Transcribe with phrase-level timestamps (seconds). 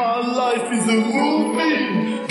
[0.00, 2.24] My life is a movie.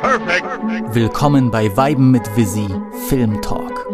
[0.00, 0.94] Perfect.
[0.96, 2.66] Willkommen bei Weiben mit Visi
[3.08, 3.86] Film Talk.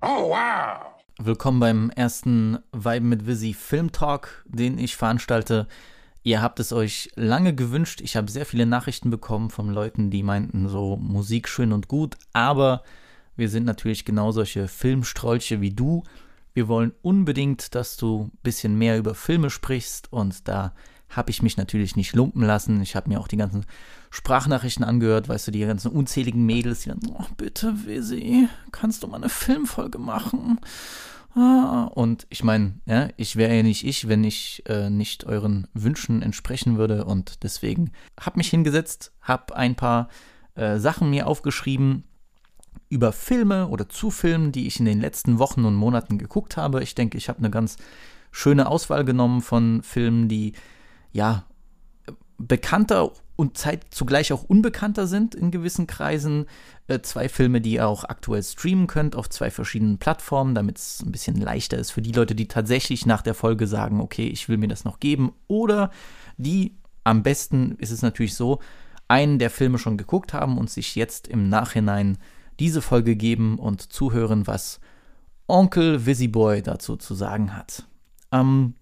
[0.00, 0.94] Oh wow!
[1.18, 5.68] Willkommen beim ersten Weiben mit Visi Film Talk, den ich veranstalte.
[6.28, 8.02] Ihr habt es euch lange gewünscht.
[8.02, 12.18] Ich habe sehr viele Nachrichten bekommen von Leuten, die meinten, so Musik schön und gut,
[12.34, 12.82] aber
[13.34, 16.02] wir sind natürlich genau solche Filmstrolche wie du.
[16.52, 20.74] Wir wollen unbedingt, dass du ein bisschen mehr über Filme sprichst und da
[21.08, 22.82] habe ich mich natürlich nicht lumpen lassen.
[22.82, 23.64] Ich habe mir auch die ganzen
[24.10, 29.06] Sprachnachrichten angehört, weißt du, die ganzen unzähligen Mädels, die dann, oh, bitte, Visi, kannst du
[29.06, 30.60] mal eine Filmfolge machen?
[31.34, 35.68] Ah, und ich meine, ja, ich wäre ja nicht ich, wenn ich äh, nicht euren
[35.74, 37.04] Wünschen entsprechen würde.
[37.04, 40.08] Und deswegen habe mich hingesetzt, habe ein paar
[40.54, 42.04] äh, Sachen mir aufgeschrieben
[42.88, 46.82] über Filme oder zu Filmen, die ich in den letzten Wochen und Monaten geguckt habe.
[46.82, 47.76] Ich denke, ich habe eine ganz
[48.30, 50.54] schöne Auswahl genommen von Filmen, die
[51.12, 51.44] ja
[52.38, 56.46] bekannter und zeit zugleich auch unbekannter sind in gewissen Kreisen.
[56.88, 61.04] Äh, zwei Filme, die ihr auch aktuell streamen könnt auf zwei verschiedenen Plattformen, damit es
[61.06, 64.48] ein bisschen leichter ist für die Leute, die tatsächlich nach der Folge sagen, okay, ich
[64.48, 65.34] will mir das noch geben.
[65.46, 65.92] Oder
[66.36, 68.58] die, am besten ist es natürlich so,
[69.06, 72.18] einen der Filme schon geguckt haben und sich jetzt im Nachhinein
[72.58, 74.80] diese Folge geben und zuhören, was
[75.46, 77.84] Onkel Visiboy dazu zu sagen hat.
[78.32, 78.74] Ähm,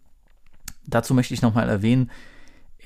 [0.86, 2.10] dazu möchte ich nochmal erwähnen,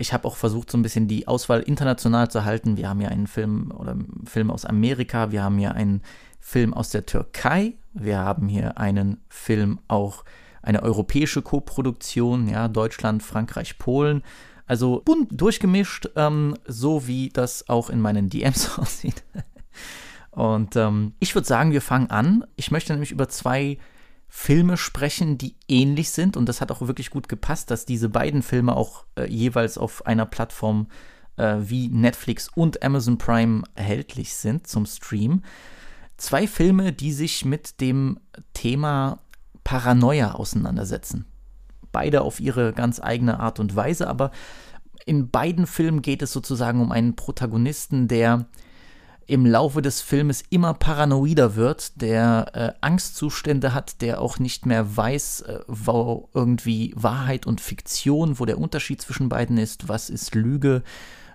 [0.00, 2.78] ich habe auch versucht, so ein bisschen die Auswahl international zu halten.
[2.78, 6.02] Wir haben ja einen Film oder Film aus Amerika, wir haben hier einen
[6.40, 10.24] Film aus der Türkei, wir haben hier einen Film auch
[10.62, 14.22] eine europäische Koproduktion, ja, Deutschland, Frankreich, Polen.
[14.66, 19.22] Also bunt durchgemischt, ähm, so wie das auch in meinen DMs aussieht.
[20.30, 22.44] Und ähm, ich würde sagen, wir fangen an.
[22.56, 23.78] Ich möchte nämlich über zwei
[24.32, 26.36] Filme sprechen, die ähnlich sind.
[26.36, 30.06] Und das hat auch wirklich gut gepasst, dass diese beiden Filme auch äh, jeweils auf
[30.06, 30.86] einer Plattform
[31.36, 35.42] äh, wie Netflix und Amazon Prime erhältlich sind zum Stream.
[36.16, 38.20] Zwei Filme, die sich mit dem
[38.54, 39.18] Thema
[39.64, 41.26] Paranoia auseinandersetzen.
[41.90, 44.30] Beide auf ihre ganz eigene Art und Weise, aber
[45.06, 48.46] in beiden Filmen geht es sozusagen um einen Protagonisten, der
[49.30, 54.96] im Laufe des Filmes immer paranoider wird, der äh, Angstzustände hat, der auch nicht mehr
[54.96, 60.34] weiß, äh, wo irgendwie Wahrheit und Fiktion, wo der Unterschied zwischen beiden ist, was ist
[60.34, 60.82] Lüge,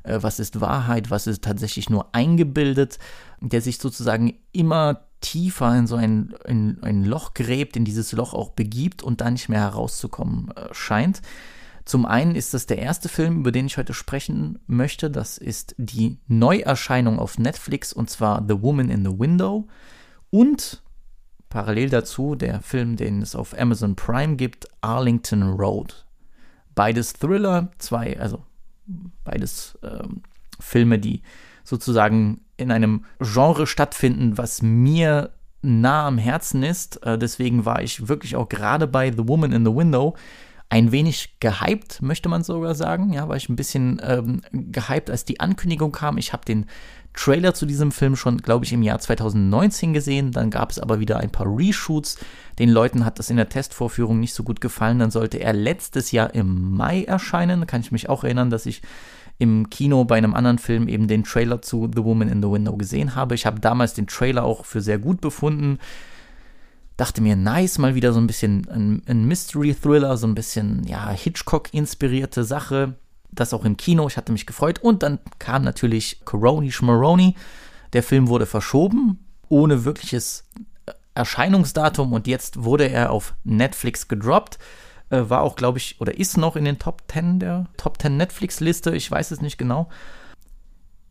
[0.03, 2.99] äh, was ist Wahrheit, was ist tatsächlich nur eingebildet,
[3.39, 8.33] der sich sozusagen immer tiefer in so ein, in, ein Loch gräbt, in dieses Loch
[8.33, 11.21] auch begibt und da nicht mehr herauszukommen äh, scheint.
[11.85, 15.11] Zum einen ist das der erste Film, über den ich heute sprechen möchte.
[15.11, 19.67] Das ist die Neuerscheinung auf Netflix und zwar The Woman in the Window.
[20.31, 20.81] Und
[21.49, 26.05] parallel dazu der Film, den es auf Amazon Prime gibt, Arlington Road.
[26.73, 28.43] Beides Thriller, zwei, also
[29.23, 30.23] beides ähm,
[30.59, 31.21] Filme, die
[31.63, 35.31] sozusagen in einem Genre stattfinden, was mir
[35.61, 37.03] nah am Herzen ist.
[37.05, 40.15] Äh, deswegen war ich wirklich auch gerade bei The Woman in the Window
[40.69, 43.13] ein wenig gehypt, möchte man sogar sagen.
[43.13, 46.17] Ja, war ich ein bisschen ähm, gehypt, als die Ankündigung kam.
[46.17, 46.65] Ich habe den
[47.13, 50.31] Trailer zu diesem Film schon, glaube ich, im Jahr 2019 gesehen.
[50.31, 52.17] Dann gab es aber wieder ein paar Reshoots.
[52.59, 54.99] Den Leuten hat das in der Testvorführung nicht so gut gefallen.
[54.99, 57.61] Dann sollte er letztes Jahr im Mai erscheinen.
[57.61, 58.81] Da kann ich mich auch erinnern, dass ich
[59.37, 62.75] im Kino bei einem anderen Film eben den Trailer zu The Woman in the Window
[62.75, 63.35] gesehen habe.
[63.35, 65.79] Ich habe damals den Trailer auch für sehr gut befunden
[66.97, 71.09] dachte mir, nice, mal wieder so ein bisschen ein, ein Mystery-Thriller, so ein bisschen, ja,
[71.09, 72.95] Hitchcock-inspirierte Sache.
[73.31, 74.79] Das auch im Kino, ich hatte mich gefreut.
[74.79, 77.35] Und dann kam natürlich Coroni Schmaroni.
[77.93, 79.19] Der Film wurde verschoben,
[79.49, 80.45] ohne wirkliches
[81.15, 82.13] Erscheinungsdatum.
[82.13, 84.57] Und jetzt wurde er auf Netflix gedroppt.
[85.09, 88.15] Äh, war auch, glaube ich, oder ist noch in den Top 10 der Top 10
[88.15, 88.95] Netflix-Liste.
[88.95, 89.89] Ich weiß es nicht genau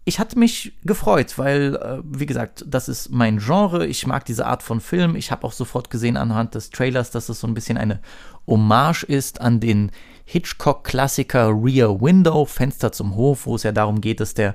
[0.05, 3.87] ich hatte mich gefreut, weil, äh, wie gesagt, das ist mein Genre.
[3.87, 5.17] Ich mag diese Art von Film.
[5.17, 8.01] Ich habe auch sofort gesehen anhand des Trailers, dass es so ein bisschen eine
[8.47, 9.91] Hommage ist an den
[10.27, 14.55] Hitchcock-Klassiker Rear Window, Fenster zum Hof, wo es ja darum geht, dass der,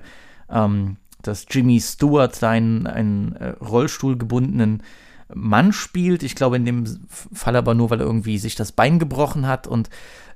[0.49, 4.83] ähm, dass Jimmy Stewart seinen einen äh, Rollstuhl gebundenen
[5.33, 6.21] Mann spielt.
[6.21, 9.65] Ich glaube in dem Fall aber nur, weil er irgendwie sich das Bein gebrochen hat
[9.65, 9.89] und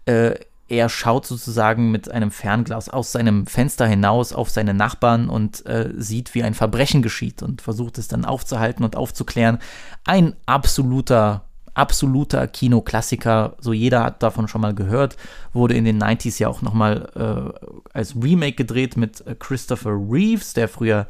[0.05, 0.35] äh,
[0.73, 5.91] er schaut sozusagen mit einem Fernglas aus seinem Fenster hinaus auf seine Nachbarn und äh,
[5.95, 9.59] sieht, wie ein Verbrechen geschieht und versucht es dann aufzuhalten und aufzuklären.
[10.03, 13.55] Ein absoluter absoluter Kinoklassiker.
[13.59, 15.17] So jeder hat davon schon mal gehört.
[15.53, 20.53] Wurde in den 90s ja auch nochmal äh, als Remake gedreht mit äh, Christopher Reeves,
[20.53, 21.07] der früher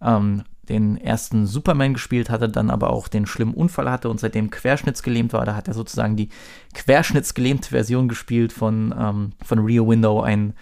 [0.00, 4.50] ähm, den ersten Superman gespielt hatte, dann aber auch den schlimmen Unfall hatte und seitdem
[4.50, 5.44] querschnittsgelähmt war.
[5.44, 6.28] Da hat er sozusagen die
[6.74, 10.54] querschnittsgelähmte Version gespielt von, ähm, von Rear Window, ein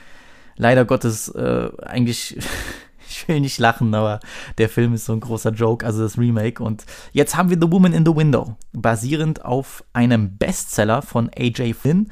[0.56, 2.38] leider Gottes äh, eigentlich
[3.12, 4.20] ich will nicht lachen, aber
[4.58, 6.62] der Film ist so ein großer Joke, also das Remake.
[6.62, 11.76] Und jetzt haben wir The Woman in the Window, basierend auf einem Bestseller von A.J.
[11.76, 12.10] Flynn.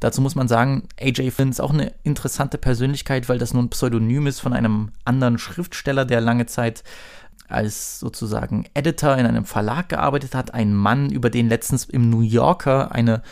[0.00, 1.32] Dazu muss man sagen, A.J.
[1.32, 5.38] Flynn ist auch eine interessante Persönlichkeit, weil das nur ein Pseudonym ist von einem anderen
[5.38, 6.84] Schriftsteller, der lange Zeit
[7.48, 10.54] als sozusagen Editor in einem Verlag gearbeitet hat.
[10.54, 13.22] Ein Mann, über den letztens im New Yorker eine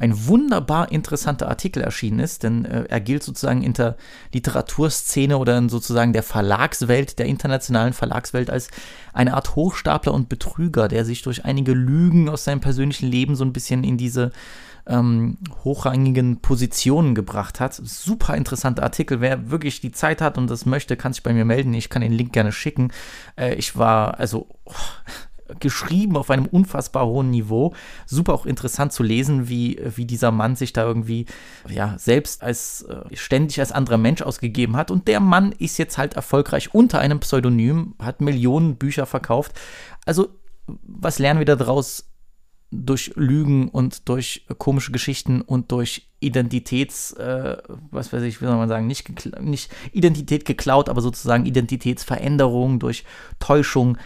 [0.00, 3.96] ein wunderbar interessanter Artikel erschienen ist, denn äh, er gilt sozusagen in der
[4.32, 8.70] Literaturszene oder in sozusagen der Verlagswelt, der internationalen Verlagswelt als
[9.12, 13.44] eine Art Hochstapler und Betrüger, der sich durch einige Lügen aus seinem persönlichen Leben so
[13.44, 14.32] ein bisschen in diese
[14.90, 17.74] ähm, hochrangigen Positionen gebracht hat.
[17.74, 19.20] Super interessanter Artikel.
[19.20, 21.72] Wer wirklich die Zeit hat und das möchte, kann sich bei mir melden.
[21.74, 22.92] Ich kann den Link gerne schicken.
[23.36, 24.74] Äh, ich war, also, oh,
[25.58, 27.74] geschrieben auf einem unfassbar hohen Niveau.
[28.06, 31.26] Super auch interessant zu lesen, wie, wie dieser Mann sich da irgendwie
[31.68, 34.90] ja selbst als äh, ständig als anderer Mensch ausgegeben hat.
[34.90, 39.58] Und der Mann ist jetzt halt erfolgreich unter einem Pseudonym, hat Millionen Bücher verkauft.
[40.04, 40.28] Also,
[40.66, 42.09] was lernen wir da draus?
[42.70, 47.56] Durch Lügen und durch komische Geschichten und durch Identitäts, äh,
[47.90, 53.04] was weiß ich, wie soll man sagen, nicht, nicht Identität geklaut, aber sozusagen Identitätsveränderung durch
[53.38, 53.98] Täuschung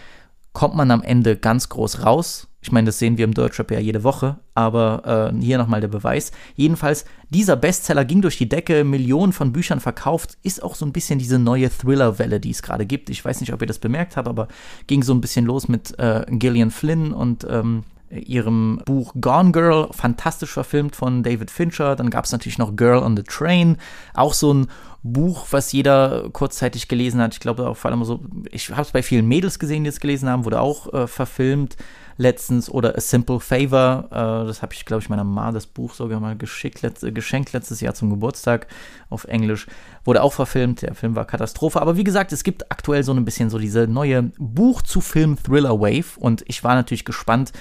[0.53, 2.47] kommt man am Ende ganz groß raus.
[2.61, 5.87] Ich meine, das sehen wir im Deutschrap ja jede Woche, aber äh, hier nochmal der
[5.89, 6.31] Beweis.
[6.55, 10.93] Jedenfalls, dieser Bestseller ging durch die Decke, Millionen von Büchern verkauft, ist auch so ein
[10.93, 13.11] bisschen diese neue Thriller-Welle, die es gerade gibt.
[13.11, 14.47] Ich weiß nicht, ob ihr das bemerkt habt, aber
[14.87, 19.89] ging so ein bisschen los mit äh, Gillian Flynn und ähm, ihrem Buch Gone Girl,
[19.91, 21.95] fantastisch verfilmt von David Fincher.
[21.95, 23.77] Dann gab es natürlich noch Girl on the Train,
[24.13, 24.67] auch so ein
[25.03, 27.33] Buch, was jeder kurzzeitig gelesen hat.
[27.33, 28.21] Ich glaube vor allem so,
[28.51, 31.77] ich habe es bei vielen Mädels gesehen, die es gelesen haben, wurde auch äh, verfilmt
[32.17, 32.69] letztens.
[32.69, 36.19] Oder A Simple Favor, äh, das habe ich, glaube ich, meiner Mama das Buch sogar
[36.19, 38.67] mal geschickt, letzt, geschenkt letztes Jahr zum Geburtstag
[39.09, 39.67] auf Englisch.
[40.03, 41.81] Wurde auch verfilmt, der Film war Katastrophe.
[41.81, 46.63] Aber wie gesagt, es gibt aktuell so ein bisschen so diese neue Buch-zu-Film-Thriller-Wave und ich
[46.63, 47.51] war natürlich gespannt,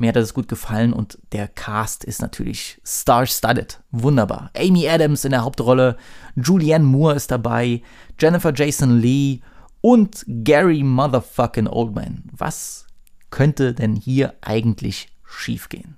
[0.00, 3.80] mir hat das gut gefallen und der Cast ist natürlich star-studded.
[3.90, 4.50] Wunderbar.
[4.56, 5.96] Amy Adams in der Hauptrolle,
[6.36, 7.82] Julianne Moore ist dabei,
[8.18, 9.40] Jennifer Jason Lee
[9.82, 12.24] und Gary Motherfucking Oldman.
[12.32, 12.86] Was
[13.30, 15.96] könnte denn hier eigentlich schiefgehen?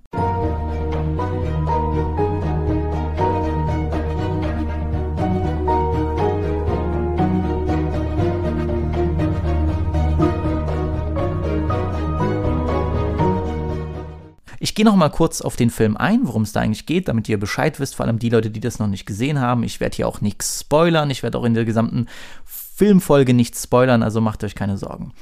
[14.72, 17.28] Ich gehe noch mal kurz auf den Film ein, worum es da eigentlich geht, damit
[17.28, 19.64] ihr Bescheid wisst, vor allem die Leute, die das noch nicht gesehen haben.
[19.64, 22.06] Ich werde hier auch nichts spoilern, ich werde auch in der gesamten
[22.46, 25.12] Filmfolge nichts spoilern, also macht euch keine Sorgen.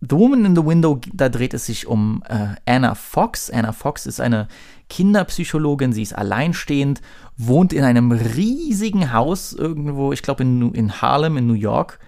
[0.00, 3.50] The Woman in the Window, da dreht es sich um äh, Anna Fox.
[3.50, 4.48] Anna Fox ist eine
[4.88, 7.02] Kinderpsychologin, sie ist alleinstehend,
[7.36, 11.98] wohnt in einem riesigen Haus irgendwo, ich glaube in, in Harlem in New York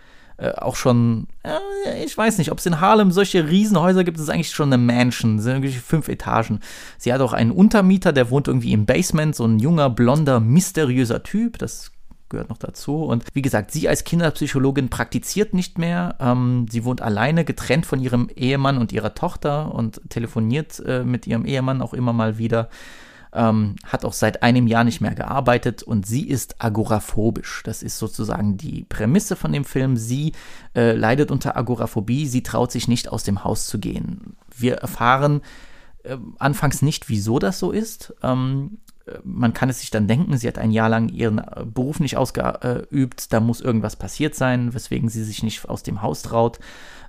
[0.40, 4.24] äh, auch schon, äh, ich weiß nicht, ob es in Harlem solche Riesenhäuser gibt, das
[4.24, 6.60] ist eigentlich schon eine Mansion, sind irgendwie fünf Etagen.
[6.98, 11.22] Sie hat auch einen Untermieter, der wohnt irgendwie im Basement, so ein junger, blonder, mysteriöser
[11.22, 11.92] Typ, das
[12.30, 13.04] gehört noch dazu.
[13.04, 16.16] Und wie gesagt, sie als Kinderpsychologin praktiziert nicht mehr.
[16.20, 21.26] Ähm, sie wohnt alleine, getrennt von ihrem Ehemann und ihrer Tochter und telefoniert äh, mit
[21.26, 22.70] ihrem Ehemann auch immer mal wieder
[23.32, 27.62] ähm, hat auch seit einem Jahr nicht mehr gearbeitet und sie ist agoraphobisch.
[27.64, 29.96] Das ist sozusagen die Prämisse von dem Film.
[29.96, 30.32] Sie
[30.74, 34.36] äh, leidet unter Agoraphobie, sie traut sich nicht aus dem Haus zu gehen.
[34.56, 35.42] Wir erfahren
[36.02, 38.14] äh, anfangs nicht, wieso das so ist.
[38.22, 38.78] Ähm,
[39.24, 42.16] man kann es sich dann denken, sie hat ein Jahr lang ihren äh, Beruf nicht
[42.16, 46.58] ausgeübt, da muss irgendwas passiert sein, weswegen sie sich nicht aus dem Haus traut.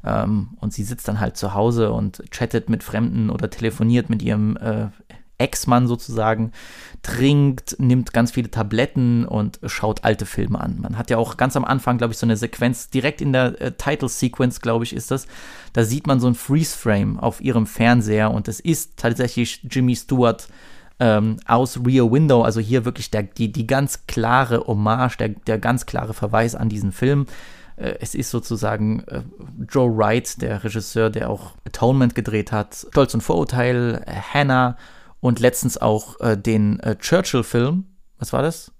[0.03, 4.21] Ähm, und sie sitzt dann halt zu Hause und chattet mit Fremden oder telefoniert mit
[4.21, 4.87] ihrem äh,
[5.41, 6.51] Ex-Mann sozusagen,
[7.01, 10.79] trinkt, nimmt ganz viele Tabletten und schaut alte Filme an.
[10.79, 13.59] Man hat ja auch ganz am Anfang, glaube ich, so eine Sequenz, direkt in der
[13.59, 15.27] äh, Title-Sequence, glaube ich, ist das.
[15.73, 20.47] Da sieht man so ein Freeze-Frame auf ihrem Fernseher und es ist tatsächlich Jimmy Stewart
[20.99, 25.57] ähm, aus Rear Window, also hier wirklich der, die, die ganz klare Hommage, der, der
[25.57, 27.25] ganz klare Verweis an diesen Film
[27.77, 29.21] äh, es ist sozusagen äh,
[29.67, 34.77] Joe Wright, der Regisseur, der auch Atonement gedreht hat, Stolz und Vorurteil, Hannah
[35.21, 37.85] und letztens auch äh, den äh, Churchill-Film.
[38.19, 38.71] Was war das?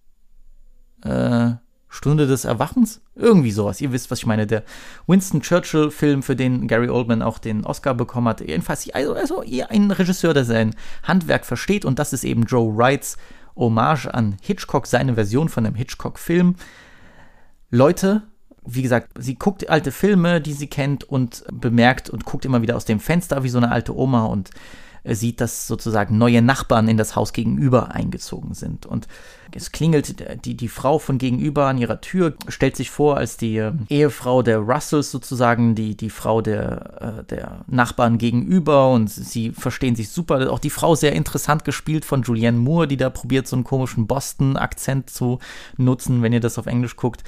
[1.04, 1.52] Äh,
[1.88, 3.02] Stunde des Erwachens?
[3.16, 3.80] Irgendwie sowas.
[3.80, 4.48] Ihr wisst, was ich meine.
[4.48, 4.64] Der
[5.08, 8.42] Winston Churchill-Film, für den Gary Oldman auch den Oscar bekommen hat.
[8.42, 11.86] Jedenfalls, also, also ein Regisseur, der sein Handwerk versteht.
[11.86, 13.18] Und das ist eben Joe Wrights
[13.56, 16.56] Hommage an Hitchcock, seine Version von einem Hitchcock-Film.
[17.70, 18.24] Leute,
[18.66, 22.78] wie gesagt, sie guckt alte Filme, die sie kennt und bemerkt und guckt immer wieder
[22.78, 24.50] aus dem Fenster wie so eine alte Oma und
[25.04, 28.86] sieht, dass sozusagen neue Nachbarn in das Haus gegenüber eingezogen sind.
[28.86, 29.08] Und
[29.54, 33.58] es klingelt die, die Frau von gegenüber an ihrer Tür, stellt sich vor als die
[33.58, 39.52] äh, Ehefrau der Russells sozusagen, die, die Frau der, äh, der Nachbarn gegenüber und sie
[39.52, 40.52] verstehen sich super.
[40.52, 44.08] Auch die Frau sehr interessant gespielt von Julianne Moore, die da probiert, so einen komischen
[44.08, 45.40] Boston-Akzent zu
[45.78, 47.24] nutzen, wenn ihr das auf Englisch guckt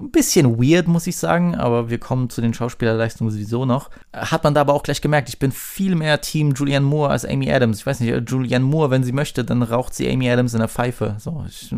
[0.00, 3.90] ein bisschen weird, muss ich sagen, aber wir kommen zu den Schauspielerleistungen sowieso noch.
[4.12, 7.24] Hat man da aber auch gleich gemerkt, ich bin viel mehr Team Julianne Moore als
[7.24, 7.80] Amy Adams.
[7.80, 10.68] Ich weiß nicht, Julianne Moore, wenn sie möchte, dann raucht sie Amy Adams in der
[10.68, 11.16] Pfeife.
[11.18, 11.74] So, ich,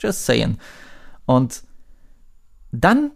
[0.00, 0.56] just saying.
[1.26, 1.64] Und
[2.70, 3.10] dann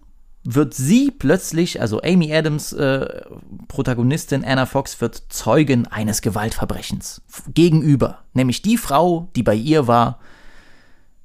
[0.44, 3.22] wird sie plötzlich, also Amy Adams, äh,
[3.66, 7.22] Protagonistin Anna Fox, wird Zeugin eines Gewaltverbrechens
[7.52, 8.20] gegenüber.
[8.34, 10.20] Nämlich die Frau, die bei ihr war,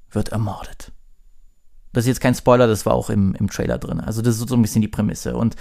[0.10, 0.91] wird ermordet.
[1.94, 4.00] Das ist jetzt kein Spoiler, das war auch im, im Trailer drin.
[4.00, 5.36] Also das ist so ein bisschen die Prämisse.
[5.36, 5.56] Und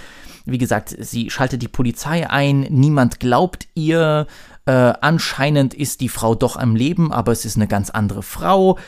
[0.44, 4.26] wie gesagt, sie schaltet die Polizei ein, niemand glaubt ihr.
[4.66, 8.78] Äh, anscheinend ist die Frau doch am Leben, aber es ist eine ganz andere Frau.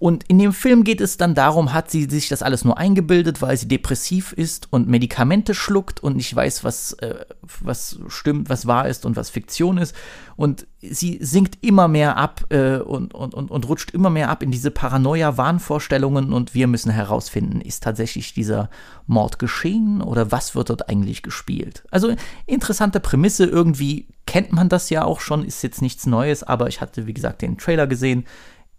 [0.00, 3.42] Und in dem Film geht es dann darum, hat sie sich das alles nur eingebildet,
[3.42, 7.26] weil sie depressiv ist und Medikamente schluckt und nicht weiß, was, äh,
[7.60, 9.94] was stimmt, was wahr ist und was Fiktion ist.
[10.36, 14.42] Und sie sinkt immer mehr ab äh, und, und, und, und rutscht immer mehr ab
[14.42, 18.70] in diese Paranoia-Wahnvorstellungen und wir müssen herausfinden, ist tatsächlich dieser
[19.06, 21.84] Mord geschehen oder was wird dort eigentlich gespielt?
[21.90, 22.14] Also
[22.46, 26.80] interessante Prämisse, irgendwie kennt man das ja auch schon, ist jetzt nichts Neues, aber ich
[26.80, 28.24] hatte, wie gesagt, den Trailer gesehen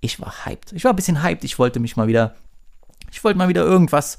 [0.02, 0.74] ich war hyped.
[0.74, 1.44] Ich war ein bisschen hyped.
[1.44, 2.36] Ich wollte mich mal wieder,
[3.12, 4.18] ich wollte mal wieder irgendwas,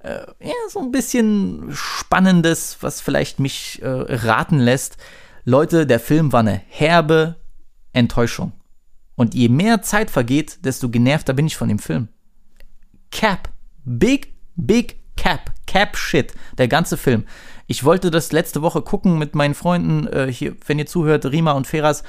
[0.00, 4.96] äh, ja, so ein bisschen Spannendes, was vielleicht mich äh, raten lässt.
[5.44, 7.36] Leute, der Film war eine herbe
[7.92, 8.52] Enttäuschung.
[9.14, 12.08] Und je mehr Zeit vergeht, desto genervter bin ich von dem Film.
[13.10, 13.50] Cap.
[13.84, 15.52] Big, big Cap.
[15.66, 16.34] Cap Shit.
[16.58, 17.26] Der ganze Film.
[17.66, 21.52] Ich wollte das letzte Woche gucken mit meinen Freunden, äh, hier, wenn ihr zuhört, Rima
[21.52, 22.02] und Feras.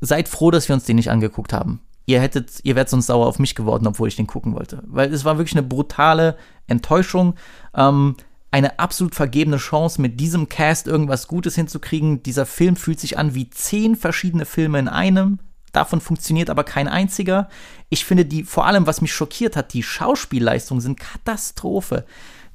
[0.00, 3.26] Seid froh, dass wir uns den nicht angeguckt haben ihr hättet, ihr wärt sonst sauer
[3.26, 4.82] auf mich geworden, obwohl ich den gucken wollte.
[4.86, 6.36] Weil es war wirklich eine brutale
[6.66, 7.34] Enttäuschung.
[7.74, 8.16] Ähm,
[8.50, 12.24] eine absolut vergebene Chance, mit diesem Cast irgendwas Gutes hinzukriegen.
[12.24, 15.38] Dieser Film fühlt sich an wie zehn verschiedene Filme in einem.
[15.70, 17.48] Davon funktioniert aber kein einziger.
[17.90, 22.06] Ich finde die, vor allem, was mich schockiert hat, die Schauspielleistungen sind Katastrophe.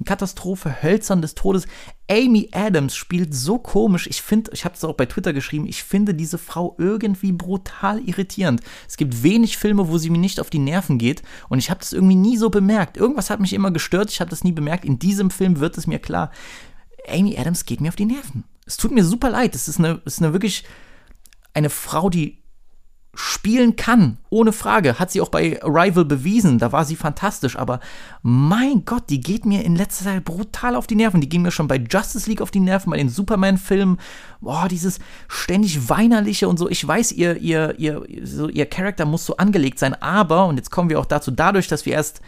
[0.03, 1.67] Katastrophe, hölzern des Todes.
[2.09, 4.07] Amy Adams spielt so komisch.
[4.07, 7.99] Ich finde, ich habe es auch bei Twitter geschrieben, ich finde diese Frau irgendwie brutal
[7.99, 8.61] irritierend.
[8.87, 11.79] Es gibt wenig Filme, wo sie mir nicht auf die Nerven geht und ich habe
[11.79, 12.97] das irgendwie nie so bemerkt.
[12.97, 14.85] Irgendwas hat mich immer gestört, ich habe das nie bemerkt.
[14.85, 16.31] In diesem Film wird es mir klar.
[17.07, 18.43] Amy Adams geht mir auf die Nerven.
[18.65, 19.55] Es tut mir super leid.
[19.55, 20.65] Es ist eine, es ist eine wirklich
[21.53, 22.43] eine Frau, die
[23.15, 24.99] spielen kann, ohne Frage.
[24.99, 27.79] Hat sie auch bei Arrival bewiesen, da war sie fantastisch, aber
[28.21, 31.21] mein Gott, die geht mir in letzter Zeit brutal auf die Nerven.
[31.21, 33.97] Die ging mir schon bei Justice League auf die Nerven, bei den Superman-Filmen.
[34.41, 36.69] Boah, dieses ständig weinerliche und so.
[36.69, 40.71] Ich weiß, ihr, ihr, ihr, so, ihr Charakter muss so angelegt sein, aber, und jetzt
[40.71, 42.21] kommen wir auch dazu, dadurch, dass wir erst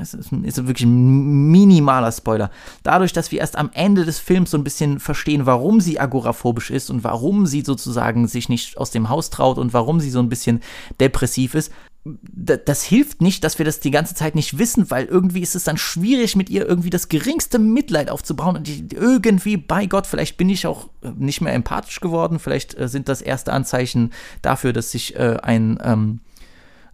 [0.00, 2.50] es ist, ist wirklich ein minimaler Spoiler.
[2.82, 6.70] Dadurch, dass wir erst am Ende des Films so ein bisschen verstehen, warum sie agoraphobisch
[6.70, 10.20] ist und warum sie sozusagen sich nicht aus dem Haus traut und warum sie so
[10.20, 10.60] ein bisschen
[11.00, 11.72] depressiv ist,
[12.04, 15.62] das hilft nicht, dass wir das die ganze Zeit nicht wissen, weil irgendwie ist es
[15.62, 20.48] dann schwierig, mit ihr irgendwie das geringste Mitleid aufzubauen und irgendwie, bei Gott, vielleicht bin
[20.48, 25.14] ich auch nicht mehr empathisch geworden, vielleicht äh, sind das erste Anzeichen dafür, dass sich
[25.14, 26.20] äh, ein ähm,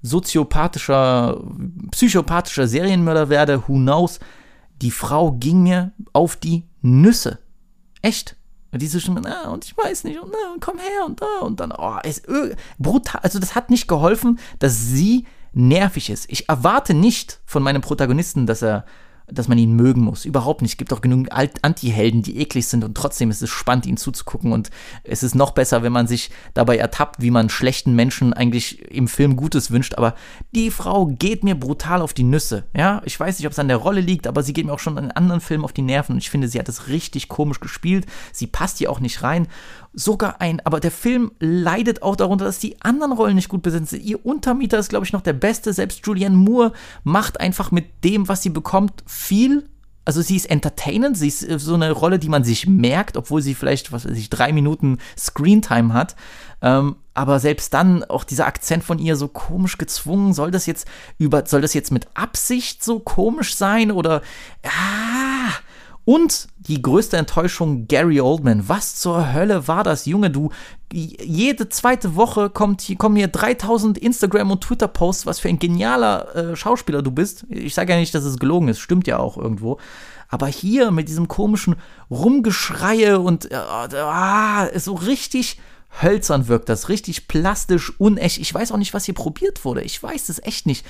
[0.03, 1.43] soziopathischer,
[1.91, 4.21] psychopathischer Serienmörder werde, who knows.
[4.81, 7.39] Die Frau ging mir auf die Nüsse.
[8.03, 8.37] Echt.
[8.71, 11.59] Und diese Stimme, na, und ich weiß nicht, und, na, komm her und da und
[11.59, 12.27] dann, oh, ist
[12.79, 13.21] brutal.
[13.23, 16.27] Also, das hat nicht geholfen, dass sie nervig ist.
[16.29, 18.85] Ich erwarte nicht von meinem Protagonisten, dass er
[19.31, 20.25] dass man ihn mögen muss.
[20.25, 20.73] Überhaupt nicht.
[20.73, 24.53] Es gibt auch genug Anti-Helden, die eklig sind und trotzdem ist es spannend, ihnen zuzugucken.
[24.53, 24.71] Und
[25.05, 29.09] es ist noch besser, wenn man sich dabei ertappt, wie man schlechten Menschen eigentlich im
[29.09, 29.95] Film Gutes wünscht.
[29.95, 30.15] Aber
[30.55, 32.65] die Frau geht mir brutal auf die Nüsse.
[32.75, 34.79] Ja, ich weiß nicht, ob es an der Rolle liegt, aber sie geht mir auch
[34.79, 36.13] schon in anderen Filmen auf die Nerven.
[36.13, 38.07] Und ich finde, sie hat es richtig komisch gespielt.
[38.33, 39.49] Sie passt hier auch nicht rein
[39.99, 43.91] sogar ein, aber der Film leidet auch darunter, dass die anderen Rollen nicht gut besetzt
[43.91, 44.05] sind.
[44.05, 45.73] Ihr Untermieter ist, glaube ich, noch der beste.
[45.73, 49.69] Selbst Julianne Moore macht einfach mit dem, was sie bekommt, viel.
[50.05, 53.43] also sie ist entertainend, sie ist äh, so eine Rolle, die man sich merkt, obwohl
[53.43, 56.15] sie vielleicht, was weiß ich, drei Minuten Screentime hat.
[56.63, 60.87] Ähm, aber selbst dann auch dieser Akzent von ihr so komisch gezwungen, soll das jetzt
[61.19, 64.23] über, soll das jetzt mit Absicht so komisch sein oder
[64.65, 65.51] ah,
[66.09, 68.67] und die größte Enttäuschung, Gary Oldman.
[68.67, 70.31] Was zur Hölle war das, Junge?
[70.31, 70.49] Du,
[70.91, 76.35] jede zweite Woche kommt hier, kommen hier 3000 Instagram- und Twitter-Posts, was für ein genialer
[76.35, 77.45] äh, Schauspieler du bist.
[77.51, 79.77] Ich sage ja nicht, dass es gelogen ist, stimmt ja auch irgendwo.
[80.31, 81.77] Aber hier mit diesem komischen
[82.11, 85.61] Rumgeschreie und äh, ah, so richtig
[86.01, 88.39] hölzern wirkt das, richtig plastisch, unecht.
[88.39, 89.83] Ich weiß auch nicht, was hier probiert wurde.
[89.83, 90.87] Ich weiß es echt nicht.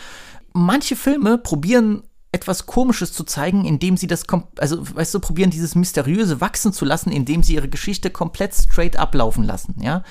[0.53, 4.25] Manche Filme probieren etwas Komisches zu zeigen, indem sie das,
[4.59, 8.97] also weißt du, probieren dieses Mysteriöse wachsen zu lassen, indem sie ihre Geschichte komplett straight
[8.97, 10.03] ablaufen lassen, ja.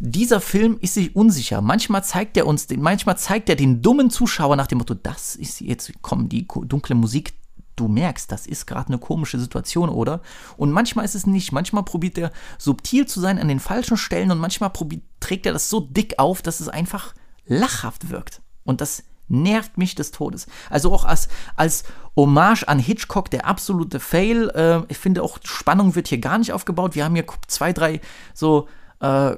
[0.00, 1.60] Dieser Film ist sich unsicher.
[1.60, 5.34] Manchmal zeigt er uns, den, manchmal zeigt er den dummen Zuschauer nach dem Motto, das
[5.34, 7.34] ist jetzt, komm, die dunkle Musik,
[7.74, 10.20] du merkst, das ist gerade eine komische Situation, oder?
[10.56, 11.52] Und manchmal ist es nicht.
[11.52, 15.52] Manchmal probiert er subtil zu sein an den falschen Stellen und manchmal probiert, trägt er
[15.52, 17.14] das so dick auf, dass es einfach
[17.46, 18.40] lachhaft wirkt.
[18.64, 20.46] Und das nervt mich des Todes.
[20.70, 21.84] Also auch als, als
[22.16, 24.50] Hommage an Hitchcock der absolute Fail.
[24.50, 26.94] Äh, ich finde auch, Spannung wird hier gar nicht aufgebaut.
[26.94, 28.00] Wir haben hier zwei, drei
[28.34, 28.68] so,
[29.00, 29.36] äh,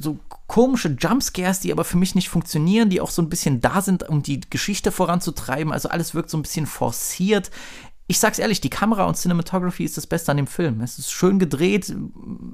[0.00, 3.80] so komische Jumpscares, die aber für mich nicht funktionieren, die auch so ein bisschen da
[3.80, 5.72] sind, um die Geschichte voranzutreiben.
[5.72, 7.50] Also alles wirkt so ein bisschen forciert.
[8.10, 10.80] Ich sag's ehrlich, die Kamera und Cinematography ist das Beste an dem Film.
[10.80, 11.94] Es ist schön gedreht.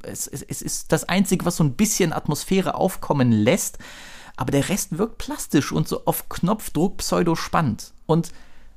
[0.02, 3.78] Es, es, es ist das Einzige, was so ein bisschen Atmosphäre aufkommen lässt
[4.36, 7.92] aber der Rest wirkt plastisch und so auf Knopfdruck pseudo-spannend.
[8.06, 8.32] Und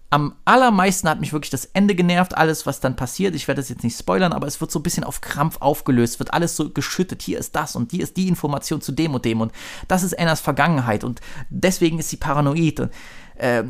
[0.10, 3.36] am allermeisten hat mich wirklich das Ende genervt, alles, was dann passiert.
[3.36, 6.20] Ich werde das jetzt nicht spoilern, aber es wird so ein bisschen auf Krampf aufgelöst,
[6.20, 7.22] wird alles so geschüttet.
[7.22, 9.52] Hier ist das und hier ist die Information zu dem und dem und
[9.90, 12.80] das ist Annas Vergangenheit und deswegen ist sie paranoid.
[12.80, 12.92] Und
[13.40, 13.64] äh,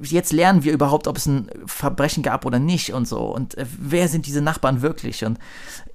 [0.00, 3.20] jetzt lernen wir überhaupt, ob es ein Verbrechen gab oder nicht und so.
[3.20, 5.24] Und äh, wer sind diese Nachbarn wirklich?
[5.24, 5.38] Und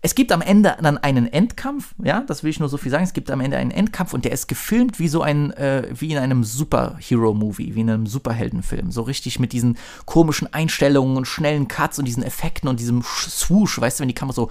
[0.01, 3.03] es gibt am Ende dann einen Endkampf, ja, das will ich nur so viel sagen.
[3.03, 6.11] Es gibt am Ende einen Endkampf und der ist gefilmt wie so ein, äh, wie
[6.11, 8.91] in einem Superhero-Movie, wie in einem Superheldenfilm.
[8.91, 13.79] So richtig mit diesen komischen Einstellungen und schnellen Cuts und diesen Effekten und diesem Swoosh,
[13.79, 14.49] weißt du, wenn die Kamera so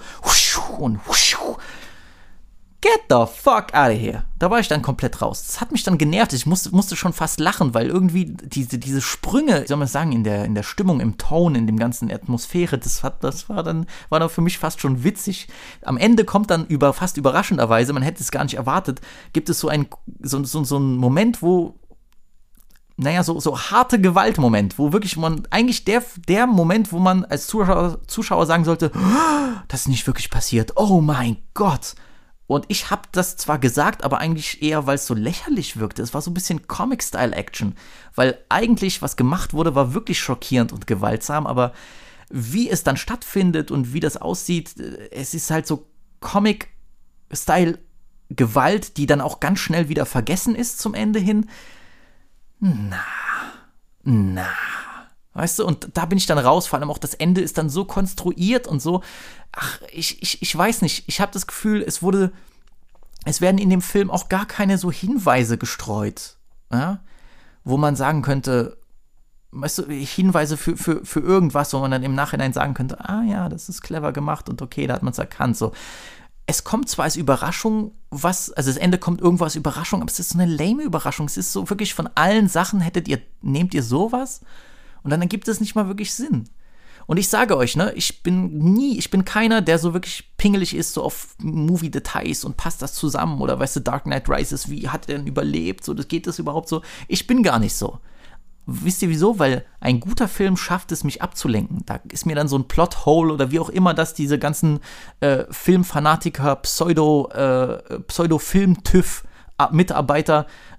[0.77, 0.99] und
[2.81, 4.23] Get the fuck out of here.
[4.39, 5.45] Da war ich dann komplett raus.
[5.45, 6.33] Das hat mich dann genervt.
[6.33, 10.11] Ich musste, musste schon fast lachen, weil irgendwie diese, diese Sprünge, wie soll man sagen,
[10.11, 13.61] in der, in der Stimmung, im Ton, in dem ganzen Atmosphäre, das, hat, das war
[13.61, 15.47] dann, war dann für mich fast schon witzig.
[15.83, 18.99] Am Ende kommt dann über, fast überraschenderweise, man hätte es gar nicht erwartet,
[19.31, 19.85] gibt es so ein,
[20.19, 21.75] so, so, so einen Moment, wo
[22.97, 27.47] naja, so, so harte Gewaltmoment, wo wirklich man, eigentlich der, der Moment, wo man als
[27.47, 31.95] Zuschauer, Zuschauer sagen sollte, oh, das ist nicht wirklich passiert, oh mein Gott.
[32.51, 36.01] Und ich habe das zwar gesagt, aber eigentlich eher, weil es so lächerlich wirkte.
[36.01, 37.77] Es war so ein bisschen Comic-Style-Action.
[38.13, 41.71] Weil eigentlich, was gemacht wurde, war wirklich schockierend und gewaltsam, aber
[42.29, 44.75] wie es dann stattfindet und wie das aussieht,
[45.11, 45.87] es ist halt so
[46.19, 51.49] Comic-Style-Gewalt, die dann auch ganz schnell wieder vergessen ist zum Ende hin.
[52.59, 53.05] Na,
[54.03, 54.49] na.
[55.33, 57.69] Weißt du, und da bin ich dann raus, vor allem auch das Ende ist dann
[57.69, 59.01] so konstruiert und so.
[59.53, 61.05] Ach, ich, ich, ich weiß nicht.
[61.07, 62.31] Ich habe das Gefühl, es wurde.
[63.23, 66.37] Es werden in dem Film auch gar keine so Hinweise gestreut,
[66.71, 67.01] ja?
[67.63, 68.77] wo man sagen könnte,
[69.51, 73.21] weißt du, Hinweise für, für, für irgendwas, wo man dann im Nachhinein sagen könnte, ah
[73.23, 75.57] ja, das ist clever gemacht und okay, da hat man es erkannt.
[75.57, 75.73] So.
[76.45, 80.19] Es kommt zwar als Überraschung, was, also das Ende kommt irgendwo als Überraschung, aber es
[80.19, 81.25] ist so eine lame Überraschung.
[81.27, 84.41] Es ist so wirklich von allen Sachen hättet ihr, nehmt ihr sowas?
[85.03, 86.49] Und dann ergibt es nicht mal wirklich Sinn.
[87.07, 90.75] Und ich sage euch, ne, ich bin nie, ich bin keiner, der so wirklich pingelig
[90.75, 94.87] ist, so auf Movie-Details und passt das zusammen oder weißt du, Dark Knight Rises, wie
[94.89, 95.83] hat er denn überlebt?
[95.83, 96.81] So, das geht das überhaupt so?
[97.07, 97.99] Ich bin gar nicht so.
[98.67, 99.39] Wisst ihr wieso?
[99.39, 101.83] Weil ein guter Film schafft es, mich abzulenken.
[101.85, 104.79] Da ist mir dann so ein Plothole oder wie auch immer das diese ganzen
[105.19, 107.79] äh, Filmfanatiker, Pseudo, äh,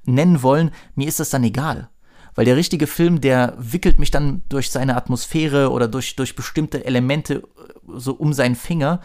[0.04, 0.70] nennen wollen.
[0.94, 1.90] Mir ist das dann egal.
[2.34, 6.84] Weil der richtige Film, der wickelt mich dann durch seine Atmosphäre oder durch, durch bestimmte
[6.84, 7.42] Elemente äh,
[7.96, 9.00] so um seinen Finger.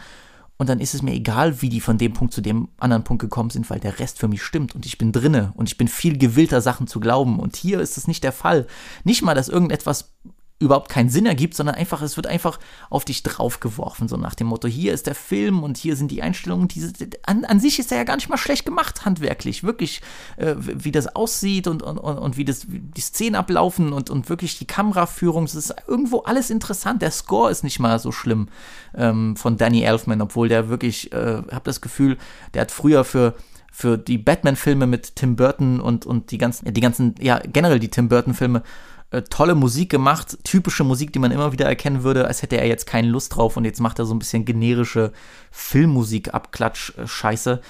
[0.56, 3.20] Und dann ist es mir egal, wie die von dem Punkt zu dem anderen Punkt
[3.20, 5.86] gekommen sind, weil der Rest für mich stimmt und ich bin drinne und ich bin
[5.86, 7.38] viel gewillter, Sachen zu glauben.
[7.38, 8.66] Und hier ist es nicht der Fall.
[9.04, 10.14] Nicht mal, dass irgendetwas
[10.60, 12.58] überhaupt keinen Sinn ergibt, sondern einfach, es wird einfach
[12.90, 16.20] auf dich draufgeworfen, so nach dem Motto, hier ist der Film und hier sind die
[16.20, 16.92] Einstellungen, diese,
[17.24, 20.02] an, an sich ist er ja gar nicht mal schlecht gemacht, handwerklich, wirklich,
[20.36, 24.58] äh, wie das aussieht und, und, und wie das, die Szenen ablaufen und, und wirklich
[24.58, 28.48] die Kameraführung, es ist irgendwo alles interessant, der Score ist nicht mal so schlimm
[28.96, 32.18] ähm, von Danny Elfman, obwohl der wirklich, äh, habe das Gefühl,
[32.54, 33.34] der hat früher für
[33.70, 37.90] für die Batman-Filme mit Tim Burton und, und die ganzen, die ganzen, ja, generell die
[37.90, 38.64] Tim Burton-Filme
[39.10, 42.66] äh, tolle Musik gemacht, typische Musik, die man immer wieder erkennen würde, als hätte er
[42.66, 45.12] jetzt keine Lust drauf und jetzt macht er so ein bisschen generische
[45.50, 47.62] Filmmusik, Abklatsch, äh, Scheiße.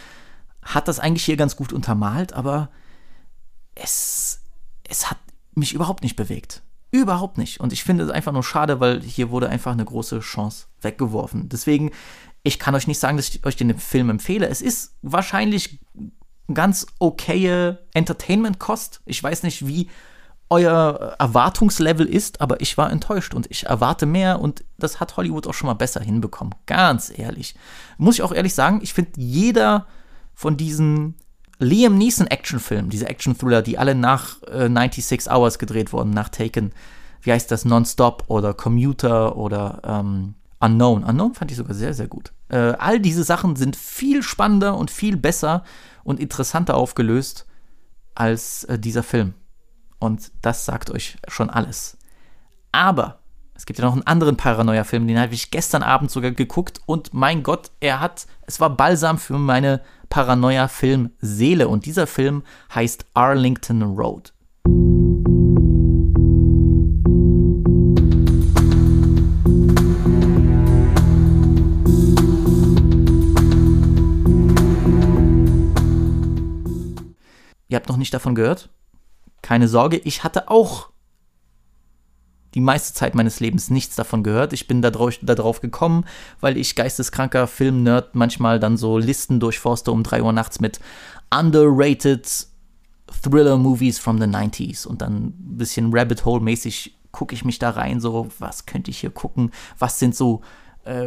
[0.62, 2.70] Hat das eigentlich hier ganz gut untermalt, aber
[3.76, 4.40] es,
[4.88, 5.18] es hat
[5.54, 6.62] mich überhaupt nicht bewegt.
[6.90, 7.60] Überhaupt nicht.
[7.60, 11.48] Und ich finde es einfach nur schade, weil hier wurde einfach eine große Chance weggeworfen.
[11.48, 11.92] Deswegen,
[12.42, 14.48] ich kann euch nicht sagen, dass ich euch den Film empfehle.
[14.48, 15.80] Es ist wahrscheinlich
[16.52, 19.02] ganz okaye Entertainment-Kost.
[19.04, 19.88] Ich weiß nicht, wie
[20.50, 25.46] euer Erwartungslevel ist, aber ich war enttäuscht und ich erwarte mehr und das hat Hollywood
[25.46, 26.54] auch schon mal besser hinbekommen.
[26.66, 27.54] Ganz ehrlich.
[27.98, 29.86] Muss ich auch ehrlich sagen, ich finde jeder
[30.34, 31.16] von diesen
[31.58, 36.72] Liam Neeson Actionfilmen, diese Action-Thriller, die alle nach äh, 96 Hours gedreht wurden, nach Taken,
[37.20, 41.04] wie heißt das, Nonstop oder Commuter oder ähm, Unknown.
[41.04, 42.32] Unknown fand ich sogar sehr, sehr gut.
[42.48, 45.64] Äh, all diese Sachen sind viel spannender und viel besser
[46.04, 47.46] und interessanter aufgelöst
[48.14, 49.34] als äh, dieser Film.
[49.98, 51.96] Und das sagt euch schon alles.
[52.72, 53.20] Aber
[53.54, 57.12] es gibt ja noch einen anderen Paranoia-Film, den habe ich gestern Abend sogar geguckt und
[57.12, 63.82] mein Gott, er hat, es war Balsam für meine Paranoia-Film-Seele und dieser Film heißt Arlington
[63.82, 64.32] Road.
[77.70, 78.70] Ihr habt noch nicht davon gehört?
[79.48, 80.90] Keine Sorge, ich hatte auch
[82.52, 84.52] die meiste Zeit meines Lebens nichts davon gehört.
[84.52, 86.04] Ich bin da drauf, da drauf gekommen,
[86.42, 90.80] weil ich geisteskranker Film-Nerd manchmal dann so Listen durchforste um 3 Uhr nachts mit
[91.34, 92.28] underrated
[93.22, 98.00] Thriller-Movies from the 90s und dann ein bisschen Rabbit Hole-mäßig gucke ich mich da rein,
[98.00, 100.42] so, was könnte ich hier gucken, was sind so
[100.88, 101.06] äh,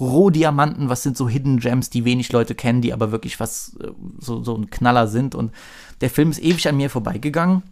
[0.00, 3.92] Rohdiamanten, was sind so Hidden Gems, die wenig Leute kennen, die aber wirklich was, äh,
[4.18, 5.34] so, so ein Knaller sind?
[5.36, 5.52] Und
[6.02, 7.62] der Film ist ewig an mir vorbeigegangen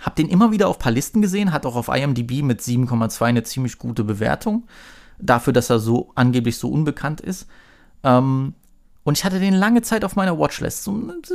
[0.00, 3.42] hab den immer wieder auf paar Listen gesehen, hat auch auf IMDb mit 7,2 eine
[3.42, 4.64] ziemlich gute Bewertung.
[5.18, 7.46] Dafür, dass er so angeblich so unbekannt ist.
[8.04, 8.54] Ähm,
[9.04, 10.84] und ich hatte den lange Zeit auf meiner Watchlist.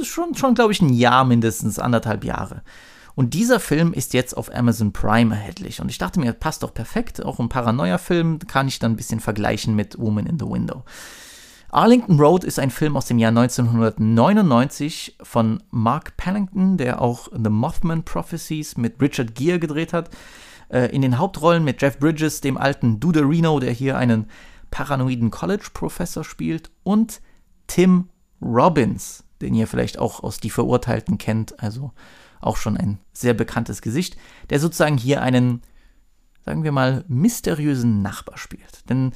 [0.03, 2.62] Schon, schon glaube ich, ein Jahr mindestens, anderthalb Jahre.
[3.15, 5.81] Und dieser Film ist jetzt auf Amazon Prime erhältlich.
[5.81, 7.23] Und ich dachte mir, passt doch perfekt.
[7.25, 10.84] Auch ein Paranoia-Film kann ich dann ein bisschen vergleichen mit Woman in the Window.
[11.73, 17.49] Arlington Road ist ein Film aus dem Jahr 1999 von Mark Pellington, der auch The
[17.49, 20.10] Mothman Prophecies mit Richard Gere gedreht hat.
[20.67, 24.25] Äh, in den Hauptrollen mit Jeff Bridges, dem alten Duderino, der hier einen
[24.69, 27.21] paranoiden College-Professor spielt, und
[27.67, 28.10] Tim
[28.41, 31.93] Robbins, den ihr vielleicht auch aus Die Verurteilten kennt, also
[32.41, 34.17] auch schon ein sehr bekanntes Gesicht,
[34.49, 35.62] der sozusagen hier einen,
[36.43, 38.89] sagen wir mal, mysteriösen Nachbar spielt.
[38.89, 39.13] Denn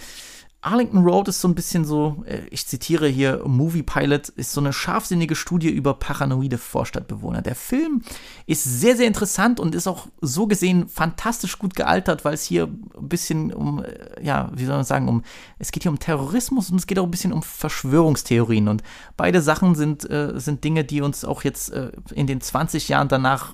[0.66, 4.60] Arlington Road ist so ein bisschen so, äh, ich zitiere hier, Movie Pilot ist so
[4.60, 7.44] eine scharfsinnige Studie über paranoide Vorstadtbewohner.
[7.44, 8.02] Der Film
[8.48, 12.64] ist sehr, sehr interessant und ist auch so gesehen fantastisch gut gealtert, weil es hier
[12.66, 15.22] ein bisschen um, äh, ja, wie soll man sagen, um,
[15.60, 18.82] es geht hier um Terrorismus und es geht auch ein bisschen um Verschwörungstheorien und
[19.18, 23.08] beide Sachen sind, äh, sind Dinge, die uns auch jetzt äh, in den 20 Jahren
[23.08, 23.54] danach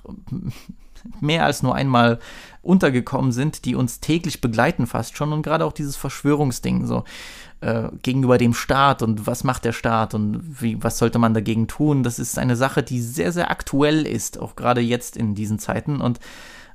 [1.20, 2.20] mehr als nur einmal
[2.62, 7.04] untergekommen sind, die uns täglich begleiten fast schon und gerade auch dieses Verschwörungsding so
[7.62, 11.68] äh, gegenüber dem Staat und was macht der Staat und wie, was sollte man dagegen
[11.68, 15.60] tun, das ist eine Sache, die sehr, sehr aktuell ist, auch gerade jetzt in diesen
[15.60, 16.20] Zeiten und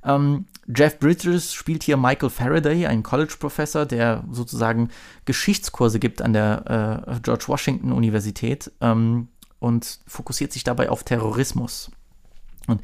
[0.07, 4.91] ähm, Jeff Bridges spielt hier Michael Faraday, ein College-Professor, der sozusagen
[5.25, 11.91] Geschichtskurse gibt an der äh, George Washington Universität ähm, und fokussiert sich dabei auf Terrorismus.
[12.67, 12.83] Und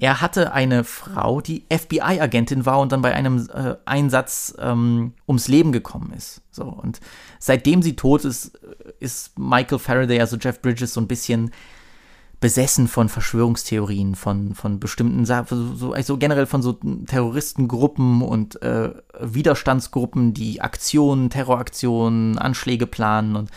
[0.00, 5.46] er hatte eine Frau, die FBI-Agentin war und dann bei einem äh, Einsatz ähm, ums
[5.46, 6.40] Leben gekommen ist.
[6.50, 7.00] So, und
[7.38, 8.58] seitdem sie tot ist,
[8.98, 11.50] ist Michael Faraday, also Jeff Bridges, so ein bisschen
[12.40, 16.72] besessen von Verschwörungstheorien, von, von bestimmten so, also generell von so
[17.06, 23.50] Terroristengruppen und äh, Widerstandsgruppen, die Aktionen, Terroraktionen, Anschläge planen und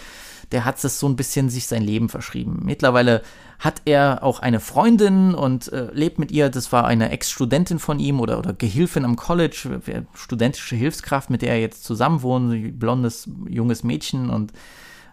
[0.51, 2.61] der hat es so ein bisschen sich sein Leben verschrieben.
[2.65, 3.23] Mittlerweile
[3.63, 6.49] hat er auch eine Freundin und äh, lebt mit ihr.
[6.49, 9.79] Das war eine Ex-Studentin von ihm oder, oder Gehilfin am College,
[10.13, 14.29] studentische Hilfskraft, mit der er jetzt zusammen wohnt, blondes, junges Mädchen.
[14.29, 14.51] Und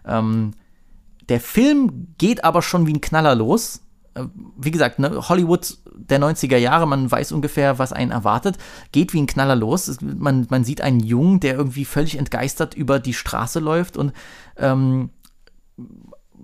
[0.05, 0.51] ähm,
[1.29, 3.83] der Film geht aber schon wie ein Knaller los.
[4.15, 4.25] Äh,
[4.57, 8.57] wie gesagt, ne, Hollywood der 90er Jahre, man weiß ungefähr, was einen erwartet,
[8.91, 9.97] geht wie ein Knaller los.
[10.01, 14.11] Man, man sieht einen Jungen, der irgendwie völlig entgeistert über die Straße läuft und
[14.57, 15.11] ähm,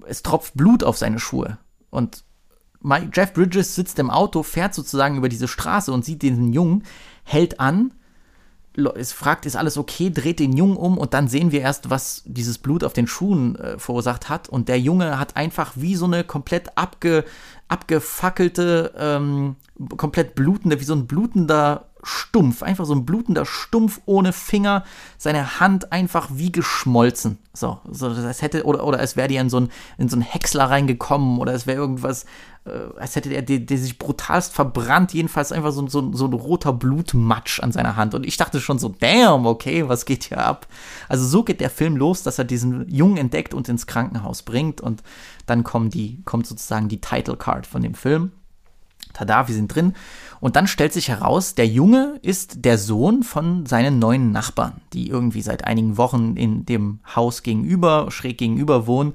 [0.06, 1.58] es tropft Blut auf seine Schuhe.
[1.89, 2.23] Und
[3.13, 6.84] Jeff Bridges sitzt im Auto, fährt sozusagen über diese Straße und sieht diesen Jungen,
[7.23, 7.93] hält an,
[8.95, 12.21] es fragt, ist alles okay, dreht den Jungen um und dann sehen wir erst, was
[12.26, 14.50] dieses Blut auf den Schuhen äh, verursacht hat.
[14.50, 17.26] Und der Junge hat einfach wie so eine komplett abge,
[17.67, 19.56] abgefackelte, ähm,
[19.97, 24.84] komplett blutende, wie so ein blutender stumpf, einfach so ein blutender Stumpf ohne Finger,
[25.17, 27.38] seine Hand einfach wie geschmolzen.
[27.54, 30.22] So, so als hätte, oder, oder als wäre die in so, ein, in so einen
[30.22, 32.26] Häcksler reingekommen oder es wäre irgendwas,
[32.65, 36.34] äh, als hätte der, der, der, sich brutalst verbrannt, jedenfalls einfach so, so, so ein
[36.34, 38.13] roter Blutmatsch an seiner Hand.
[38.13, 40.67] Und ich dachte schon so, damn, okay, was geht hier ab?
[41.10, 44.80] Also so geht der Film los, dass er diesen Jungen entdeckt und ins Krankenhaus bringt
[44.80, 45.04] und
[45.46, 48.32] dann kommen die, kommt sozusagen die Title Card von dem Film.
[49.18, 49.94] Tada, wir sind drin.
[50.40, 55.10] Und dann stellt sich heraus, der Junge ist der Sohn von seinen neuen Nachbarn, die
[55.10, 59.14] irgendwie seit einigen Wochen in dem Haus gegenüber, schräg gegenüber wohnen.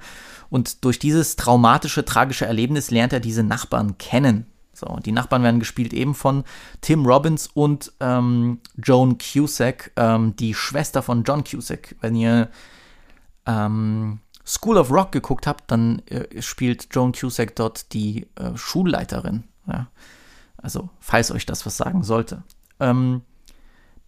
[0.50, 4.46] Und durch dieses traumatische, tragische Erlebnis lernt er diese Nachbarn kennen.
[4.72, 6.42] So, und die Nachbarn werden gespielt eben von
[6.80, 11.94] Tim Robbins und ähm, Joan Cusack, ähm, die Schwester von John Cusack.
[12.00, 12.50] Wenn ihr
[13.46, 19.44] ähm, School of Rock geguckt habt, dann äh, spielt Joan Cusack dort die äh, Schulleiterin.
[19.66, 19.88] Ja.
[20.56, 22.42] Also, falls euch das was sagen sollte.
[22.78, 23.22] Ähm,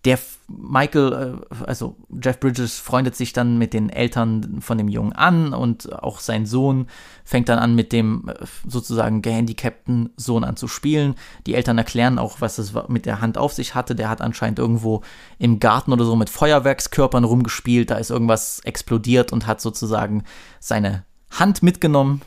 [0.04, 5.14] der Michael, äh, also Jeff Bridges, freundet sich dann mit den Eltern von dem Jungen
[5.14, 6.86] an und auch sein Sohn
[7.24, 8.34] fängt dann an, mit dem äh,
[8.68, 11.14] sozusagen gehandicapten Sohn an zu spielen.
[11.46, 13.94] Die Eltern erklären auch, was es mit der Hand auf sich hatte.
[13.94, 15.02] Der hat anscheinend irgendwo
[15.38, 17.90] im Garten oder so mit Feuerwerkskörpern rumgespielt.
[17.90, 20.24] Da ist irgendwas explodiert und hat sozusagen
[20.60, 22.20] seine Hand mitgenommen.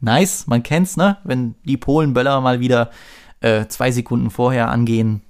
[0.00, 1.18] Nice, man kennt's, ne?
[1.24, 2.90] Wenn die Polenböller mal wieder
[3.40, 5.22] äh, zwei Sekunden vorher angehen,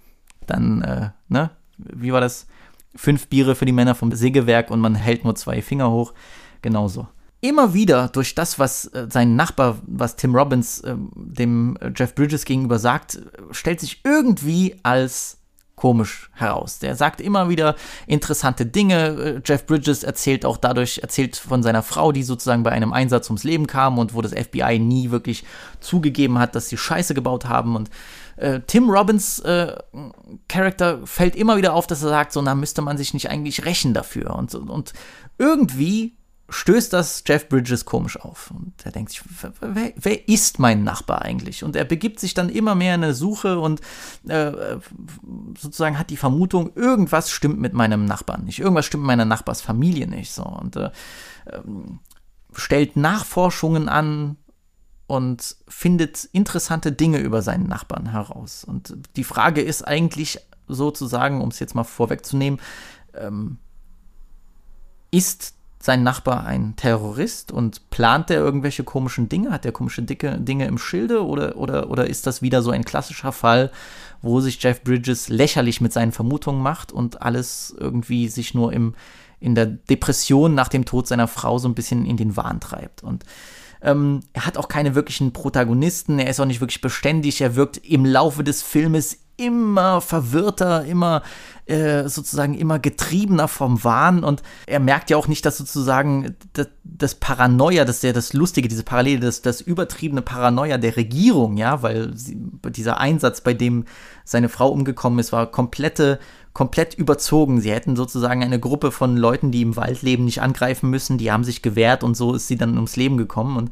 [0.46, 1.50] dann, äh, ne?
[1.78, 2.46] Wie war das?
[2.94, 6.14] Fünf Biere für die Männer vom Sägewerk und man hält nur zwei Finger hoch.
[6.62, 7.08] Genauso.
[7.42, 12.46] Immer wieder durch das, was äh, sein Nachbar, was Tim Robbins äh, dem Jeff Bridges
[12.46, 15.38] gegenüber sagt, stellt sich irgendwie als
[15.76, 16.78] komisch heraus.
[16.78, 19.08] Der sagt immer wieder interessante Dinge.
[19.08, 23.28] Äh, Jeff Bridges erzählt auch dadurch, erzählt von seiner Frau, die sozusagen bei einem Einsatz
[23.28, 25.44] ums Leben kam und wo das FBI nie wirklich
[25.80, 27.76] zugegeben hat, dass sie Scheiße gebaut haben.
[27.76, 27.90] Und
[28.36, 29.76] äh, Tim Robbins äh,
[30.48, 33.66] Charakter fällt immer wieder auf, dass er sagt, so, na, müsste man sich nicht eigentlich
[33.66, 34.34] rächen dafür.
[34.34, 34.94] Und, und
[35.36, 36.16] irgendwie
[36.48, 38.52] stößt das Jeff Bridges komisch auf.
[38.52, 39.22] Und er denkt sich,
[39.60, 41.64] wer, wer, ist mein Nachbar eigentlich?
[41.64, 43.80] Und er begibt sich dann immer mehr in eine Suche und
[44.28, 44.76] äh,
[45.58, 48.60] sozusagen hat die Vermutung, irgendwas stimmt mit meinem Nachbarn nicht.
[48.60, 50.32] Irgendwas stimmt mit meiner Nachbarsfamilie nicht.
[50.32, 50.44] So.
[50.44, 50.90] Und äh,
[51.52, 51.98] ähm,
[52.52, 54.36] stellt Nachforschungen an
[55.08, 58.64] und findet interessante Dinge über seinen Nachbarn heraus.
[58.64, 62.60] Und die Frage ist eigentlich sozusagen, um es jetzt mal vorwegzunehmen,
[63.14, 63.58] ähm,
[65.10, 65.55] ist
[65.86, 69.50] sein Nachbar ein Terrorist und plant er irgendwelche komischen Dinge?
[69.50, 72.84] Hat er komische dicke Dinge im Schilde oder, oder, oder ist das wieder so ein
[72.84, 73.70] klassischer Fall,
[74.20, 78.94] wo sich Jeff Bridges lächerlich mit seinen Vermutungen macht und alles irgendwie sich nur im,
[79.40, 83.02] in der Depression nach dem Tod seiner Frau so ein bisschen in den Wahn treibt?
[83.02, 83.24] Und
[83.80, 87.78] ähm, er hat auch keine wirklichen Protagonisten, er ist auch nicht wirklich beständig, er wirkt
[87.78, 91.22] im Laufe des Filmes immer verwirrter, immer
[91.66, 96.68] äh, sozusagen immer getriebener vom Wahn und er merkt ja auch nicht, dass sozusagen das,
[96.84, 101.56] das Paranoia, das ist ja das Lustige, diese Parallele, das, das übertriebene Paranoia der Regierung,
[101.56, 102.36] ja, weil sie,
[102.68, 103.84] dieser Einsatz, bei dem
[104.24, 106.18] seine Frau umgekommen ist, war komplette
[106.56, 107.60] komplett überzogen.
[107.60, 111.18] Sie hätten sozusagen eine Gruppe von Leuten, die im Wald leben, nicht angreifen müssen.
[111.18, 113.58] Die haben sich gewehrt und so ist sie dann ums Leben gekommen.
[113.58, 113.70] Und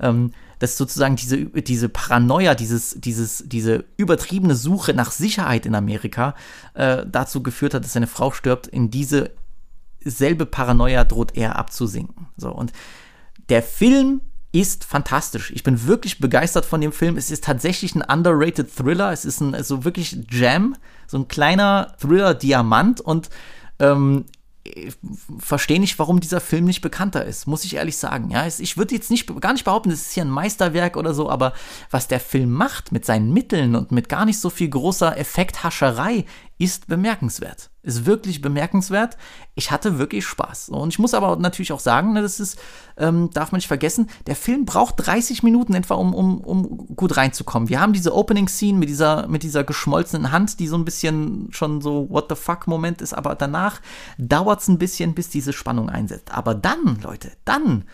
[0.00, 6.34] ähm, dass sozusagen diese, diese Paranoia, dieses, dieses, diese übertriebene Suche nach Sicherheit in Amerika
[6.74, 8.66] äh, dazu geführt hat, dass seine Frau stirbt.
[8.66, 9.32] In diese
[10.04, 12.28] selbe Paranoia droht er abzusinken.
[12.36, 12.72] So, und
[13.48, 14.20] der Film
[14.52, 15.50] ist fantastisch.
[15.50, 17.16] Ich bin wirklich begeistert von dem Film.
[17.16, 19.12] Es ist tatsächlich ein underrated Thriller.
[19.12, 23.28] Es ist ein also wirklich Jam, so ein kleiner Thriller-Diamant und
[23.78, 24.24] ähm,
[25.38, 28.30] verstehe nicht, warum dieser Film nicht bekannter ist, muss ich ehrlich sagen.
[28.30, 31.30] Ja, ich würde jetzt nicht, gar nicht behaupten, es ist hier ein Meisterwerk oder so,
[31.30, 31.52] aber
[31.90, 36.24] was der Film macht mit seinen Mitteln und mit gar nicht so viel großer Effekthascherei,
[36.58, 37.70] ist bemerkenswert.
[37.82, 39.18] Ist wirklich bemerkenswert.
[39.54, 40.70] Ich hatte wirklich Spaß.
[40.70, 42.58] Und ich muss aber natürlich auch sagen, ne, das ist,
[42.96, 47.16] ähm, darf man nicht vergessen, der Film braucht 30 Minuten etwa, um, um, um gut
[47.16, 47.68] reinzukommen.
[47.68, 51.82] Wir haben diese Opening-Scene mit dieser, mit dieser geschmolzenen Hand, die so ein bisschen schon
[51.82, 53.80] so What the fuck-Moment ist, aber danach
[54.16, 56.32] dauert es ein bisschen, bis diese Spannung einsetzt.
[56.32, 57.84] Aber dann, Leute, dann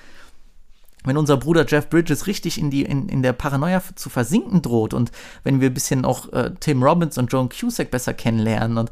[1.04, 4.94] wenn unser Bruder Jeff Bridges richtig in, die, in, in der Paranoia zu versinken droht
[4.94, 5.10] und
[5.44, 8.90] wenn wir ein bisschen auch äh, Tim Robbins und Joan Cusack besser kennenlernen und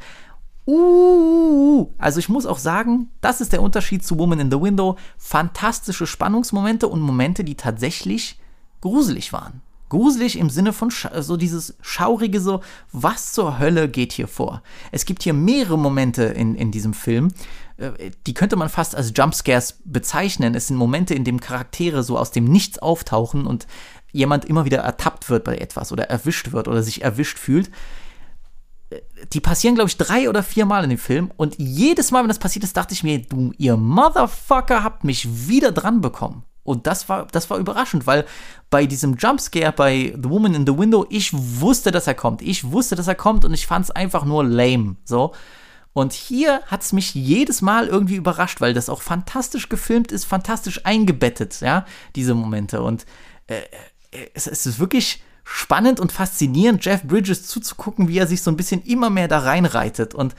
[0.66, 4.96] uh, also ich muss auch sagen, das ist der Unterschied zu Woman in the Window.
[5.18, 8.38] Fantastische Spannungsmomente und Momente, die tatsächlich
[8.81, 9.62] gruselig waren.
[9.88, 12.61] Gruselig im Sinne von so dieses schaurige, so,
[12.92, 14.62] was zur Hölle geht hier vor?
[14.92, 17.33] Es gibt hier mehrere Momente in, in diesem Film,
[18.27, 20.55] die könnte man fast als Jumpscares bezeichnen.
[20.55, 23.66] Es sind Momente, in denen Charaktere so aus dem Nichts auftauchen und
[24.12, 27.71] jemand immer wieder ertappt wird bei etwas oder erwischt wird oder sich erwischt fühlt.
[29.33, 31.31] die passieren, glaube ich, drei oder vier Mal in dem Film.
[31.37, 35.49] Und jedes Mal, wenn das passiert ist, dachte ich mir, du, ihr Motherfucker habt mich
[35.49, 36.45] wieder dran bekommen.
[36.64, 38.27] Und das war, das war überraschend, weil
[38.69, 42.43] bei diesem Jumpscare bei The Woman in the Window, ich wusste, dass er kommt.
[42.43, 44.97] Ich wusste, dass er kommt und ich fand es einfach nur lame.
[45.05, 45.33] So.
[45.92, 50.24] Und hier hat es mich jedes Mal irgendwie überrascht, weil das auch fantastisch gefilmt ist,
[50.24, 52.83] fantastisch eingebettet, ja, diese Momente.
[52.83, 53.07] Und
[53.48, 53.59] äh,
[54.12, 58.50] äh es, es ist wirklich spannend und faszinierend, Jeff Bridges zuzugucken, wie er sich so
[58.50, 60.14] ein bisschen immer mehr da reinreitet.
[60.14, 60.37] Und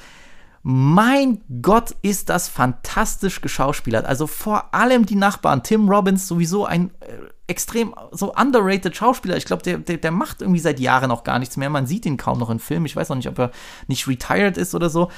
[0.64, 4.06] mein Gott, ist das fantastisch geschauspielert.
[4.06, 5.64] Also vor allem die Nachbarn.
[5.64, 7.14] Tim Robbins, sowieso ein äh,
[7.48, 9.38] extrem so underrated Schauspieler.
[9.38, 11.70] Ich glaube, der, der, der macht irgendwie seit Jahren auch gar nichts mehr.
[11.70, 12.86] Man sieht ihn kaum noch in Filmen.
[12.86, 13.52] Ich weiß auch nicht, ob er
[13.88, 15.10] nicht retired ist oder so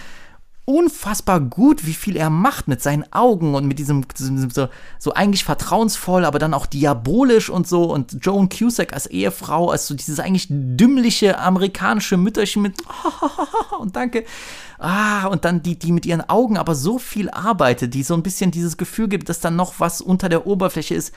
[0.66, 5.14] unfassbar gut, wie viel er macht mit seinen Augen und mit diesem, diesem so, so,
[5.14, 7.92] eigentlich vertrauensvoll, aber dann auch diabolisch und so.
[7.92, 12.76] Und Joan Cusack als Ehefrau, als so dieses eigentlich dümmliche amerikanische Mütterchen mit
[13.80, 14.24] und danke.
[14.80, 18.24] Ah, und dann die, die mit ihren Augen aber so viel arbeitet, die so ein
[18.24, 21.14] bisschen dieses Gefühl gibt, dass dann noch was unter der Oberfläche ist.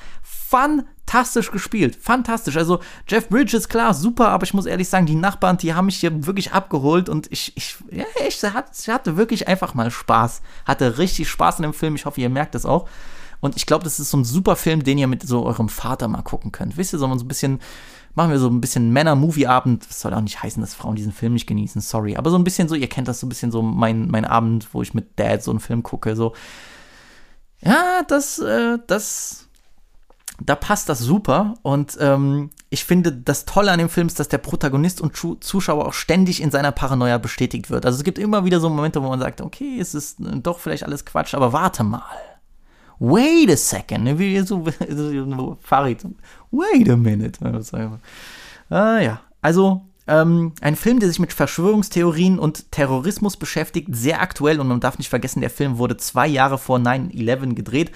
[0.49, 1.97] Fantastisch gespielt.
[1.97, 2.57] Fantastisch.
[2.57, 5.97] Also Jeff Bridges, klar, super, aber ich muss ehrlich sagen, die Nachbarn, die haben mich
[5.97, 10.43] hier wirklich abgeholt und ich, ich, ja, ich, hatte wirklich einfach mal Spaß.
[10.65, 11.97] Hatte richtig Spaß in dem Film.
[11.97, 12.89] Ich hoffe, ihr merkt das auch.
[13.41, 16.09] Und ich glaube, das ist so ein super Film, den ihr mit so eurem Vater
[16.09, 16.77] mal gucken könnt.
[16.77, 17.61] Wisst ihr, so ein bisschen
[18.15, 19.89] machen wir so ein bisschen Männer-Movie-Abend.
[19.89, 22.17] Das soll auch nicht heißen, dass Frauen diesen Film nicht genießen, sorry.
[22.17, 24.69] Aber so ein bisschen so, ihr kennt das so ein bisschen so, mein, mein Abend,
[24.73, 26.33] wo ich mit Dad so einen Film gucke, so.
[27.61, 29.46] Ja, das, äh, das,
[30.43, 31.55] da passt das super.
[31.63, 35.87] Und ähm, ich finde, das Tolle an dem Film ist, dass der Protagonist und Zuschauer
[35.87, 37.87] auch ständig in seiner Paranoia bestätigt wird.
[37.87, 40.85] Also es gibt immer wieder so Momente, wo man sagt, okay, es ist doch vielleicht
[40.85, 42.03] alles Quatsch, aber warte mal
[42.99, 46.05] wait a second, wie so, so Farid,
[46.51, 47.39] wait a minute.
[48.71, 54.61] Ah, ja, also ähm, ein Film, der sich mit Verschwörungstheorien und Terrorismus beschäftigt, sehr aktuell
[54.61, 57.93] und man darf nicht vergessen, der Film wurde zwei Jahre vor 9-11 gedreht,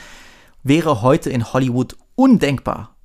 [0.62, 2.96] wäre heute in Hollywood undenkbar.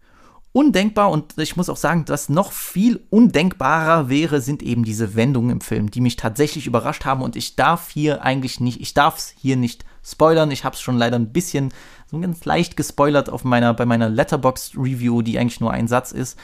[0.51, 5.51] Undenkbar und ich muss auch sagen, dass noch viel undenkbarer wäre, sind eben diese Wendungen
[5.51, 9.17] im Film, die mich tatsächlich überrascht haben und ich darf hier eigentlich nicht, ich darf
[9.17, 10.51] es hier nicht spoilern.
[10.51, 11.73] Ich habe es schon leider ein bisschen,
[12.11, 16.37] so ganz leicht gespoilert auf meiner, bei meiner Letterbox-Review, die eigentlich nur ein Satz ist.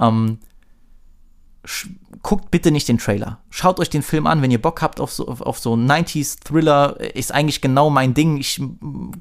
[0.00, 0.40] Ähm,
[2.22, 3.38] guckt bitte nicht den Trailer.
[3.50, 6.98] Schaut euch den Film an, wenn ihr Bock habt auf so, auf, so 90s-Thriller.
[7.14, 8.38] Ist eigentlich genau mein Ding.
[8.38, 8.60] Ich,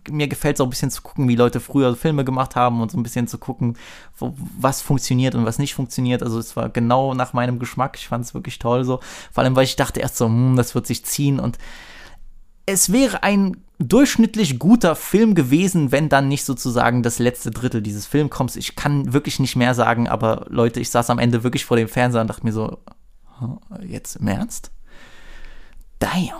[0.10, 2.91] mir gefällt es auch ein bisschen zu gucken, wie Leute früher Filme gemacht haben und
[2.91, 3.78] so ein bisschen zu gucken,
[4.17, 6.23] wo, was funktioniert und was nicht funktioniert.
[6.23, 7.97] Also es war genau nach meinem Geschmack.
[7.97, 9.00] Ich fand es wirklich toll so.
[9.32, 11.58] Vor allem, weil ich dachte erst so, hm, das wird sich ziehen und
[12.67, 18.06] es wäre ein durchschnittlich guter Film gewesen, wenn dann nicht sozusagen das letzte Drittel dieses
[18.06, 18.56] Films kommt.
[18.56, 21.88] Ich kann wirklich nicht mehr sagen, aber Leute, ich saß am Ende wirklich vor dem
[21.88, 22.80] Fernseher und dachte mir so,
[23.82, 24.71] jetzt im Ernst?
[25.99, 26.34] Damn.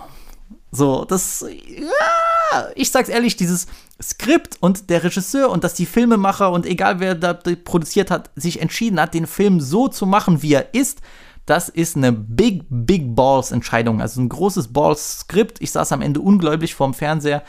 [0.70, 3.66] So, das, ja, ich sag's ehrlich, dieses
[4.02, 8.60] Skript und der Regisseur und dass die Filmemacher und egal wer da produziert hat, sich
[8.60, 11.00] entschieden hat, den Film so zu machen, wie er ist,
[11.48, 14.00] das ist eine Big, Big Balls Entscheidung.
[14.00, 15.60] Also ein großes Balls-Skript.
[15.60, 17.42] Ich saß am Ende ungläubig vorm Fernseher.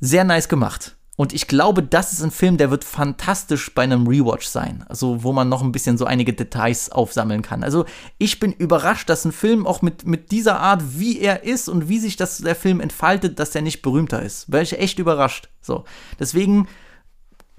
[0.00, 0.96] Sehr nice gemacht.
[1.16, 4.84] Und ich glaube, das ist ein Film, der wird fantastisch bei einem Rewatch sein.
[4.88, 7.64] Also, wo man noch ein bisschen so einige Details aufsammeln kann.
[7.64, 7.86] Also,
[8.18, 11.88] ich bin überrascht, dass ein Film auch mit, mit dieser Art, wie er ist und
[11.88, 14.52] wie sich das, der Film entfaltet, dass der nicht berühmter ist.
[14.52, 15.48] Wäre ich echt überrascht.
[15.60, 15.84] So.
[16.20, 16.68] Deswegen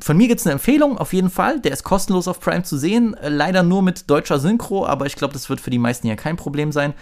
[0.01, 1.59] von mir gibt es eine Empfehlung, auf jeden Fall.
[1.59, 3.13] Der ist kostenlos auf Prime zu sehen.
[3.15, 6.15] Äh, leider nur mit deutscher Synchro, aber ich glaube, das wird für die meisten ja
[6.15, 6.93] kein Problem sein.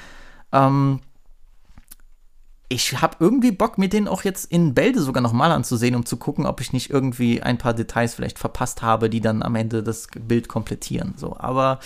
[0.51, 1.01] Ähm,
[2.69, 6.17] ich habe irgendwie Bock, mir den auch jetzt in Bälde sogar nochmal anzusehen, um zu
[6.17, 9.83] gucken, ob ich nicht irgendwie ein paar Details vielleicht verpasst habe, die dann am Ende
[9.83, 11.13] das Bild komplettieren.
[11.15, 11.79] So, aber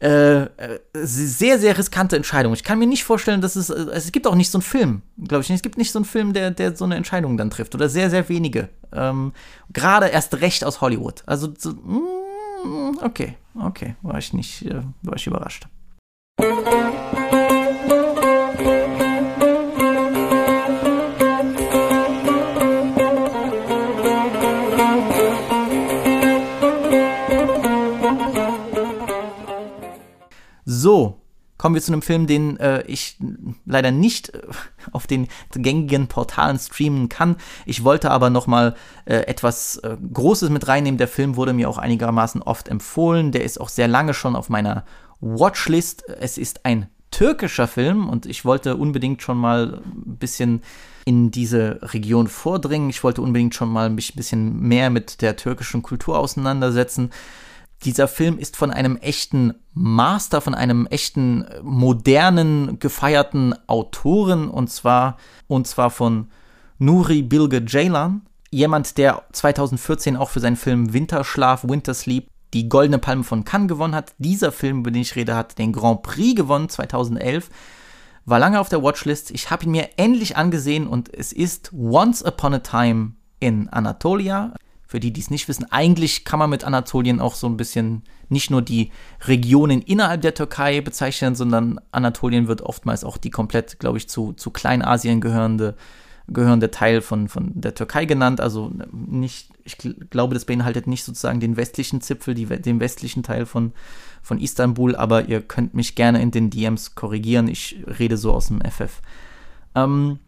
[0.00, 0.48] äh, äh,
[0.94, 2.54] sehr, sehr riskante Entscheidung.
[2.54, 5.02] Ich kann mir nicht vorstellen, dass es, äh, es gibt auch nicht so einen Film,
[5.22, 5.50] glaube ich.
[5.50, 7.74] Es gibt nicht so einen Film, der, der so eine Entscheidung dann trifft.
[7.74, 8.70] Oder sehr, sehr wenige.
[8.92, 9.32] Ähm,
[9.72, 11.22] Gerade erst recht aus Hollywood.
[11.26, 15.66] Also, so, mm, okay, okay, war ich nicht, äh, war ich überrascht.
[30.72, 31.20] So,
[31.58, 33.16] kommen wir zu einem Film, den äh, ich
[33.66, 34.42] leider nicht äh,
[34.92, 37.34] auf den gängigen Portalen streamen kann.
[37.66, 40.96] Ich wollte aber noch mal äh, etwas äh, Großes mit reinnehmen.
[40.96, 43.32] Der Film wurde mir auch einigermaßen oft empfohlen.
[43.32, 44.84] Der ist auch sehr lange schon auf meiner
[45.18, 46.08] Watchlist.
[46.08, 50.62] Es ist ein türkischer Film und ich wollte unbedingt schon mal ein bisschen
[51.04, 52.90] in diese Region vordringen.
[52.90, 57.10] Ich wollte unbedingt schon mal mich ein bisschen mehr mit der türkischen Kultur auseinandersetzen.
[57.84, 65.16] Dieser Film ist von einem echten Master, von einem echten modernen, gefeierten Autoren und zwar,
[65.46, 66.28] und zwar von
[66.78, 72.98] Nuri Bilge Ceylan, jemand, der 2014 auch für seinen Film Winterschlaf, Winter Sleep die Goldene
[72.98, 74.12] Palme von Cannes gewonnen hat.
[74.18, 77.48] Dieser Film, über den ich rede, hat den Grand Prix gewonnen 2011.
[78.24, 79.30] War lange auf der Watchlist.
[79.30, 84.52] Ich habe ihn mir endlich angesehen und es ist Once Upon a Time in Anatolia.
[84.90, 88.02] Für die, die es nicht wissen, eigentlich kann man mit Anatolien auch so ein bisschen
[88.28, 88.90] nicht nur die
[89.24, 94.32] Regionen innerhalb der Türkei bezeichnen, sondern Anatolien wird oftmals auch die komplett, glaube ich, zu,
[94.32, 95.76] zu Kleinasien gehörende
[96.26, 98.40] gehörende Teil von, von der Türkei genannt.
[98.40, 103.46] Also nicht, ich glaube, das beinhaltet nicht sozusagen den westlichen Zipfel, die, den westlichen Teil
[103.46, 103.72] von,
[104.22, 107.46] von Istanbul, aber ihr könnt mich gerne in den DMs korrigieren.
[107.46, 109.02] Ich rede so aus dem FF.
[109.76, 110.18] Ähm,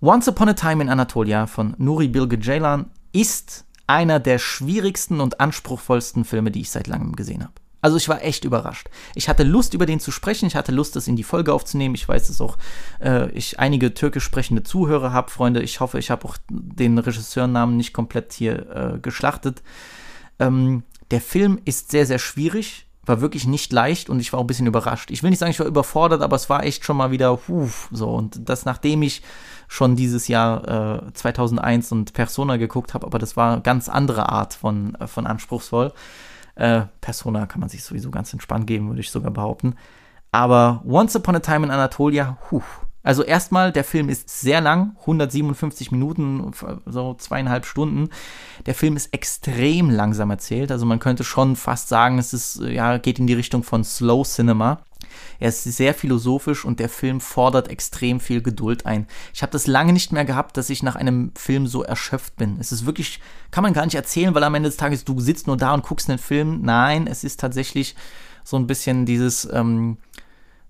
[0.00, 5.40] Once Upon a Time in Anatolia von Nuri Bilge Ceylan ist einer der schwierigsten und
[5.40, 7.52] anspruchsvollsten Filme, die ich seit langem gesehen habe.
[7.82, 8.88] Also ich war echt überrascht.
[9.16, 10.46] Ich hatte Lust, über den zu sprechen.
[10.46, 11.96] Ich hatte Lust, das in die Folge aufzunehmen.
[11.96, 12.56] Ich weiß, dass auch
[13.00, 15.62] äh, ich einige türkisch sprechende Zuhörer habe, Freunde.
[15.62, 19.62] Ich hoffe, ich habe auch den Regisseurnamen nicht komplett hier äh, geschlachtet.
[20.38, 22.86] Ähm, der Film ist sehr, sehr schwierig.
[23.04, 25.10] War wirklich nicht leicht und ich war auch ein bisschen überrascht.
[25.10, 27.88] Ich will nicht sagen, ich war überfordert, aber es war echt schon mal wieder, huf,
[27.90, 28.10] so.
[28.10, 29.22] Und das, nachdem ich
[29.72, 34.28] schon dieses Jahr äh, 2001 und Persona geguckt habe, aber das war eine ganz andere
[34.28, 35.94] Art von, äh, von anspruchsvoll.
[36.56, 39.76] Äh, Persona kann man sich sowieso ganz entspannt geben, würde ich sogar behaupten.
[40.30, 42.60] Aber Once Upon a Time in Anatolia, huh.
[43.02, 46.52] Also erstmal, der Film ist sehr lang, 157 Minuten,
[46.84, 48.10] so zweieinhalb Stunden.
[48.66, 50.70] Der Film ist extrem langsam erzählt.
[50.70, 54.22] Also man könnte schon fast sagen, es ist, ja, geht in die Richtung von Slow
[54.24, 54.82] Cinema.
[55.42, 59.08] Er ist sehr philosophisch und der Film fordert extrem viel Geduld ein.
[59.34, 62.58] Ich habe das lange nicht mehr gehabt, dass ich nach einem Film so erschöpft bin.
[62.60, 63.18] Es ist wirklich,
[63.50, 65.82] kann man gar nicht erzählen, weil am Ende des Tages du sitzt nur da und
[65.82, 66.60] guckst einen Film.
[66.62, 67.96] Nein, es ist tatsächlich
[68.44, 69.96] so ein bisschen dieses, ähm,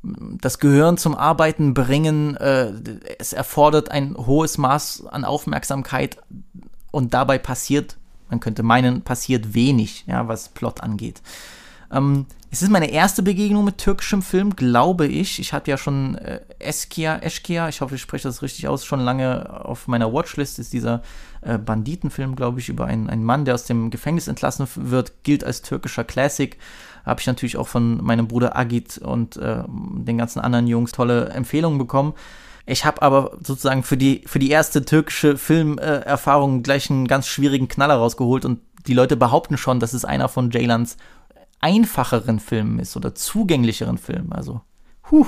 [0.02, 2.38] das Gehirn zum Arbeiten bringen.
[2.38, 2.72] Äh,
[3.18, 6.16] es erfordert ein hohes Maß an Aufmerksamkeit
[6.90, 7.98] und dabei passiert,
[8.30, 11.20] man könnte meinen, passiert wenig, ja, was Plot angeht.
[11.92, 15.38] Ähm, es ist meine erste Begegnung mit türkischem Film, glaube ich.
[15.38, 19.00] Ich hatte ja schon äh, Eskia, Eschkia, ich hoffe, ich spreche das richtig aus, schon
[19.00, 21.00] lange auf meiner Watchlist ist dieser
[21.40, 25.44] äh, Banditenfilm, glaube ich, über einen, einen Mann, der aus dem Gefängnis entlassen wird, gilt
[25.44, 26.58] als türkischer Classic.
[27.06, 31.30] Habe ich natürlich auch von meinem Bruder Agit und äh, den ganzen anderen Jungs tolle
[31.30, 32.12] Empfehlungen bekommen.
[32.66, 37.68] Ich habe aber sozusagen für die, für die erste türkische Filmerfahrung gleich einen ganz schwierigen
[37.68, 40.96] Knaller rausgeholt und die Leute behaupten schon, dass es einer von Jaylans
[41.62, 44.32] einfacheren Filmen ist oder zugänglicheren Filmen.
[44.32, 44.60] Also,
[45.10, 45.26] huh.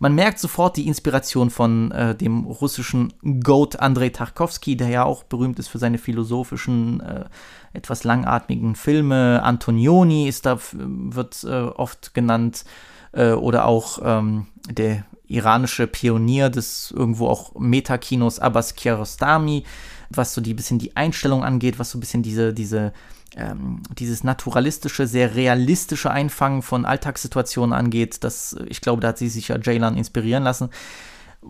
[0.00, 5.24] Man merkt sofort die Inspiration von äh, dem russischen Goat Andrei Tarkovsky, der ja auch
[5.24, 7.24] berühmt ist für seine philosophischen, äh,
[7.72, 9.42] etwas langatmigen Filme.
[9.42, 12.64] Antonioni ist da, wird äh, oft genannt.
[13.12, 19.64] Äh, oder auch ähm, der iranische Pionier des irgendwo auch Metakinos Abbas Kiarostami,
[20.10, 22.92] was so die bisschen die Einstellung angeht, was so ein bisschen diese, diese
[23.38, 29.28] ähm, dieses naturalistische, sehr realistische Einfangen von Alltagssituationen angeht, das, ich glaube, da hat sie
[29.28, 30.70] sich ja Jaylan inspirieren lassen.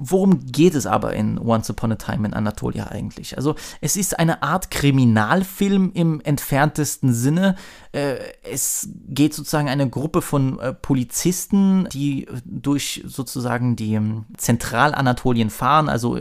[0.01, 3.37] Worum geht es aber in Once Upon a Time in Anatolia eigentlich?
[3.37, 7.57] Also es ist eine Art Kriminalfilm im entferntesten Sinne.
[7.91, 8.19] Äh,
[8.49, 15.89] es geht sozusagen eine Gruppe von äh, Polizisten, die durch sozusagen die ähm, Zentralanatolien fahren,
[15.89, 16.21] also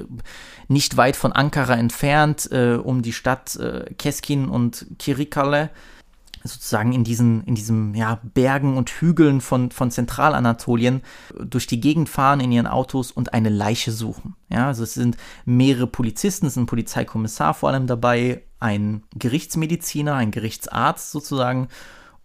[0.67, 3.57] nicht weit von Ankara entfernt, äh, um die Stadt
[3.97, 5.69] Keskin und Kirikale
[6.43, 11.01] sozusagen in diesen, in diesen ja, Bergen und Hügeln von, von Zentralanatolien
[11.43, 14.35] durch die Gegend fahren in ihren Autos und eine Leiche suchen.
[14.49, 20.15] Ja, also es sind mehrere Polizisten, es ist ein Polizeikommissar vor allem dabei, ein Gerichtsmediziner,
[20.15, 21.67] ein Gerichtsarzt sozusagen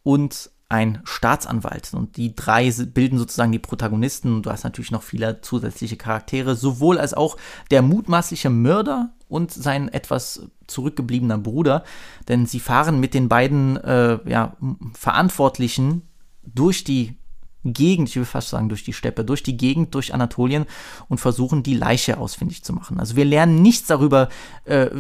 [0.03, 1.93] und ein Staatsanwalt.
[1.93, 4.35] Und die drei bilden sozusagen die Protagonisten.
[4.35, 7.37] Und du hast natürlich noch viele zusätzliche Charaktere, sowohl als auch
[7.71, 11.85] der mutmaßliche Mörder und sein etwas zurückgebliebener Bruder.
[12.29, 14.57] Denn sie fahren mit den beiden äh, ja,
[14.95, 16.09] Verantwortlichen
[16.43, 17.19] durch die
[17.65, 20.67] Gegend, ich will fast sagen durch die Steppe, durch die Gegend, durch Anatolien
[21.09, 22.99] und versuchen die Leiche ausfindig zu machen.
[22.99, 24.29] Also wir lernen nichts darüber,
[24.65, 24.91] äh,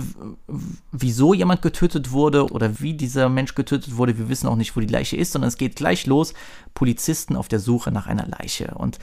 [0.90, 4.18] wieso jemand getötet wurde oder wie dieser Mensch getötet wurde.
[4.18, 6.34] Wir wissen auch nicht, wo die Leiche ist, sondern es geht gleich los.
[6.74, 8.74] Polizisten auf der Suche nach einer Leiche.
[8.76, 8.98] Und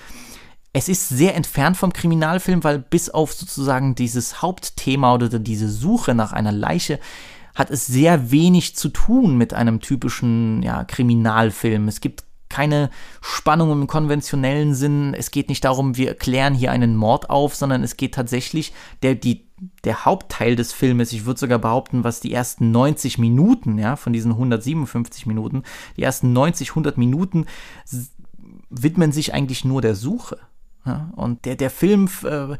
[0.71, 6.13] es ist sehr entfernt vom Kriminalfilm, weil bis auf sozusagen dieses Hauptthema oder diese Suche
[6.13, 6.99] nach einer Leiche
[7.55, 11.87] hat es sehr wenig zu tun mit einem typischen ja, Kriminalfilm.
[11.87, 12.89] Es gibt keine
[13.21, 15.13] Spannung im konventionellen Sinn.
[15.13, 18.73] Es geht nicht darum, wir klären hier einen Mord auf, sondern es geht tatsächlich,
[19.03, 19.47] der, die,
[19.83, 24.13] der Hauptteil des Filmes, ich würde sogar behaupten, was die ersten 90 Minuten, ja, von
[24.13, 25.63] diesen 157 Minuten,
[25.95, 27.45] die ersten 90, 100 Minuten
[28.69, 30.37] widmen sich eigentlich nur der Suche.
[30.89, 32.57] Ja, und der, der Film äh,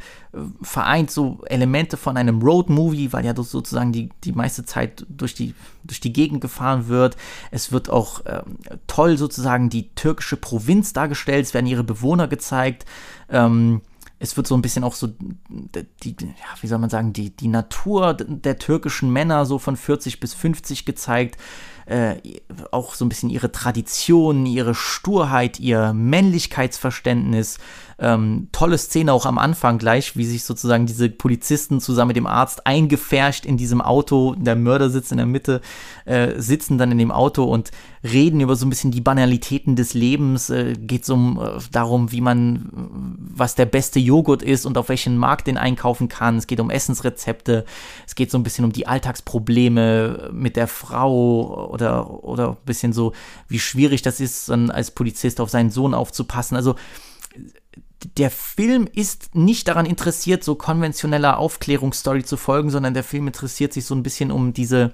[0.61, 5.55] vereint so Elemente von einem Road-Movie, weil ja sozusagen die, die meiste Zeit durch die,
[5.83, 7.17] durch die Gegend gefahren wird.
[7.49, 8.43] Es wird auch äh,
[8.85, 12.85] toll sozusagen die türkische Provinz dargestellt, es werden ihre Bewohner gezeigt.
[13.29, 13.81] Ähm,
[14.19, 17.47] es wird so ein bisschen auch so, die, ja, wie soll man sagen, die, die
[17.47, 21.37] Natur der türkischen Männer so von 40 bis 50 gezeigt
[21.89, 22.17] äh,
[22.71, 27.57] auch so ein bisschen ihre Traditionen, ihre Sturheit, ihr Männlichkeitsverständnis.
[28.01, 32.27] Ähm, tolle Szene auch am Anfang gleich, wie sich sozusagen diese Polizisten zusammen mit dem
[32.27, 35.59] Arzt eingefärscht in diesem Auto, der Mörder sitzt in der Mitte,
[36.05, 37.71] äh, sitzen dann in dem Auto und
[38.03, 40.49] reden über so ein bisschen die Banalitäten des Lebens.
[40.49, 42.69] Äh, geht so um, äh, darum, wie man,
[43.19, 46.37] was der beste Joghurt ist und auf welchen Markt den einkaufen kann.
[46.37, 47.65] Es geht um Essensrezepte.
[48.07, 52.93] Es geht so ein bisschen um die Alltagsprobleme mit der Frau oder, oder ein bisschen
[52.93, 53.13] so,
[53.49, 56.55] wie schwierig das ist, dann als Polizist auf seinen Sohn aufzupassen.
[56.55, 56.75] Also
[58.17, 63.73] der Film ist nicht daran interessiert, so konventioneller Aufklärungsstory zu folgen, sondern der Film interessiert
[63.73, 64.93] sich so ein bisschen um diese,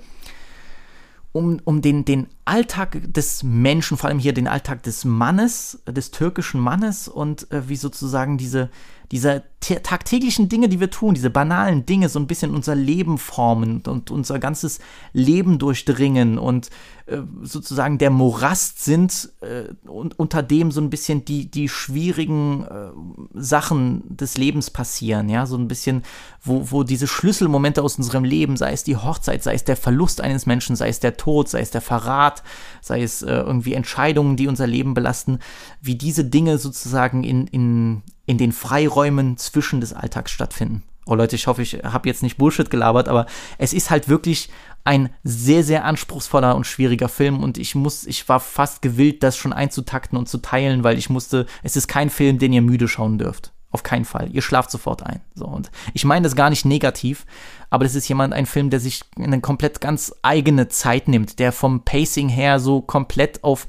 [1.32, 6.12] um, um den, den Alltag des Menschen, vor allem hier den Alltag des Mannes, des
[6.12, 8.70] türkischen Mannes und äh, wie sozusagen diese,
[9.12, 13.82] diese tagtäglichen Dinge, die wir tun, diese banalen Dinge, so ein bisschen unser Leben formen
[13.88, 14.80] und unser ganzes
[15.12, 16.70] Leben durchdringen und
[17.08, 22.64] äh, sozusagen der Morast sind äh, und unter dem so ein bisschen die, die schwierigen
[22.64, 22.90] äh,
[23.34, 26.04] Sachen des Lebens passieren, ja, so ein bisschen,
[26.44, 30.22] wo, wo diese Schlüsselmomente aus unserem Leben, sei es die Hochzeit, sei es der Verlust
[30.22, 32.44] eines Menschen, sei es der Tod, sei es der Verrat,
[32.82, 35.40] sei es äh, irgendwie Entscheidungen, die unser Leben belasten,
[35.82, 40.84] wie diese Dinge sozusagen in, in, in den Freiräumen zwischen des Alltags stattfinden.
[41.06, 43.28] Oh Leute, ich hoffe, ich habe jetzt nicht Bullshit gelabert, aber
[43.60, 44.50] es ist halt wirklich
[44.86, 49.38] ein sehr, sehr anspruchsvoller und schwieriger Film und ich muss, ich war fast gewillt, das
[49.38, 52.88] schon einzutakten und zu teilen, weil ich musste, es ist kein Film, den ihr müde
[52.88, 53.52] schauen dürft.
[53.72, 54.30] Auf keinen Fall.
[54.32, 55.20] Ihr schlaft sofort ein.
[55.34, 57.26] So, und ich meine das gar nicht negativ,
[57.70, 61.52] aber das ist jemand, ein Film, der sich eine komplett ganz eigene Zeit nimmt, der
[61.52, 63.68] vom Pacing her so komplett auf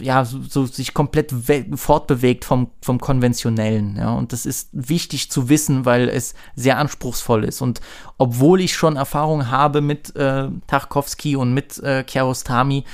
[0.00, 1.32] ja, so, so sich komplett
[1.74, 3.96] fortbewegt vom, vom Konventionellen.
[3.96, 7.60] Ja, und das ist wichtig zu wissen, weil es sehr anspruchsvoll ist.
[7.60, 7.80] Und
[8.18, 12.84] obwohl ich schon Erfahrung habe mit äh, Tarkovsky und mit äh, Kiarostami,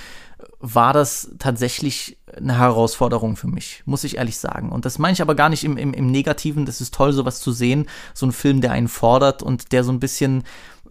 [0.60, 4.70] war das tatsächlich eine Herausforderung für mich, muss ich ehrlich sagen.
[4.70, 6.66] Und das meine ich aber gar nicht im, im, im Negativen.
[6.66, 7.86] Das ist toll, sowas zu sehen.
[8.14, 10.44] So ein Film, der einen fordert und der so ein bisschen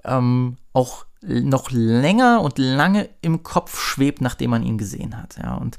[0.03, 5.37] ähm, auch noch länger und lange im Kopf schwebt, nachdem man ihn gesehen hat.
[5.41, 5.77] Ja, und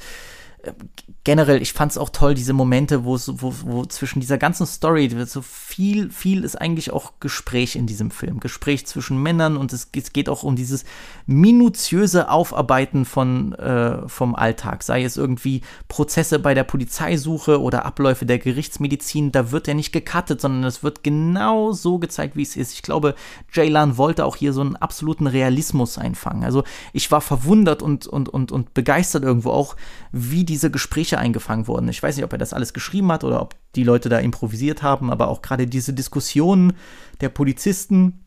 [1.25, 5.11] generell, ich fand es auch toll, diese Momente, wo, wo, wo zwischen dieser ganzen Story,
[5.27, 8.41] so viel, viel ist eigentlich auch Gespräch in diesem Film.
[8.41, 10.85] Gespräch zwischen Männern und es, es geht auch um dieses
[11.27, 14.83] minutiöse Aufarbeiten von, äh, vom Alltag.
[14.83, 19.93] Sei es irgendwie Prozesse bei der Polizeisuche oder Abläufe der Gerichtsmedizin, da wird ja nicht
[19.93, 22.73] gecuttet, sondern es wird genau so gezeigt, wie es ist.
[22.73, 23.15] Ich glaube,
[23.53, 26.45] Jaylan wollte auch hier so einen absoluten Realismus einfangen.
[26.45, 29.77] Also ich war verwundert und, und, und, und begeistert irgendwo auch,
[30.13, 31.89] wie diese Gespräche eingefangen wurden.
[31.89, 34.83] Ich weiß nicht, ob er das alles geschrieben hat oder ob die Leute da improvisiert
[34.83, 36.73] haben, aber auch gerade diese Diskussionen
[37.21, 38.25] der Polizisten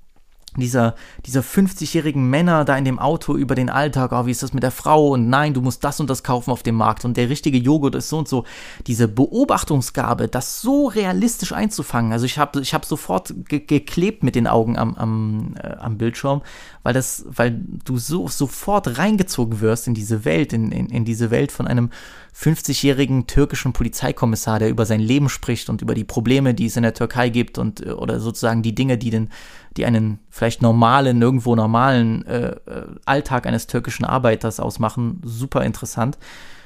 [0.62, 0.95] dieser,
[1.26, 4.64] dieser 50-jährigen Männer da in dem Auto über den Alltag, oh, wie ist das mit
[4.64, 5.10] der Frau?
[5.10, 7.06] Und nein, du musst das und das kaufen auf dem Markt.
[7.06, 8.45] Und der richtige Joghurt ist so und so.
[8.88, 14.36] Diese Beobachtungsgabe, das so realistisch einzufangen, also ich habe ich hab sofort ge geklebt mit
[14.36, 16.41] den Augen am, am, äh, am Bildschirm,
[16.84, 21.32] weil das, weil du so sofort reingezogen wirst in diese Welt, in, in, in diese
[21.32, 21.89] Welt von einem
[22.36, 26.84] 50-jährigen türkischen Polizeikommissar, der über sein Leben spricht und über die Probleme, die es in
[26.84, 29.30] der Türkei gibt und äh, oder sozusagen die Dinge, die den,
[29.78, 35.21] die einen vielleicht normalen, nirgendwo normalen äh, äh, Alltag eines türkischen Arbeiters ausmachen.
[35.24, 36.17] Super interessant.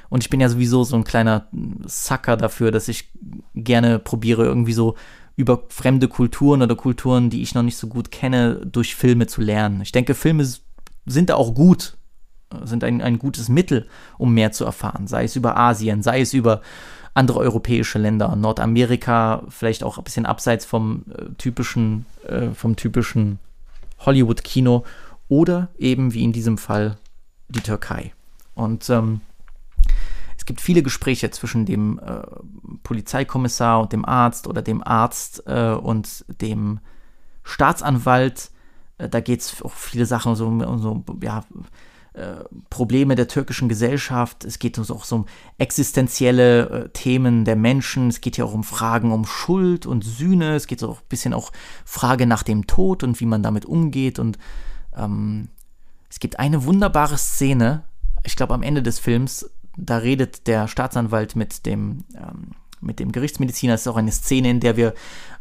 [0.08, 1.48] Und ich bin ja sowieso so ein kleiner
[1.86, 3.10] Sucker dafür, dass ich
[3.54, 4.94] gerne probiere, irgendwie so
[5.36, 9.40] über fremde Kulturen oder Kulturen, die ich noch nicht so gut kenne, durch Filme zu
[9.40, 9.80] lernen.
[9.82, 10.46] Ich denke, Filme
[11.06, 11.96] sind auch gut,
[12.64, 13.86] sind ein, ein gutes Mittel,
[14.16, 15.06] um mehr zu erfahren.
[15.06, 16.62] Sei es über Asien, sei es über
[17.18, 23.40] andere europäische Länder, Nordamerika, vielleicht auch ein bisschen abseits vom äh, typischen, äh, typischen
[23.98, 24.84] Hollywood-Kino
[25.28, 26.96] oder eben wie in diesem Fall
[27.48, 28.12] die Türkei.
[28.54, 29.20] Und ähm,
[30.36, 32.22] es gibt viele Gespräche zwischen dem äh,
[32.84, 36.78] Polizeikommissar und dem Arzt oder dem Arzt äh, und dem
[37.42, 38.50] Staatsanwalt.
[38.98, 41.44] Äh, da geht es auch viele Sachen so, so ja,
[42.18, 45.26] äh, Probleme der türkischen Gesellschaft, es geht uns auch so um
[45.58, 50.56] existenzielle äh, Themen der Menschen, es geht ja auch um Fragen um Schuld und Sühne,
[50.56, 51.52] es geht auch ein bisschen auch
[51.84, 54.18] Frage nach dem Tod und wie man damit umgeht.
[54.18, 54.38] Und
[54.96, 55.48] ähm,
[56.10, 57.84] es gibt eine wunderbare Szene,
[58.24, 62.50] ich glaube am Ende des Films, da redet der Staatsanwalt mit dem ähm,
[62.80, 63.74] mit dem Gerichtsmediziner.
[63.74, 64.94] Ist auch eine Szene, in der wir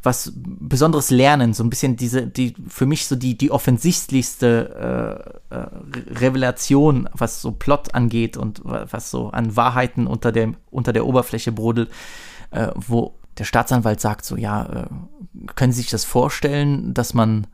[0.04, 1.54] was Besonderes lernen.
[1.54, 5.68] So ein bisschen diese, die, für mich so die, die offensichtlichste äh, äh,
[6.20, 11.52] Revelation, was so Plot angeht und was so an Wahrheiten unter der, unter der Oberfläche
[11.52, 11.90] brodelt,
[12.52, 14.86] äh, wo der Staatsanwalt sagt so, ja, äh,
[15.56, 17.48] können Sie sich das vorstellen, dass man,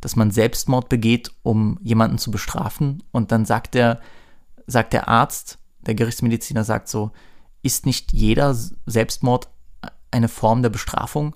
[0.00, 3.02] dass man Selbstmord begeht, um jemanden zu bestrafen?
[3.12, 4.00] Und dann sagt der,
[4.66, 7.12] sagt der Arzt, der Gerichtsmediziner sagt so,
[7.66, 8.56] ist nicht jeder
[8.86, 9.48] Selbstmord
[10.10, 11.34] eine Form der Bestrafung?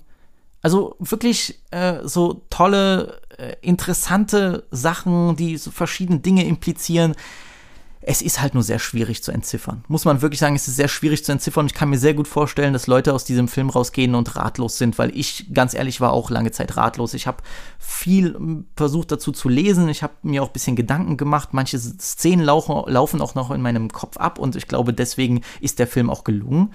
[0.61, 7.15] Also wirklich äh, so tolle, äh, interessante Sachen, die so verschiedene Dinge implizieren
[8.03, 9.83] es ist halt nur sehr schwierig zu entziffern.
[9.87, 11.67] Muss man wirklich sagen, es ist sehr schwierig zu entziffern.
[11.67, 14.97] Ich kann mir sehr gut vorstellen, dass Leute aus diesem Film rausgehen und ratlos sind,
[14.97, 17.13] weil ich ganz ehrlich war auch lange Zeit ratlos.
[17.13, 17.43] Ich habe
[17.77, 19.87] viel hm, versucht dazu zu lesen.
[19.89, 21.49] Ich habe mir auch ein bisschen Gedanken gemacht.
[21.51, 25.77] Manche Szenen laufen, laufen auch noch in meinem Kopf ab und ich glaube, deswegen ist
[25.77, 26.73] der Film auch gelungen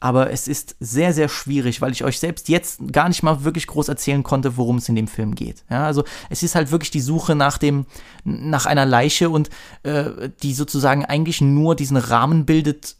[0.00, 3.66] aber es ist sehr, sehr schwierig, weil ich euch selbst jetzt gar nicht mal wirklich
[3.66, 5.62] groß erzählen konnte, worum es in dem Film geht.
[5.70, 7.84] Ja, also es ist halt wirklich die Suche nach dem,
[8.24, 9.50] nach einer Leiche und
[9.82, 12.96] äh, die sozusagen eigentlich nur diesen Rahmen bildet,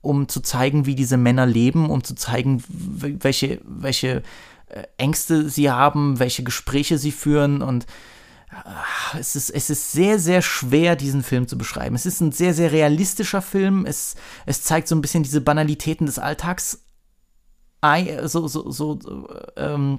[0.00, 4.22] um zu zeigen, wie diese Männer leben, um zu zeigen, welche, welche
[4.68, 7.86] äh, Ängste sie haben, welche Gespräche sie führen und
[9.18, 11.94] es ist, es ist sehr, sehr schwer, diesen Film zu beschreiben.
[11.94, 13.86] Es ist ein sehr, sehr realistischer Film.
[13.86, 14.14] Es,
[14.46, 16.84] es zeigt so ein bisschen diese Banalitäten des Alltags.
[18.24, 18.98] So, so, so,
[19.56, 19.98] ähm,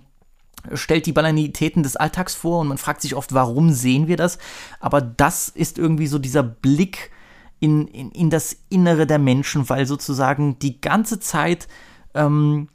[0.73, 4.37] stellt die Banalitäten des Alltags vor und man fragt sich oft, warum sehen wir das?
[4.79, 7.11] Aber das ist irgendwie so dieser Blick
[7.59, 11.67] in, in, in das Innere der Menschen, weil sozusagen die ganze Zeit
[12.13, 12.69] ähm,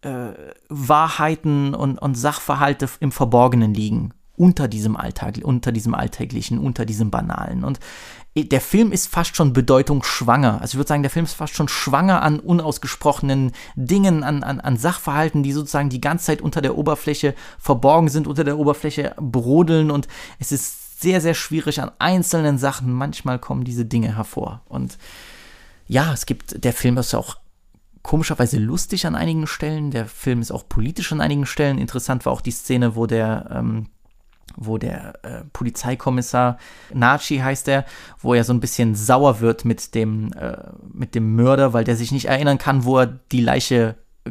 [0.00, 0.32] äh,
[0.70, 7.10] Wahrheiten und, und Sachverhalte im Verborgenen liegen unter diesem Alltag, unter diesem Alltäglichen, unter diesem
[7.10, 7.64] Banalen.
[7.64, 7.78] Und
[8.36, 10.60] der Film ist fast schon bedeutungsschwanger.
[10.60, 14.60] Also ich würde sagen, der Film ist fast schon schwanger an unausgesprochenen Dingen, an, an,
[14.60, 19.14] an Sachverhalten, die sozusagen die ganze Zeit unter der Oberfläche verborgen sind, unter der Oberfläche
[19.20, 19.92] brodeln.
[19.92, 20.08] Und
[20.40, 22.92] es ist sehr, sehr schwierig an einzelnen Sachen.
[22.92, 24.62] Manchmal kommen diese Dinge hervor.
[24.66, 24.98] Und
[25.86, 27.36] ja, es gibt, der Film ist ja auch
[28.02, 29.92] komischerweise lustig an einigen Stellen.
[29.92, 31.78] Der Film ist auch politisch an einigen Stellen.
[31.78, 33.86] Interessant war auch die Szene, wo der ähm,
[34.56, 36.58] wo der äh, Polizeikommissar
[36.92, 37.84] Nachi heißt er,
[38.18, 40.56] wo er so ein bisschen sauer wird mit dem, äh,
[40.92, 44.30] mit dem Mörder, weil der sich nicht erinnern kann, wo er die Leiche äh,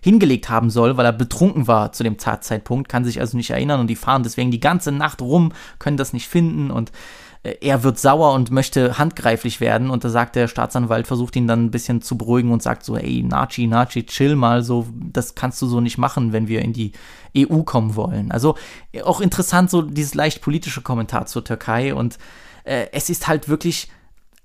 [0.00, 3.80] hingelegt haben soll, weil er betrunken war zu dem Tatzeitpunkt, kann sich also nicht erinnern
[3.80, 6.92] und die fahren deswegen die ganze Nacht rum, können das nicht finden und
[7.42, 11.66] er wird sauer und möchte handgreiflich werden und da sagt der Staatsanwalt, versucht ihn dann
[11.66, 15.62] ein bisschen zu beruhigen und sagt so, ey, Nachi, Nachi, chill mal, so, das kannst
[15.62, 16.92] du so nicht machen, wenn wir in die
[17.36, 18.32] EU kommen wollen.
[18.32, 18.56] Also
[19.04, 22.18] auch interessant, so dieses leicht politische Kommentar zur Türkei und
[22.64, 23.88] äh, es ist halt wirklich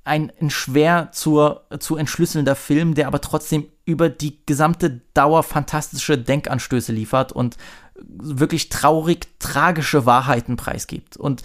[0.05, 6.17] ein, ein schwer zur, zu entschlüsselnder Film, der aber trotzdem über die gesamte Dauer fantastische
[6.17, 7.57] Denkanstöße liefert und
[7.95, 11.17] wirklich traurig tragische Wahrheiten preisgibt.
[11.17, 11.43] Und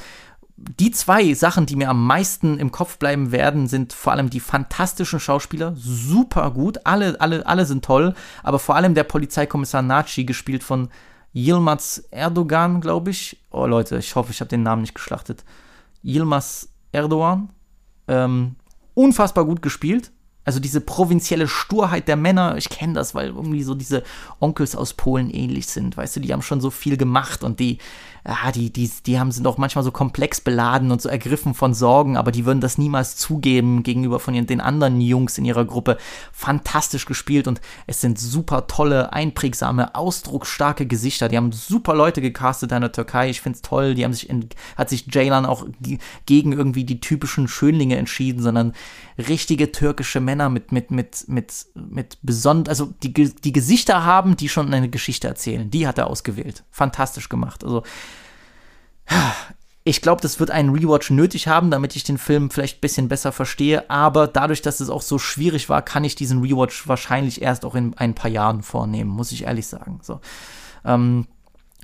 [0.61, 4.41] die zwei Sachen, die mir am meisten im Kopf bleiben werden, sind vor allem die
[4.41, 10.25] fantastischen Schauspieler, super gut, alle, alle, alle sind toll, aber vor allem der Polizeikommissar Naci,
[10.25, 10.89] gespielt von
[11.33, 13.41] Yilmaz Erdogan, glaube ich.
[13.51, 15.45] Oh Leute, ich hoffe, ich habe den Namen nicht geschlachtet.
[16.03, 17.51] Yilmaz Erdogan.
[18.09, 18.57] Ähm,
[18.95, 20.11] unfassbar gut gespielt.
[20.49, 24.03] Also diese provinzielle Sturheit der Männer, ich kenne das, weil irgendwie so diese
[24.41, 25.95] Onkels aus Polen ähnlich sind.
[25.95, 27.77] Weißt du, die haben schon so viel gemacht und die,
[28.27, 31.75] ja, die, die, die haben, sind auch manchmal so komplex beladen und so ergriffen von
[31.75, 35.99] Sorgen, aber die würden das niemals zugeben gegenüber von den anderen Jungs in ihrer Gruppe.
[36.33, 41.29] Fantastisch gespielt und es sind super tolle, einprägsame, ausdrucksstarke Gesichter.
[41.29, 43.29] Die haben super Leute gecastet in der Türkei.
[43.29, 43.95] Ich finde es toll.
[43.95, 45.67] Die haben sich in, hat sich Jaylan auch
[46.25, 48.73] gegen irgendwie die typischen Schönlinge entschieden, sondern
[49.19, 54.49] richtige türkische Männer mit, mit, mit, mit, mit besonders, also die, die Gesichter haben, die
[54.49, 55.71] schon eine Geschichte erzählen.
[55.71, 56.65] Die hat er ausgewählt.
[56.71, 57.65] Fantastisch gemacht.
[57.65, 57.83] Also,
[59.85, 63.09] ich glaube, das wird einen Rewatch nötig haben, damit ich den Film vielleicht ein bisschen
[63.09, 63.91] besser verstehe.
[63.91, 67.75] Aber dadurch, dass es auch so schwierig war, kann ich diesen Rewatch wahrscheinlich erst auch
[67.75, 70.01] in ein paar Jahren vornehmen, muss ich ehrlich sagen.
[70.03, 70.21] So.
[70.85, 71.27] Ähm,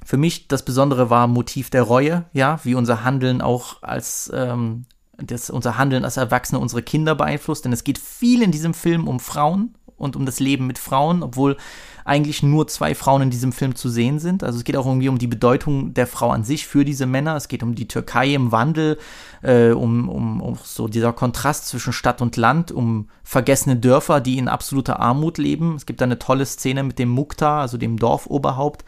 [0.05, 4.85] für mich das Besondere war Motiv der Reue, ja, wie unser Handeln auch als ähm,
[5.19, 9.09] das unser Handeln als Erwachsene unsere Kinder beeinflusst, denn es geht viel in diesem Film
[9.09, 11.57] um Frauen und um das Leben mit Frauen, obwohl
[12.05, 14.43] eigentlich nur zwei Frauen in diesem Film zu sehen sind.
[14.45, 17.37] Also es geht auch irgendwie um die Bedeutung der Frau an sich für diese Männer.
[17.37, 18.99] Es geht um die Türkei im Wandel,
[19.43, 24.37] äh, um, um, um so dieser Kontrast zwischen Stadt und Land, um vergessene Dörfer, die
[24.37, 25.77] in absoluter Armut leben.
[25.77, 28.85] Es gibt da eine tolle Szene mit dem Mukta, also dem Dorfoberhaupt.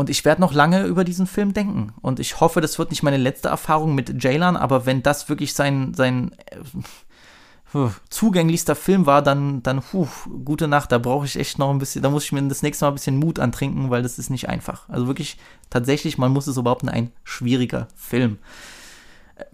[0.00, 1.92] Und ich werde noch lange über diesen Film denken.
[2.00, 5.52] Und ich hoffe, das wird nicht meine letzte Erfahrung mit Jaylan, aber wenn das wirklich
[5.52, 6.34] sein, sein
[7.74, 10.08] äh, zugänglichster Film war, dann, dann, puh,
[10.42, 12.86] gute Nacht, da brauche ich echt noch ein bisschen, da muss ich mir das nächste
[12.86, 14.88] Mal ein bisschen Mut antrinken, weil das ist nicht einfach.
[14.88, 15.36] Also wirklich,
[15.68, 18.38] tatsächlich, man muss es so behaupten, ein schwieriger Film.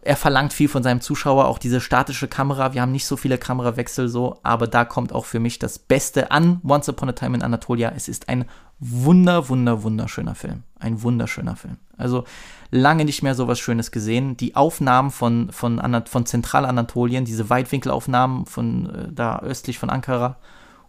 [0.02, 2.72] Er verlangt viel von seinem Zuschauer, auch diese statische Kamera.
[2.72, 6.30] Wir haben nicht so viele Kamerawechsel so, aber da kommt auch für mich das Beste
[6.30, 7.92] an Once Upon a Time in Anatolia.
[7.96, 8.44] Es ist ein
[8.78, 10.62] wunder, wunder, wunderschöner Film.
[10.78, 11.78] Ein wunderschöner Film.
[11.96, 12.24] Also
[12.70, 14.36] lange nicht mehr so was Schönes gesehen.
[14.36, 20.38] Die Aufnahmen von, von, von Zentralanatolien, diese Weitwinkelaufnahmen von äh, da östlich von Ankara,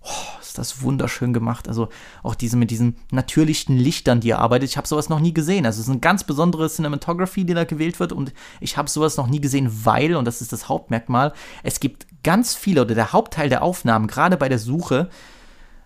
[0.02, 1.70] oh, ist das wunderschön gemacht.
[1.70, 1.88] Also
[2.24, 4.70] auch diese mit diesen natürlichen Lichtern, die er arbeitet.
[4.70, 5.66] Ich habe sowas noch nie gesehen.
[5.66, 9.16] Also es ist eine ganz besondere Cinematography, die da gewählt wird und ich habe sowas
[9.16, 11.32] noch nie gesehen, weil, und das ist das Hauptmerkmal,
[11.64, 15.10] es gibt ganz viele oder der Hauptteil der Aufnahmen, gerade bei der Suche,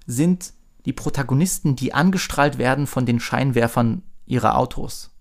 [0.07, 0.53] sind
[0.85, 5.11] die Protagonisten, die angestrahlt werden von den Scheinwerfern ihrer Autos.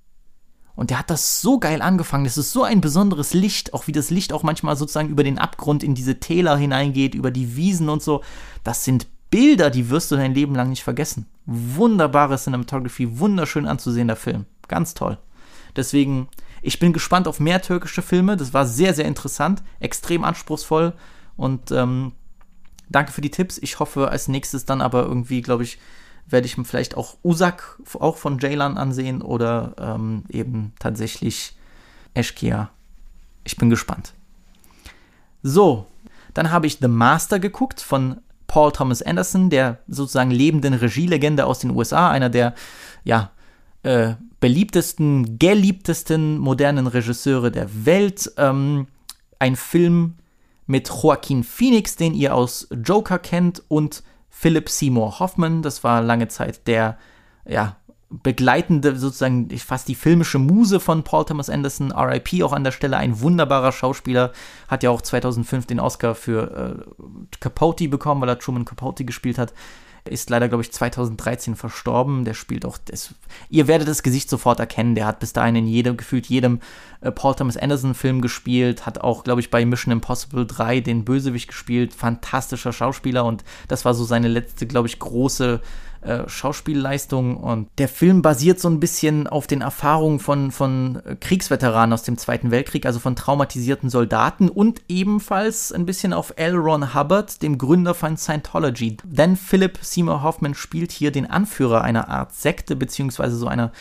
[0.74, 2.24] Und der hat das so geil angefangen.
[2.24, 5.38] Das ist so ein besonderes Licht, auch wie das Licht auch manchmal sozusagen über den
[5.38, 8.22] Abgrund in diese Täler hineingeht, über die Wiesen und so.
[8.64, 11.26] Das sind Bilder, die wirst du dein Leben lang nicht vergessen.
[11.44, 14.46] Wunderbare Cinematography, wunderschön anzusehender Film.
[14.68, 15.18] Ganz toll.
[15.76, 16.28] Deswegen,
[16.62, 18.36] ich bin gespannt auf mehr türkische Filme.
[18.36, 20.94] Das war sehr, sehr interessant, extrem anspruchsvoll.
[21.36, 22.12] Und ähm,
[22.90, 23.58] danke für die Tipps.
[23.58, 25.78] Ich hoffe, als nächstes dann aber irgendwie, glaube ich,
[26.26, 31.56] werde ich mir vielleicht auch Usak auch von Jaylan ansehen oder ähm, eben tatsächlich
[32.14, 32.70] Eschkia.
[33.44, 34.12] Ich bin gespannt.
[35.42, 35.86] So,
[36.34, 41.60] dann habe ich The Master geguckt von Paul Thomas Anderson, der sozusagen lebenden Regielegende aus
[41.60, 42.54] den USA, einer der
[43.04, 43.30] ja,
[43.82, 48.32] äh, beliebtesten, geliebtesten modernen Regisseure der Welt.
[48.36, 48.88] Ähm,
[49.38, 50.14] ein Film
[50.70, 55.62] mit Joaquin Phoenix, den ihr aus Joker kennt, und Philip Seymour Hoffman.
[55.62, 56.96] Das war lange Zeit der,
[57.44, 57.76] ja,
[58.08, 62.96] begleitende, sozusagen fast die filmische Muse von Paul Thomas Anderson, RIP auch an der Stelle,
[62.96, 64.32] ein wunderbarer Schauspieler,
[64.68, 67.04] hat ja auch 2005 den Oscar für äh,
[67.40, 69.52] Capote bekommen, weil er Truman Capote gespielt hat.
[70.10, 72.24] Ist leider, glaube ich, 2013 verstorben.
[72.24, 73.14] Der spielt auch, das,
[73.48, 74.94] ihr werdet das Gesicht sofort erkennen.
[74.94, 76.60] Der hat bis dahin in jedem, gefühlt jedem
[77.00, 81.04] äh, Paul Thomas Anderson Film gespielt, hat auch, glaube ich, bei Mission Impossible 3 den
[81.04, 81.94] Bösewicht gespielt.
[81.94, 85.60] Fantastischer Schauspieler und das war so seine letzte, glaube ich, große
[86.02, 87.36] äh, Schauspielleistung.
[87.36, 92.16] Und der Film basiert so ein bisschen auf den Erfahrungen von, von Kriegsveteranen aus dem
[92.16, 96.56] Zweiten Weltkrieg, also von traumatisierten Soldaten und ebenfalls ein bisschen auf L.
[96.56, 98.96] Ron Hubbard, dem Gründer von Scientology.
[99.04, 103.72] Denn Philip Seymour Hoffman spielt hier den Anführer einer Art Sekte, beziehungsweise so einer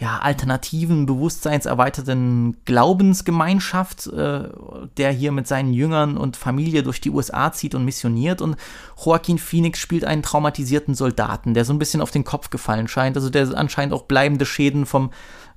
[0.00, 4.48] ja, alternativen, bewusstseinserweiterten Glaubensgemeinschaft, äh,
[4.96, 8.40] der hier mit seinen Jüngern und Familie durch die USA zieht und missioniert.
[8.40, 8.56] Und
[9.04, 13.18] Joaquin Phoenix spielt einen traumatisierten Soldaten, der so ein bisschen auf den Kopf gefallen scheint,
[13.18, 15.10] also der anscheinend auch bleibende Schäden vom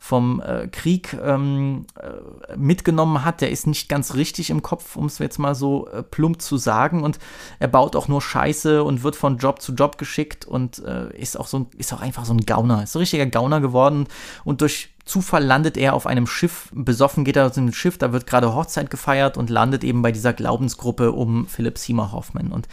[0.04, 5.06] vom äh, Krieg ähm, äh, mitgenommen hat, der ist nicht ganz richtig im Kopf, um
[5.06, 7.04] es jetzt mal so äh, plump zu sagen.
[7.04, 7.20] Und
[7.60, 11.40] er baut auch nur Scheiße und wird von Job zu Job geschickt und äh, ist
[11.40, 14.08] auch so ist auch einfach so ein Gauner, ist ein richtiger Gauner geworden.
[14.44, 18.12] Und durch Zufall landet er auf einem Schiff, besoffen geht er aus dem Schiff, da
[18.12, 22.52] wird gerade Hochzeit gefeiert und landet eben bei dieser Glaubensgruppe um Philip Seymour Hoffman.
[22.52, 22.68] Und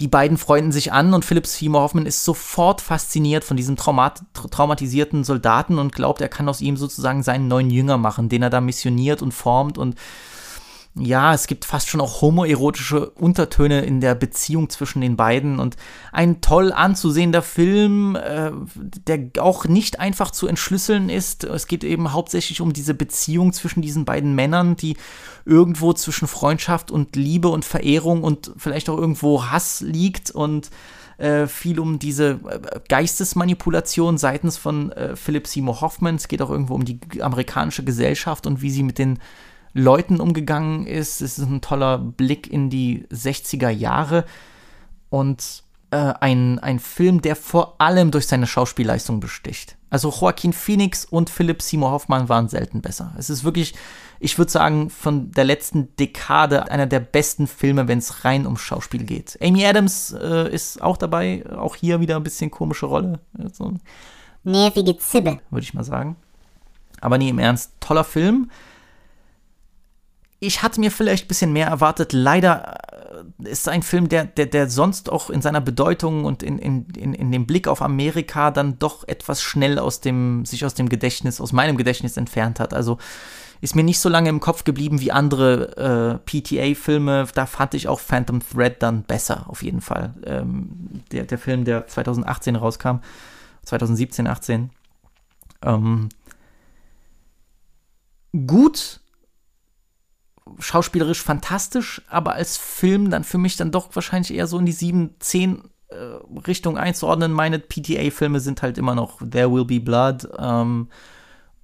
[0.00, 4.22] die beiden freunden sich an und Philip Seymour Hoffman ist sofort fasziniert von diesem traumat
[4.32, 8.48] traumatisierten Soldaten und glaubt, er kann aus ihm sozusagen seinen neuen Jünger machen, den er
[8.48, 9.96] da missioniert und formt und
[10.96, 15.76] ja, es gibt fast schon auch homoerotische Untertöne in der Beziehung zwischen den beiden und
[16.10, 21.44] ein toll anzusehender Film, äh, der auch nicht einfach zu entschlüsseln ist.
[21.44, 24.96] Es geht eben hauptsächlich um diese Beziehung zwischen diesen beiden Männern, die
[25.44, 30.70] irgendwo zwischen Freundschaft und Liebe und Verehrung und vielleicht auch irgendwo Hass liegt und
[31.18, 36.16] äh, viel um diese äh, Geistesmanipulation seitens von äh, Philip Seymour Hoffman.
[36.16, 39.20] Es geht auch irgendwo um die amerikanische Gesellschaft und wie sie mit den
[39.72, 41.20] Leuten umgegangen ist.
[41.20, 44.24] Es ist ein toller Blick in die 60er Jahre
[45.10, 49.76] und äh, ein, ein Film, der vor allem durch seine Schauspielleistung besticht.
[49.90, 53.12] Also Joaquin Phoenix und Philip Seymour Hoffmann waren selten besser.
[53.18, 53.74] Es ist wirklich,
[54.20, 58.56] ich würde sagen, von der letzten Dekade einer der besten Filme, wenn es rein um
[58.56, 59.36] Schauspiel geht.
[59.42, 63.18] Amy Adams äh, ist auch dabei, auch hier wieder ein bisschen komische Rolle.
[63.52, 63.74] So.
[64.44, 65.40] Nervige Zibbe.
[65.50, 66.14] Würde ich mal sagen.
[67.00, 68.50] Aber nee, im Ernst, toller Film
[70.40, 72.14] ich hatte mir vielleicht ein bisschen mehr erwartet.
[72.14, 72.78] Leider
[73.44, 77.12] ist ein Film, der, der, der sonst auch in seiner Bedeutung und in, in, in,
[77.12, 81.40] in dem Blick auf Amerika dann doch etwas schnell aus dem, sich aus dem Gedächtnis,
[81.40, 82.72] aus meinem Gedächtnis entfernt hat.
[82.72, 82.96] Also
[83.60, 87.26] ist mir nicht so lange im Kopf geblieben wie andere äh, PTA-Filme.
[87.34, 90.14] Da fand ich auch Phantom Thread dann besser, auf jeden Fall.
[90.24, 93.00] Ähm, der, der Film, der 2018 rauskam,
[93.64, 94.70] 2017, 18.
[95.62, 96.08] Ähm,
[98.46, 99.00] gut,
[100.58, 104.72] schauspielerisch fantastisch, aber als Film dann für mich dann doch wahrscheinlich eher so in die
[104.72, 105.94] 7, 10 äh,
[106.46, 107.32] Richtung einzuordnen.
[107.32, 110.88] Meine PTA-Filme sind halt immer noch There Will Be Blood ähm,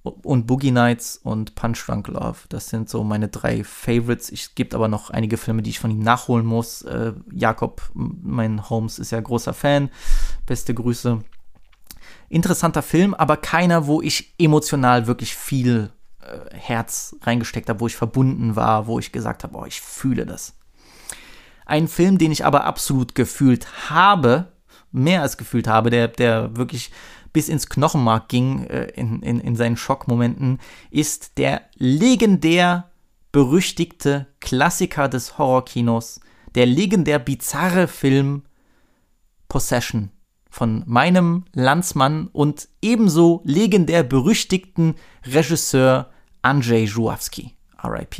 [0.03, 2.39] und Boogie Nights und Punch Drunk Love.
[2.49, 4.31] Das sind so meine drei Favorites.
[4.31, 6.81] Es gibt aber noch einige Filme, die ich von ihm nachholen muss.
[6.83, 9.89] Äh, Jakob, mein Holmes, ist ja großer Fan.
[10.45, 11.23] Beste Grüße.
[12.29, 15.91] Interessanter Film, aber keiner, wo ich emotional wirklich viel
[16.51, 20.55] Herz reingesteckt habe, wo ich verbunden war, wo ich gesagt habe, oh, ich fühle das.
[21.65, 24.51] Ein Film, den ich aber absolut gefühlt habe,
[24.91, 26.91] mehr als gefühlt habe, der, der wirklich
[27.33, 30.59] bis ins Knochenmark ging äh, in, in, in seinen Schockmomenten,
[30.89, 32.89] ist der legendär
[33.31, 36.21] berüchtigte Klassiker des Horrorkinos,
[36.55, 38.43] der legendär bizarre Film
[39.49, 40.09] Possession
[40.49, 46.09] von meinem Landsmann und ebenso legendär berüchtigten Regisseur
[46.47, 48.15] Andrzej Żuławski, RIP.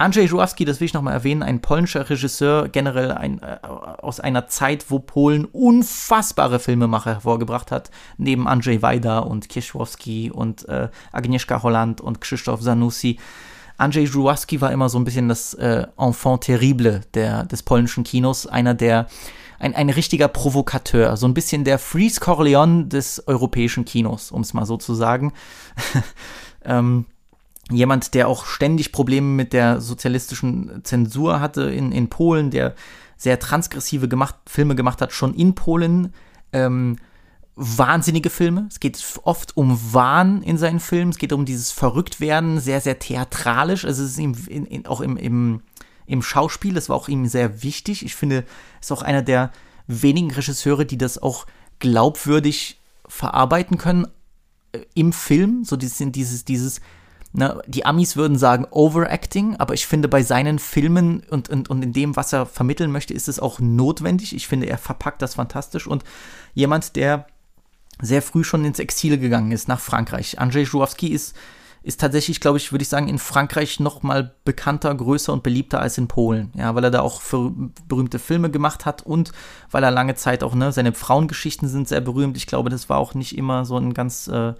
[0.00, 4.46] Andrzej Żuławski, das will ich nochmal erwähnen, ein polnischer Regisseur, generell ein, äh, aus einer
[4.46, 11.64] Zeit, wo Polen unfassbare Filmemacher hervorgebracht hat, neben Andrzej Wajda und Kieśłowski und äh, Agnieszka
[11.64, 13.18] Holland und Krzysztof Zanussi.
[13.76, 18.46] Andrzej Żuławski war immer so ein bisschen das äh, Enfant terrible der, des polnischen Kinos,
[18.46, 19.08] einer der
[19.58, 24.54] ein, ein richtiger Provokateur, so ein bisschen der Freeze Corleone des europäischen Kinos, um es
[24.54, 25.32] mal so zu sagen.
[26.64, 27.06] ähm,
[27.70, 32.74] jemand, der auch ständig Probleme mit der sozialistischen Zensur hatte in, in Polen, der
[33.16, 36.14] sehr transgressive gemacht, Filme gemacht hat, schon in Polen.
[36.52, 36.96] Ähm,
[37.60, 38.66] wahnsinnige Filme.
[38.70, 41.10] Es geht oft um Wahn in seinen Filmen.
[41.10, 43.84] Es geht um dieses Verrücktwerden, sehr, sehr theatralisch.
[43.84, 45.62] Also es ist ihm in, in, auch im, im,
[46.06, 48.04] im Schauspiel, das war auch ihm sehr wichtig.
[48.04, 48.44] Ich finde,
[48.80, 49.50] es ist auch einer der
[49.88, 51.46] wenigen Regisseure, die das auch
[51.80, 54.06] glaubwürdig verarbeiten können
[54.72, 55.64] äh, im Film.
[55.64, 56.80] So dieses, dieses, dieses
[57.32, 61.82] Ne, die Amis würden sagen Overacting, aber ich finde bei seinen Filmen und, und, und
[61.82, 64.34] in dem, was er vermitteln möchte, ist es auch notwendig.
[64.34, 66.04] Ich finde, er verpackt das fantastisch und
[66.54, 67.26] jemand, der
[68.00, 70.38] sehr früh schon ins Exil gegangen ist, nach Frankreich.
[70.38, 71.36] Andrzej Żuławski ist,
[71.82, 75.80] ist tatsächlich, glaube ich, würde ich sagen, in Frankreich noch mal bekannter, größer und beliebter
[75.80, 76.50] als in Polen.
[76.54, 77.52] Ja, weil er da auch für
[77.88, 79.32] berühmte Filme gemacht hat und
[79.70, 82.36] weil er lange Zeit auch, ne, seine Frauengeschichten sind sehr berühmt.
[82.36, 84.54] Ich glaube, das war auch nicht immer so ein ganz, äh,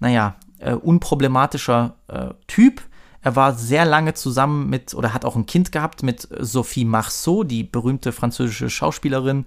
[0.00, 2.82] naja, äh, unproblematischer äh, Typ.
[3.20, 7.44] Er war sehr lange zusammen mit, oder hat auch ein Kind gehabt mit Sophie Marceau,
[7.44, 9.44] die berühmte französische Schauspielerin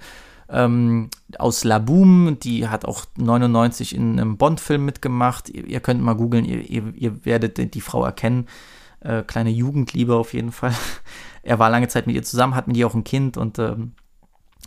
[0.49, 2.37] ähm, aus La Boom.
[2.39, 5.49] Die hat auch 99 in einem Bond-Film mitgemacht.
[5.49, 8.47] Ihr, ihr, könnt mal googeln, ihr, ihr, ihr, werdet die Frau erkennen.
[8.99, 10.73] Äh, kleine Jugendliebe auf jeden Fall.
[11.43, 13.93] er war lange Zeit mit ihr zusammen, hat mit ihr auch ein Kind und ähm,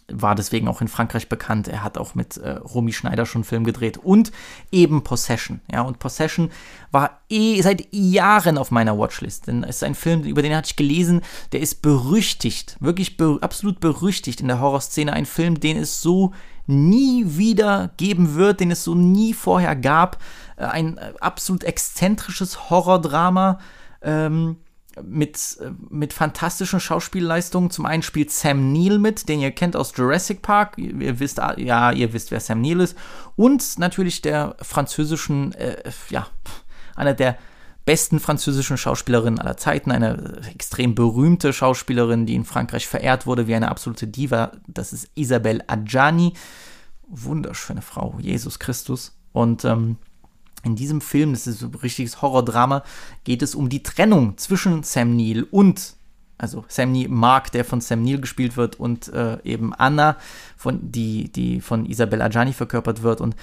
[0.09, 1.69] war deswegen auch in Frankreich bekannt.
[1.69, 4.33] Er hat auch mit äh, Romy Schneider schon einen Film gedreht und
[4.71, 5.61] eben Possession.
[5.73, 6.51] Ja, und Possession
[6.91, 9.47] war eh seit Jahren auf meiner Watchlist.
[9.47, 13.39] Denn es ist ein Film, über den hatte ich gelesen, der ist berüchtigt, wirklich be
[13.41, 15.13] absolut berüchtigt in der Horrorszene.
[15.13, 16.33] Ein Film, den es so
[16.67, 20.19] nie wieder geben wird, den es so nie vorher gab.
[20.57, 23.59] Äh, ein äh, absolut exzentrisches Horrordrama.
[24.03, 24.57] Ähm,
[25.03, 27.71] mit, äh, mit fantastischen Schauspielleistungen.
[27.71, 30.79] Zum einen spielt Sam Neill mit, den ihr kennt aus Jurassic Park.
[30.79, 32.97] Ihr wisst, ah, ja, ihr wisst, wer Sam Neill ist.
[33.37, 36.27] Und natürlich der französischen, äh, ja,
[36.95, 37.39] einer der
[37.85, 43.55] besten französischen Schauspielerinnen aller Zeiten, eine extrem berühmte Schauspielerin, die in Frankreich verehrt wurde wie
[43.55, 44.53] eine absolute Diva.
[44.67, 46.33] Das ist Isabelle Adjani.
[47.09, 49.17] Wunderschöne Frau, Jesus Christus.
[49.33, 49.99] Und ähm,
[50.65, 52.83] in diesem Film, das ist ein richtiges Horrordrama,
[53.25, 55.95] geht es um die Trennung zwischen Sam Neill und,
[56.39, 60.17] also Sam Neill, Mark, der von Sam Neill gespielt wird, und äh, eben Anna,
[60.57, 63.21] von, die, die von Isabelle Adjani verkörpert wird.
[63.21, 63.37] Und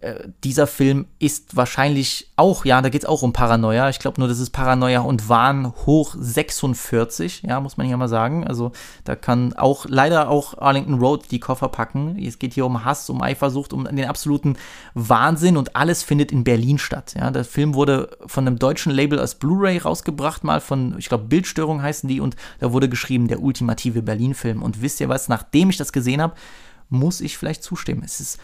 [0.00, 3.88] äh, dieser Film ist wahrscheinlich auch, ja, da geht es auch um Paranoia.
[3.88, 8.08] Ich glaube nur, das ist Paranoia und Wahn hoch 46, ja, muss man hier mal
[8.08, 8.46] sagen.
[8.46, 8.70] Also
[9.04, 12.16] da kann auch leider auch Arlington Road die Koffer packen.
[12.16, 14.56] Es geht hier um Hass, um Eifersucht, um den absoluten
[14.94, 17.14] Wahnsinn und alles findet in Berlin statt.
[17.18, 21.24] Ja, der Film wurde von einem deutschen Label als Blu-ray rausgebracht, mal von, ich glaube,
[21.24, 24.62] Bildstörung heißen die und da wurde geschrieben, der ultimative Berlin-Film.
[24.62, 26.34] Und wisst ihr was, nachdem ich das gesehen habe,
[26.88, 28.02] muss ich vielleicht zustimmen.
[28.04, 28.38] Es ist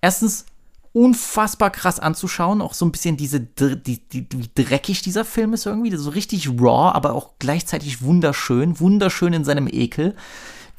[0.00, 0.44] erstens
[0.92, 2.60] unfassbar krass anzuschauen.
[2.60, 5.94] Auch so ein bisschen diese, die, die, wie dreckig dieser Film ist irgendwie.
[5.96, 8.80] So richtig raw, aber auch gleichzeitig wunderschön.
[8.80, 10.14] Wunderschön in seinem Ekel.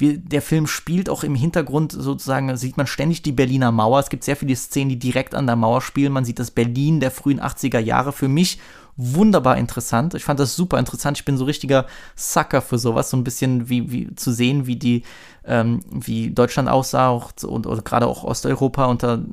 [0.01, 3.99] Wie, der Film spielt auch im Hintergrund sozusagen, sieht man ständig die Berliner Mauer.
[3.99, 6.11] Es gibt sehr viele Szenen, die direkt an der Mauer spielen.
[6.11, 8.11] Man sieht das Berlin der frühen 80er Jahre.
[8.11, 8.59] Für mich
[8.97, 10.13] wunderbar interessant.
[10.13, 11.17] Ich fand das super interessant.
[11.17, 11.85] Ich bin so richtiger
[12.15, 15.03] Sucker für sowas, so ein bisschen wie, wie zu sehen, wie die,
[15.45, 19.23] ähm, wie Deutschland aussah auch, und, und gerade auch Osteuropa unter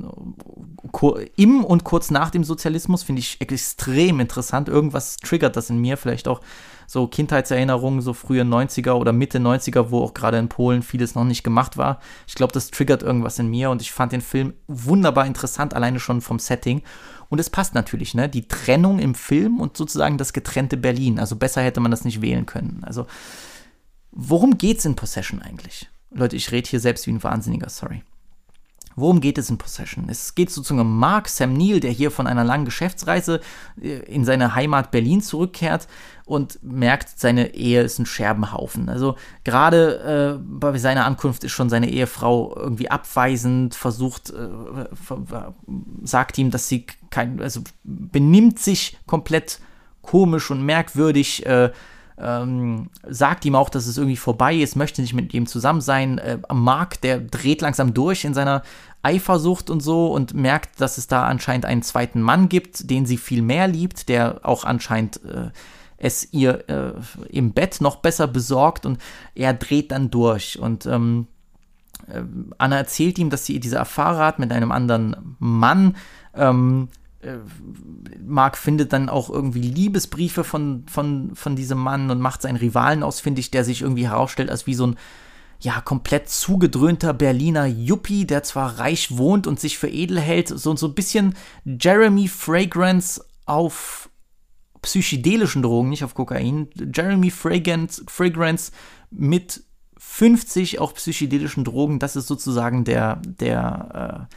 [1.37, 4.69] im und kurz nach dem Sozialismus finde ich extrem interessant.
[4.69, 6.41] Irgendwas triggert das in mir, vielleicht auch
[6.91, 11.25] so Kindheitserinnerungen, so frühe 90er oder Mitte 90er, wo auch gerade in Polen vieles noch
[11.25, 12.01] nicht gemacht war.
[12.27, 16.01] Ich glaube, das triggert irgendwas in mir und ich fand den Film wunderbar interessant, alleine
[16.01, 16.81] schon vom Setting.
[17.29, 18.31] Und es passt natürlich, ne?
[18.31, 21.19] Die Trennung im Film und sozusagen das getrennte Berlin.
[21.19, 22.83] Also besser hätte man das nicht wählen können.
[22.87, 23.07] Also,
[24.11, 25.91] worum geht's in Possession eigentlich?
[26.11, 28.03] Leute, ich rede hier selbst wie ein Wahnsinniger, sorry.
[29.01, 30.09] Worum geht es in Possession?
[30.09, 33.41] Es geht sozusagen um Mark Sam Neill, der hier von einer langen Geschäftsreise
[33.81, 35.89] äh, in seine Heimat Berlin zurückkehrt
[36.25, 38.89] und merkt, seine Ehe ist ein Scherbenhaufen.
[38.89, 44.49] Also gerade äh, bei seiner Ankunft ist schon seine Ehefrau irgendwie abweisend, versucht, äh,
[46.03, 49.61] sagt ihm, dass sie kein, also benimmt sich komplett
[50.03, 51.47] komisch und merkwürdig.
[51.47, 51.71] Äh,
[52.21, 56.19] ähm, sagt ihm auch, dass es irgendwie vorbei ist, möchte nicht mit ihm zusammen sein.
[56.19, 58.63] Äh, Mark, der dreht langsam durch in seiner
[59.03, 63.17] Eifersucht und so und merkt, dass es da anscheinend einen zweiten Mann gibt, den sie
[63.17, 65.51] viel mehr liebt, der auch anscheinend äh,
[65.97, 66.93] es ihr äh,
[67.29, 68.99] im Bett noch besser besorgt und
[69.35, 71.27] er dreht dann durch und ähm,
[72.09, 72.23] äh,
[72.59, 75.97] Anna erzählt ihm, dass sie diese Erfahrung hat mit einem anderen Mann.
[76.35, 76.89] Ähm,
[77.21, 77.39] äh,
[78.25, 83.03] Mark findet dann auch irgendwie Liebesbriefe von, von, von diesem Mann und macht seinen Rivalen
[83.03, 84.97] ausfindig, der sich irgendwie herausstellt als wie so ein
[85.61, 90.77] ja, komplett zugedröhnter Berliner Yuppie, der zwar reich wohnt und sich für edel hält, so,
[90.77, 91.35] so ein bisschen
[91.65, 94.09] Jeremy Fragrance auf
[94.83, 96.69] psychedelischen Drogen, nicht auf Kokain.
[96.95, 98.71] Jeremy Fragrance, Fragrance
[99.11, 99.65] mit
[99.97, 104.29] 50 auch psychedelischen Drogen, das ist sozusagen der, der,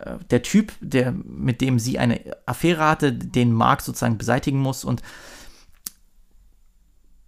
[0.00, 4.58] äh, äh, der Typ, der, mit dem sie eine Affäre hatte, den Mark sozusagen beseitigen
[4.58, 5.00] muss und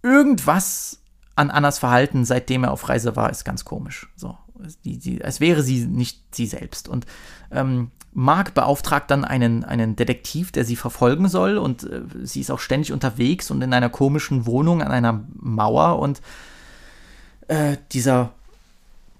[0.01, 1.02] irgendwas
[1.35, 4.09] an Annas Verhalten, seitdem er auf Reise war, ist ganz komisch.
[4.15, 4.37] So,
[4.85, 6.87] die, die, als wäre sie nicht sie selbst.
[6.87, 7.05] Und
[7.51, 11.57] ähm, Mark beauftragt dann einen, einen Detektiv, der sie verfolgen soll.
[11.57, 15.99] Und äh, sie ist auch ständig unterwegs und in einer komischen Wohnung an einer Mauer.
[15.99, 16.21] Und
[17.47, 18.33] äh, dieser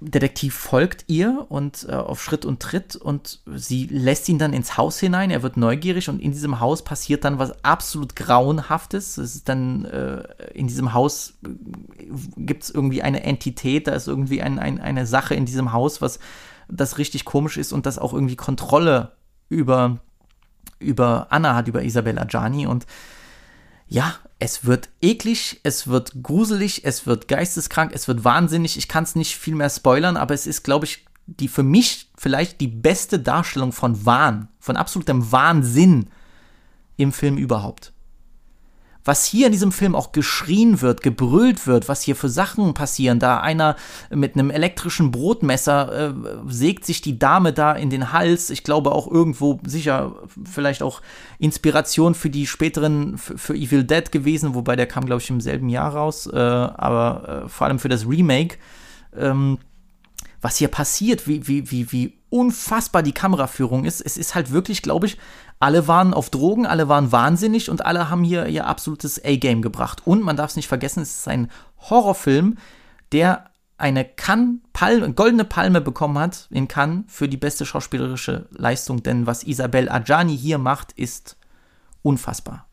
[0.05, 4.77] Detektiv folgt ihr und äh, auf Schritt und Tritt und sie lässt ihn dann ins
[4.77, 5.31] Haus hinein.
[5.31, 9.17] Er wird neugierig und in diesem Haus passiert dann was absolut Grauenhaftes.
[9.17, 10.23] Es ist dann äh,
[10.53, 11.49] in diesem Haus äh,
[12.37, 16.01] gibt es irgendwie eine Entität, da ist irgendwie ein, ein, eine Sache in diesem Haus,
[16.01, 16.19] was
[16.67, 19.13] das richtig komisch ist und das auch irgendwie Kontrolle
[19.49, 19.99] über,
[20.79, 22.85] über Anna hat, über Isabella Gianni und
[23.93, 28.75] ja, es wird eklig, es wird gruselig, es wird geisteskrank, es wird wahnsinnig.
[28.75, 32.09] Ich kann es nicht viel mehr spoilern, aber es ist, glaube ich, die für mich
[32.17, 36.09] vielleicht die beste Darstellung von Wahn, von absolutem Wahnsinn
[36.97, 37.92] im Film überhaupt
[39.05, 43.19] was hier in diesem Film auch geschrien wird, gebrüllt wird, was hier für Sachen passieren.
[43.19, 43.75] Da einer
[44.09, 46.13] mit einem elektrischen Brotmesser äh,
[46.47, 48.49] sägt sich die Dame da in den Hals.
[48.49, 50.15] Ich glaube auch irgendwo sicher
[50.49, 51.01] vielleicht auch
[51.39, 55.69] Inspiration für die späteren, für, Evil Dead gewesen, wobei der kam, glaube ich, im selben
[55.69, 58.57] Jahr raus, äh, aber äh, vor allem für das Remake.
[59.15, 59.59] Ähm,
[60.41, 64.01] was hier passiert, wie, wie, wie, wie unfassbar die Kameraführung ist.
[64.01, 65.17] Es ist halt wirklich, glaube ich,
[65.63, 70.01] alle waren auf Drogen, alle waren wahnsinnig und alle haben hier ihr absolutes A-Game gebracht.
[70.05, 71.49] Und man darf es nicht vergessen, es ist ein
[71.89, 72.57] Horrorfilm,
[73.13, 73.45] der
[73.77, 79.25] eine Cannes Palme, goldene Palme bekommen hat in Cannes für die beste schauspielerische Leistung, denn
[79.25, 81.37] was Isabelle Adjani hier macht, ist
[82.01, 82.67] unfassbar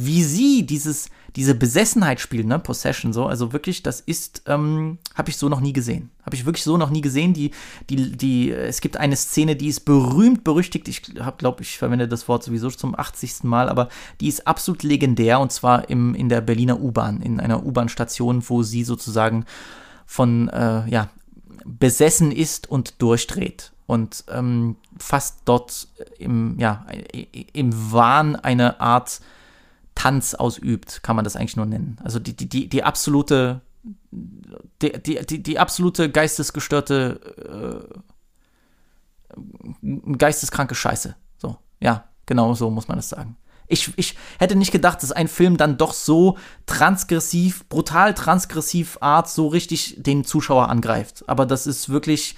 [0.00, 5.30] wie sie dieses, diese Besessenheit spielt, ne, Possession, so, also wirklich, das ist, ähm, habe
[5.30, 6.10] ich so noch nie gesehen.
[6.24, 7.34] Habe ich wirklich so noch nie gesehen.
[7.34, 7.52] Die,
[7.88, 10.88] die, die, es gibt eine Szene, die ist berühmt, berüchtigt.
[10.88, 11.02] Ich
[11.38, 13.44] glaube, ich verwende das Wort sowieso zum 80.
[13.44, 13.88] Mal, aber
[14.20, 18.62] die ist absolut legendär und zwar im, in der Berliner U-Bahn, in einer U-Bahn-Station, wo
[18.62, 19.44] sie sozusagen
[20.06, 21.08] von, äh, ja,
[21.64, 26.86] besessen ist und durchdreht und ähm, fast dort im, ja,
[27.52, 29.20] im Wahn eine Art
[29.94, 31.98] Tanz ausübt, kann man das eigentlich nur nennen.
[32.02, 33.60] Also die, die, die, die absolute,
[34.12, 37.88] die, die, die, die absolute geistesgestörte,
[39.84, 41.16] äh, geisteskranke Scheiße.
[41.38, 43.36] So, ja, genau so muss man das sagen.
[43.66, 46.36] Ich, ich hätte nicht gedacht, dass ein Film dann doch so
[46.66, 51.22] transgressiv, brutal transgressiv Art so richtig den Zuschauer angreift.
[51.28, 52.34] Aber das ist wirklich,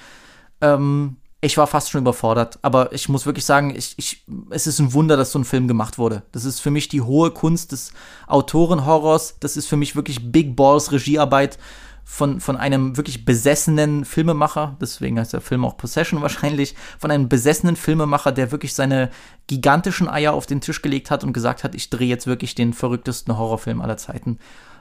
[0.60, 2.58] ähm, ich war fast schon überfordert.
[2.62, 5.68] Aber ich muss wirklich sagen, ich, ich, es ist ein Wunder, dass so ein Film
[5.68, 6.22] gemacht wurde.
[6.30, 7.92] Das ist für mich die hohe Kunst des
[8.28, 9.36] Autorenhorrors.
[9.40, 11.58] Das ist für mich wirklich Big Balls Regiearbeit
[12.04, 17.28] von, von einem wirklich besessenen Filmemacher, deswegen heißt der Film auch Possession wahrscheinlich, von einem
[17.28, 19.10] besessenen Filmemacher, der wirklich seine
[19.46, 22.72] gigantischen Eier auf den Tisch gelegt hat und gesagt hat, ich drehe jetzt wirklich den
[22.72, 24.38] verrücktesten Horrorfilm aller Zeiten.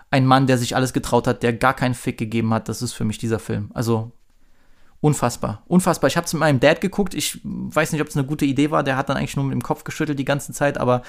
[0.09, 2.93] Ein Mann, der sich alles getraut hat, der gar keinen Fick gegeben hat, das ist
[2.93, 3.71] für mich dieser Film.
[3.73, 4.11] Also
[5.01, 6.07] unfassbar, unfassbar.
[6.07, 8.71] Ich habe es mit meinem Dad geguckt, ich weiß nicht, ob es eine gute Idee
[8.71, 11.01] war, der hat dann eigentlich nur mit dem Kopf geschüttelt die ganze Zeit, aber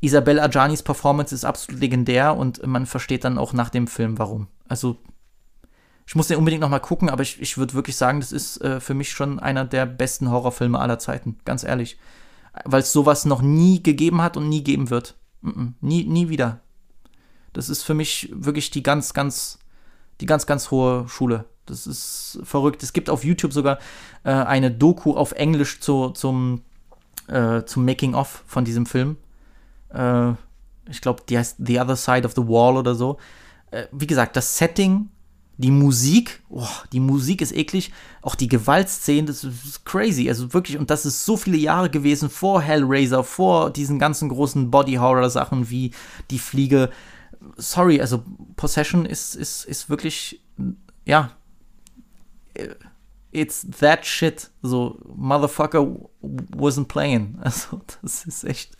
[0.00, 4.48] Isabelle Adjanis Performance ist absolut legendär und man versteht dann auch nach dem Film, warum.
[4.68, 4.98] Also
[6.06, 8.60] ich muss den unbedingt noch mal gucken, aber ich, ich würde wirklich sagen, das ist
[8.60, 11.98] äh, für mich schon einer der besten Horrorfilme aller Zeiten, ganz ehrlich.
[12.64, 15.16] Weil es sowas noch nie gegeben hat und nie geben wird.
[15.42, 16.60] Mm -mm, nie, nie wieder.
[17.52, 19.58] Das ist für mich wirklich die ganz, ganz,
[20.20, 21.46] die ganz, ganz hohe Schule.
[21.66, 22.82] Das ist verrückt.
[22.82, 23.78] Es gibt auf YouTube sogar
[24.24, 26.62] äh, eine Doku auf Englisch zu, zum,
[27.28, 29.16] äh, zum Making-of von diesem Film.
[29.90, 30.32] Äh,
[30.88, 33.18] ich glaube, die heißt The Other Side of the Wall oder so.
[33.70, 35.10] Äh, wie gesagt, das Setting
[35.58, 37.92] die Musik, oh, die Musik ist eklig.
[38.20, 40.28] Auch die Gewaltszenen, das ist crazy.
[40.28, 44.70] Also wirklich, und das ist so viele Jahre gewesen vor Hellraiser, vor diesen ganzen großen
[44.70, 45.92] Body-Horror-Sachen wie
[46.30, 46.90] Die Fliege.
[47.56, 48.22] Sorry, also
[48.56, 50.42] Possession ist, ist, ist wirklich,
[51.06, 51.30] ja,
[53.32, 54.50] it's that shit.
[54.62, 57.38] So, Motherfucker wasn't playing.
[57.42, 58.76] Also, das ist echt.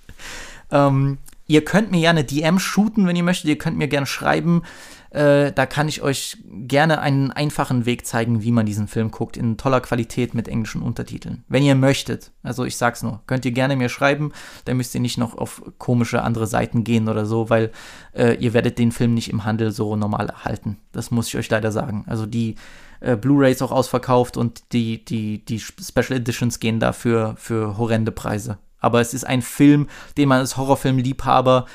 [0.71, 3.49] Ähm, ihr könnt mir ja eine DM shooten, wenn ihr möchtet.
[3.49, 4.63] Ihr könnt mir gerne schreiben.
[5.11, 9.37] Äh, da kann ich euch gerne einen einfachen Weg zeigen, wie man diesen Film guckt,
[9.37, 11.45] in toller Qualität mit englischen Untertiteln.
[11.49, 12.33] Wenn ihr möchtet.
[12.43, 14.33] Also ich sag's nur, könnt ihr gerne mir schreiben,
[14.65, 17.71] dann müsst ihr nicht noch auf komische andere Seiten gehen oder so, weil
[18.13, 20.79] äh, ihr werdet den Film nicht im Handel so normal erhalten.
[20.93, 22.05] Das muss ich euch leider sagen.
[22.09, 22.57] Also die
[23.01, 28.59] äh, Blu-rays auch ausverkauft und die, die, die Special Editions gehen dafür für horrende Preise.
[28.79, 31.67] Aber es ist ein Film, den man als Horrorfilm-Liebhaber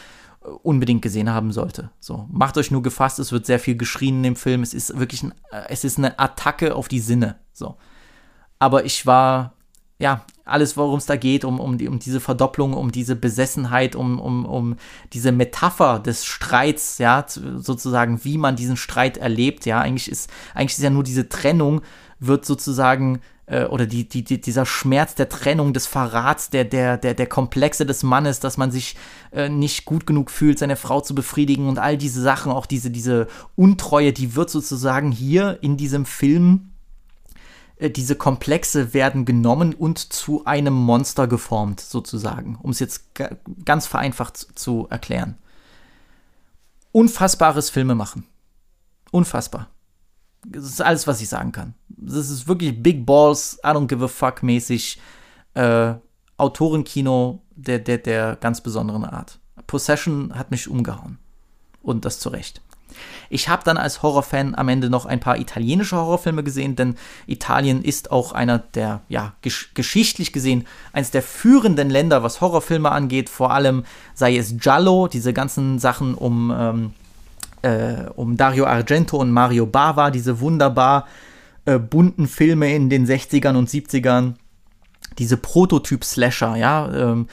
[0.63, 1.91] unbedingt gesehen haben sollte.
[1.99, 4.63] So, macht euch nur gefasst, es wird sehr viel geschrien in dem Film.
[4.63, 7.35] Es ist wirklich ein, äh, es ist eine Attacke auf die Sinne.
[7.53, 7.77] So.
[8.57, 9.53] Aber ich war,
[10.01, 13.95] ja, alles, worum es da geht, um, um, die, um diese Verdopplung, um diese Besessenheit,
[13.95, 14.75] um, um, um
[15.13, 20.77] diese Metapher des Streits, ja, sozusagen, wie man diesen Streit erlebt, ja, eigentlich ist, eigentlich
[20.77, 21.81] ist ja nur diese Trennung,
[22.19, 26.97] wird sozusagen äh, oder die, die, die, dieser Schmerz der Trennung, des Verrats, der, der,
[26.97, 28.95] der, der Komplexe des Mannes, dass man sich
[29.31, 32.89] äh, nicht gut genug fühlt, seine Frau zu befriedigen und all diese Sachen, auch diese,
[32.89, 36.70] diese Untreue, die wird sozusagen hier in diesem Film
[37.89, 43.05] diese Komplexe werden genommen und zu einem Monster geformt, sozusagen, um es jetzt
[43.65, 45.37] ganz vereinfacht zu erklären.
[46.91, 48.25] Unfassbares Filme machen.
[49.11, 49.69] Unfassbar.
[50.45, 51.73] Das ist alles, was ich sagen kann.
[51.89, 54.99] Das ist wirklich Big Balls, I don't give a fuck mäßig
[55.53, 55.93] äh,
[56.37, 59.39] Autorenkino der, der, der ganz besonderen Art.
[59.67, 61.19] Possession hat mich umgehauen.
[61.81, 62.61] Und das zu Recht.
[63.31, 66.95] Ich habe dann als Horrorfan am Ende noch ein paar italienische Horrorfilme gesehen, denn
[67.27, 72.91] Italien ist auch einer der, ja, gesch geschichtlich gesehen, eines der führenden Länder, was Horrorfilme
[72.91, 73.29] angeht.
[73.29, 76.93] Vor allem sei es Giallo, diese ganzen Sachen um ähm,
[77.61, 81.07] äh, um Dario Argento und Mario Bava, diese wunderbar
[81.65, 84.33] äh, bunten Filme in den 60ern und 70ern,
[85.17, 86.91] diese Prototyp-Slasher, ja.
[86.93, 87.31] Ähm, äh,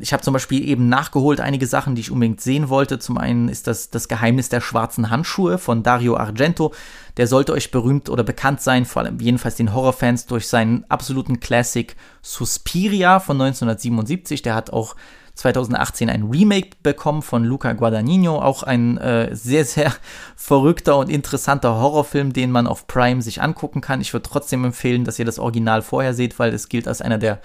[0.00, 2.98] ich habe zum Beispiel eben nachgeholt einige Sachen, die ich unbedingt sehen wollte.
[2.98, 6.72] Zum einen ist das das Geheimnis der schwarzen Handschuhe von Dario Argento.
[7.18, 11.40] Der sollte euch berühmt oder bekannt sein, vor allem jedenfalls den Horrorfans, durch seinen absoluten
[11.40, 14.40] Classic Suspiria von 1977.
[14.40, 14.96] Der hat auch
[15.34, 19.92] 2018 ein Remake bekommen von Luca Guadagnino, auch ein äh, sehr, sehr
[20.36, 24.00] verrückter und interessanter Horrorfilm, den man auf Prime sich angucken kann.
[24.00, 27.18] Ich würde trotzdem empfehlen, dass ihr das Original vorher seht, weil es gilt als einer
[27.18, 27.40] der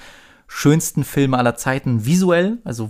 [0.48, 2.90] schönsten Filme aller Zeiten visuell, also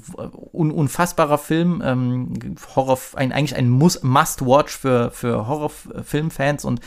[0.52, 2.34] un unfassbarer Film, ähm,
[2.76, 6.82] Horror, ein, eigentlich ein Must-Watch für, für Horrorfilmfans und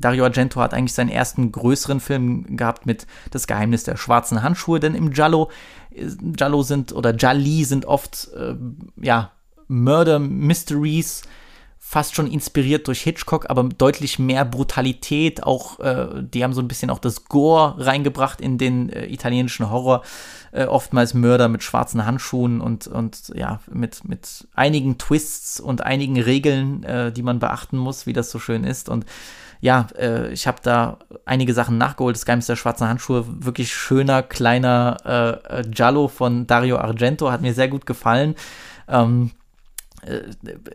[0.00, 4.80] Dario Argento hat eigentlich seinen ersten größeren Film gehabt mit Das Geheimnis der schwarzen Handschuhe,
[4.80, 5.50] denn im Giallo,
[5.90, 8.54] Giallo sind oder Gialli sind oft äh,
[9.00, 9.32] ja
[9.66, 11.22] Murder Mysteries
[11.90, 15.44] fast schon inspiriert durch Hitchcock, aber deutlich mehr Brutalität.
[15.44, 19.70] Auch äh, die haben so ein bisschen auch das Gore reingebracht in den äh, italienischen
[19.70, 20.02] Horror.
[20.52, 26.20] Äh, oftmals Mörder mit schwarzen Handschuhen und, und ja, mit, mit einigen Twists und einigen
[26.20, 28.90] Regeln, äh, die man beachten muss, wie das so schön ist.
[28.90, 29.06] Und
[29.62, 32.16] ja, äh, ich habe da einige Sachen nachgeholt.
[32.16, 37.54] Das Geheimnis der schwarzen Handschuhe, wirklich schöner, kleiner äh, Giallo von Dario Argento, hat mir
[37.54, 38.34] sehr gut gefallen.
[38.88, 39.37] Ähm, äh,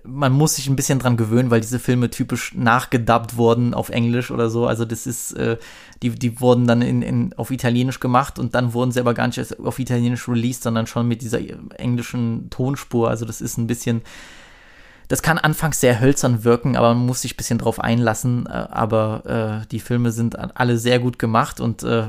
[0.04, 4.32] man muss sich ein bisschen dran gewöhnen, weil diese Filme typisch nachgedubbt wurden auf Englisch
[4.32, 4.68] oder so.
[4.68, 5.58] Also das ist, äh,
[6.02, 9.28] die, die wurden dann in, in, auf Italienisch gemacht und dann wurden sie aber gar
[9.28, 11.40] nicht auf Italienisch released, sondern schon mit dieser
[11.78, 13.10] englischen Tonspur.
[13.10, 14.02] Also das ist ein bisschen
[15.14, 18.48] das kann anfangs sehr hölzern wirken, aber man muss sich ein bisschen drauf einlassen.
[18.48, 22.06] Äh, aber äh, die Filme sind alle sehr gut gemacht und äh,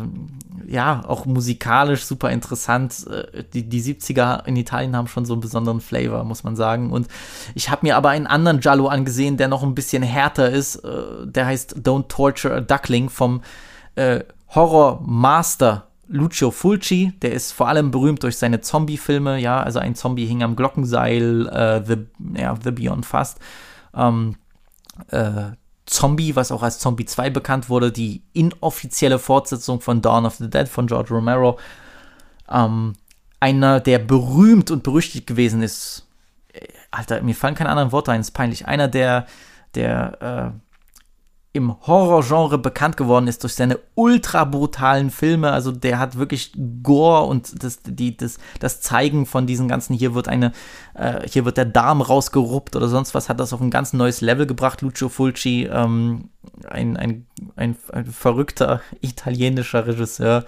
[0.66, 3.06] ja, auch musikalisch super interessant.
[3.06, 6.93] Äh, die, die 70er in Italien haben schon so einen besonderen Flavor, muss man sagen.
[6.93, 7.09] Und
[7.55, 10.76] ich habe mir aber einen anderen Giallo angesehen, der noch ein bisschen härter ist.
[10.76, 13.43] Äh, der heißt Don't Torture a Duckling vom
[13.97, 19.78] äh, Horror Master Lucio Fulci, der ist vor allem berühmt durch seine Zombie-Filme, ja, also
[19.78, 22.06] ein Zombie hing am Glockenseil, äh, The,
[22.40, 23.39] ja, The Beyond Fast.
[23.94, 24.36] Ähm,
[25.09, 25.52] äh,
[25.86, 30.48] Zombie, was auch als Zombie 2 bekannt wurde, die inoffizielle Fortsetzung von Dawn of the
[30.48, 31.59] Dead von George Romero.
[32.51, 32.94] Ähm,
[33.40, 36.06] einer, der berühmt und berüchtigt gewesen ist.
[36.52, 38.66] Äh, Alter, mir fallen keine anderen Worte ein, ist peinlich.
[38.66, 39.26] Einer der,
[39.74, 40.64] der äh,
[41.55, 45.52] im Horrorgenre bekannt geworden ist durch seine ultra brutalen Filme.
[45.52, 46.52] Also der hat wirklich
[46.82, 50.51] Gore und das, die, das, das Zeigen von diesen ganzen, hier wird eine,
[50.94, 54.20] äh, hier wird der Darm rausgeruppt oder sonst was, hat das auf ein ganz neues
[54.20, 54.82] Level gebracht.
[54.82, 56.31] Lucio Fulci, ähm,
[56.68, 60.44] ein, ein, ein, ein verrückter italienischer Regisseur,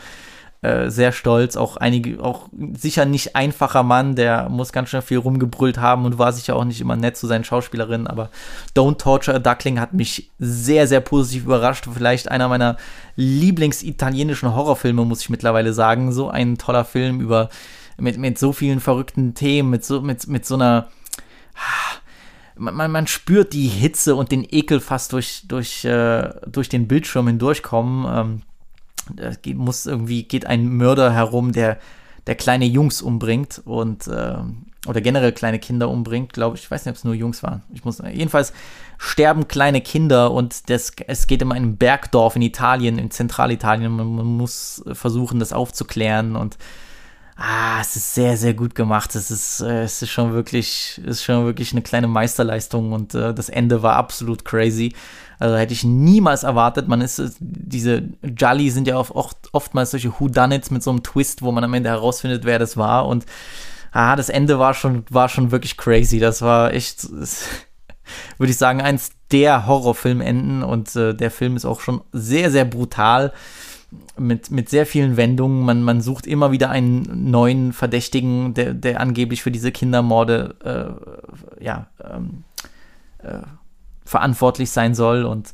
[0.67, 1.57] äh, sehr stolz.
[1.57, 6.19] Auch einige, auch sicher nicht einfacher Mann, der muss ganz schön viel rumgebrüllt haben und
[6.19, 8.07] war sicher auch nicht immer nett zu seinen Schauspielerinnen.
[8.07, 8.31] Aber
[8.75, 11.87] Don't Torture a Duckling hat mich sehr, sehr positiv überrascht.
[11.93, 12.77] Vielleicht einer meiner
[13.15, 16.13] Lieblingsitalienischen Horrorfilme, muss ich mittlerweile sagen.
[16.13, 17.49] So ein toller Film über
[17.99, 20.89] mit, mit so vielen verrückten Themen, mit so, mit, mit so einer.
[22.59, 27.27] Man, man, spürt die Hitze und den Ekel fast durch, durch, äh, durch den Bildschirm
[27.27, 28.07] hindurchkommen.
[28.09, 28.43] Ähm,
[29.15, 31.79] da muss irgendwie, geht ein Mörder herum, der,
[32.27, 34.37] der kleine Jungs umbringt und äh,
[34.87, 36.65] oder generell kleine Kinder umbringt, glaube ich.
[36.65, 37.63] Ich weiß nicht, ob es nur Jungs waren.
[37.73, 38.53] Ich muss jedenfalls
[38.99, 43.93] sterben kleine Kinder und das, es geht in einem Bergdorf in Italien, in Zentralitalien.
[43.93, 46.57] Man, man muss versuchen, das aufzuklären und
[47.37, 49.15] ah, es ist sehr, sehr gut gemacht.
[49.15, 53.35] Es ist, äh, es ist schon wirklich, ist schon wirklich eine kleine Meisterleistung und äh,
[53.35, 54.95] das Ende war absolut crazy.
[55.39, 56.89] Also hätte ich niemals erwartet.
[56.89, 59.15] Man ist, diese Jolly sind ja oft,
[59.53, 63.07] oftmals solche Whodunits mit so einem Twist, wo man am Ende herausfindet, wer das war.
[63.07, 63.27] Und
[63.93, 66.19] ah, das Ende war schon, war schon wirklich crazy.
[66.19, 67.09] Das war echt,
[68.39, 70.63] würde ich sagen, eins der Horrorfilmenden.
[70.63, 73.33] Und äh, der Film ist auch schon sehr, sehr brutal.
[74.19, 75.63] Mit, mit sehr vielen Wendungen.
[75.65, 80.99] Man, man sucht immer wieder einen neuen Verdächtigen, der, der angeblich für diese Kindermorde
[81.61, 82.43] äh, ja, ähm,
[83.23, 83.43] äh,
[84.07, 85.53] verantwortlich sein soll und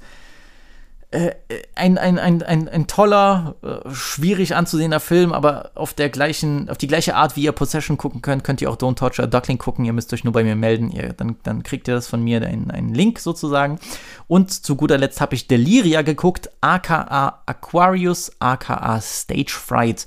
[1.13, 1.35] äh,
[1.75, 6.79] ein, ein, ein, ein, ein toller, äh, schwierig anzusehender Film, aber auf der gleichen, auf
[6.79, 9.85] die gleiche Art, wie ihr Possession gucken könnt, könnt ihr auch Don't Torture Duckling gucken.
[9.85, 10.91] Ihr müsst euch nur bei mir melden.
[10.91, 13.79] Ihr, dann, dann kriegt ihr das von mir, einen, einen Link sozusagen.
[14.27, 20.07] Und zu guter Letzt habe ich Deliria geguckt, aka Aquarius, aka Stage Fright.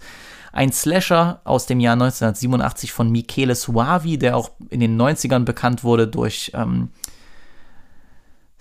[0.53, 5.83] Ein Slasher aus dem Jahr 1987 von Michele Suavi, der auch in den 90ern bekannt
[5.83, 6.89] wurde durch ähm,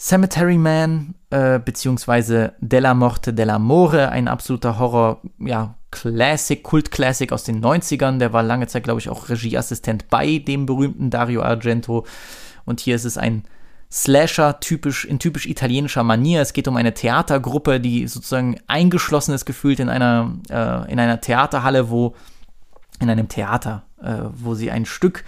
[0.04, 7.64] Cemetery Man, äh, beziehungsweise Della Morte dell'Amore, ein absoluter Horror, ja, Classic, Kult-Classic aus den
[7.64, 8.18] 90ern.
[8.18, 12.04] Der war lange Zeit, glaube ich, auch Regieassistent bei dem berühmten Dario Argento.
[12.66, 13.44] Und hier ist es ein
[13.90, 16.42] Slasher typisch, in typisch italienischer Manier.
[16.42, 21.22] Es geht um eine Theatergruppe, die sozusagen eingeschlossen ist, gefühlt in einer, äh, in einer
[21.22, 22.14] Theaterhalle, wo,
[23.00, 25.24] in einem Theater, äh, wo sie ein Stück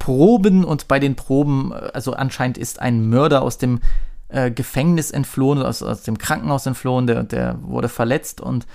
[0.00, 3.80] proben und bei den Proben, äh, also anscheinend ist ein Mörder aus dem
[4.28, 8.66] äh, Gefängnis entflohen, aus, aus dem Krankenhaus entflohen, der, der wurde verletzt und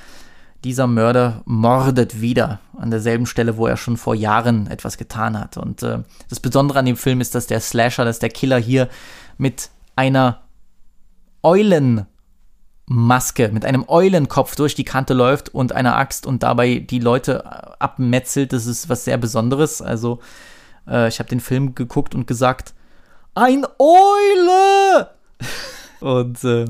[0.63, 5.57] dieser Mörder mordet wieder an derselben Stelle, wo er schon vor Jahren etwas getan hat.
[5.57, 5.99] Und äh,
[6.29, 8.87] das Besondere an dem Film ist, dass der Slasher, dass der Killer hier
[9.37, 10.41] mit einer
[11.41, 12.05] Eulenmaske,
[13.51, 18.53] mit einem Eulenkopf durch die Kante läuft und einer Axt und dabei die Leute abmetzelt.
[18.53, 19.81] Das ist was sehr Besonderes.
[19.81, 20.19] Also
[20.87, 22.75] äh, ich habe den Film geguckt und gesagt,
[23.33, 25.09] ein Eule!
[25.99, 26.65] Und äh,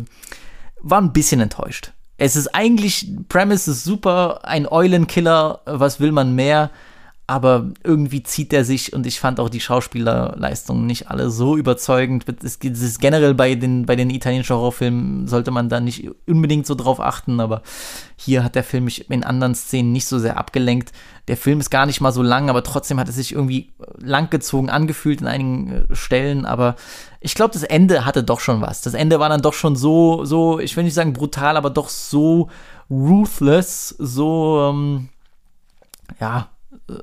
[0.82, 1.92] war ein bisschen enttäuscht.
[2.18, 6.70] Es ist eigentlich, Premise ist super, ein Eulenkiller, was will man mehr?
[7.32, 12.26] aber irgendwie zieht er sich und ich fand auch die Schauspielerleistungen nicht alle so überzeugend.
[12.44, 16.76] Es ist generell bei den, bei den italienischen Horrorfilmen sollte man da nicht unbedingt so
[16.76, 17.62] drauf achten, aber
[18.18, 20.92] hier hat der Film mich in anderen Szenen nicht so sehr abgelenkt.
[21.30, 24.70] Der Film ist gar nicht mal so lang, aber trotzdem hat es sich irgendwie langgezogen
[24.70, 26.76] angefühlt in einigen äh, Stellen, aber
[27.24, 28.82] ich glaube, das Ende hatte doch schon was.
[28.82, 31.88] Das Ende war dann doch schon so, so, ich will nicht sagen brutal, aber doch
[31.88, 32.50] so
[32.90, 35.10] ruthless, so, ähm,
[36.20, 36.50] ja,
[36.90, 36.94] äh,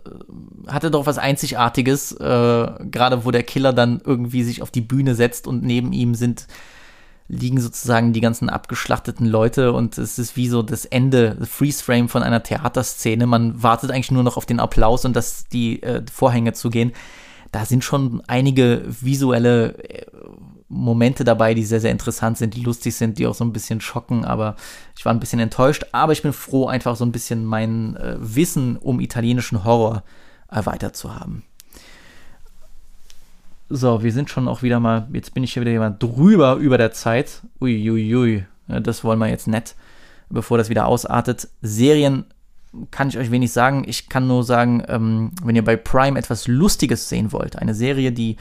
[0.66, 5.15] hatte doch was Einzigartiges, äh, gerade wo der Killer dann irgendwie sich auf die Bühne
[5.15, 6.49] setzt und neben ihm sind
[7.28, 12.23] liegen sozusagen die ganzen abgeschlachteten Leute und es ist wie so das Ende, Freeze-Frame von
[12.23, 13.27] einer Theaterszene.
[13.27, 16.93] Man wartet eigentlich nur noch auf den Applaus und dass die äh, Vorhänge zugehen.
[17.53, 20.07] Da sind schon einige visuelle äh,
[20.69, 23.81] Momente dabei, die sehr, sehr interessant sind, die lustig sind, die auch so ein bisschen
[23.81, 24.57] schocken, aber
[24.97, 25.87] ich war ein bisschen enttäuscht.
[25.93, 30.03] Aber ich bin froh, einfach so ein bisschen mein äh, Wissen um italienischen Horror
[30.51, 31.43] erweitert zu haben.
[33.70, 36.79] So, wir sind schon auch wieder mal, jetzt bin ich hier wieder jemand drüber über
[36.79, 37.43] der Zeit.
[37.61, 38.81] Uiuiui, ui, ui.
[38.81, 39.75] das wollen wir jetzt nicht,
[40.31, 41.49] bevor das wieder ausartet.
[41.61, 42.25] Serien
[42.91, 43.85] kann ich euch wenig sagen.
[43.87, 48.13] Ich kann nur sagen, ähm, wenn ihr bei Prime etwas Lustiges sehen wollt, eine Serie,
[48.13, 48.37] die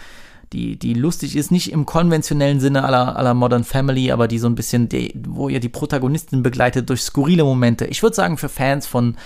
[0.54, 4.48] die, die lustig ist, nicht im konventionellen Sinne aller, aller Modern Family, aber die so
[4.48, 7.86] ein bisschen, die, wo ihr die Protagonistin begleitet durch skurrile Momente.
[7.86, 9.18] Ich würde sagen, für Fans von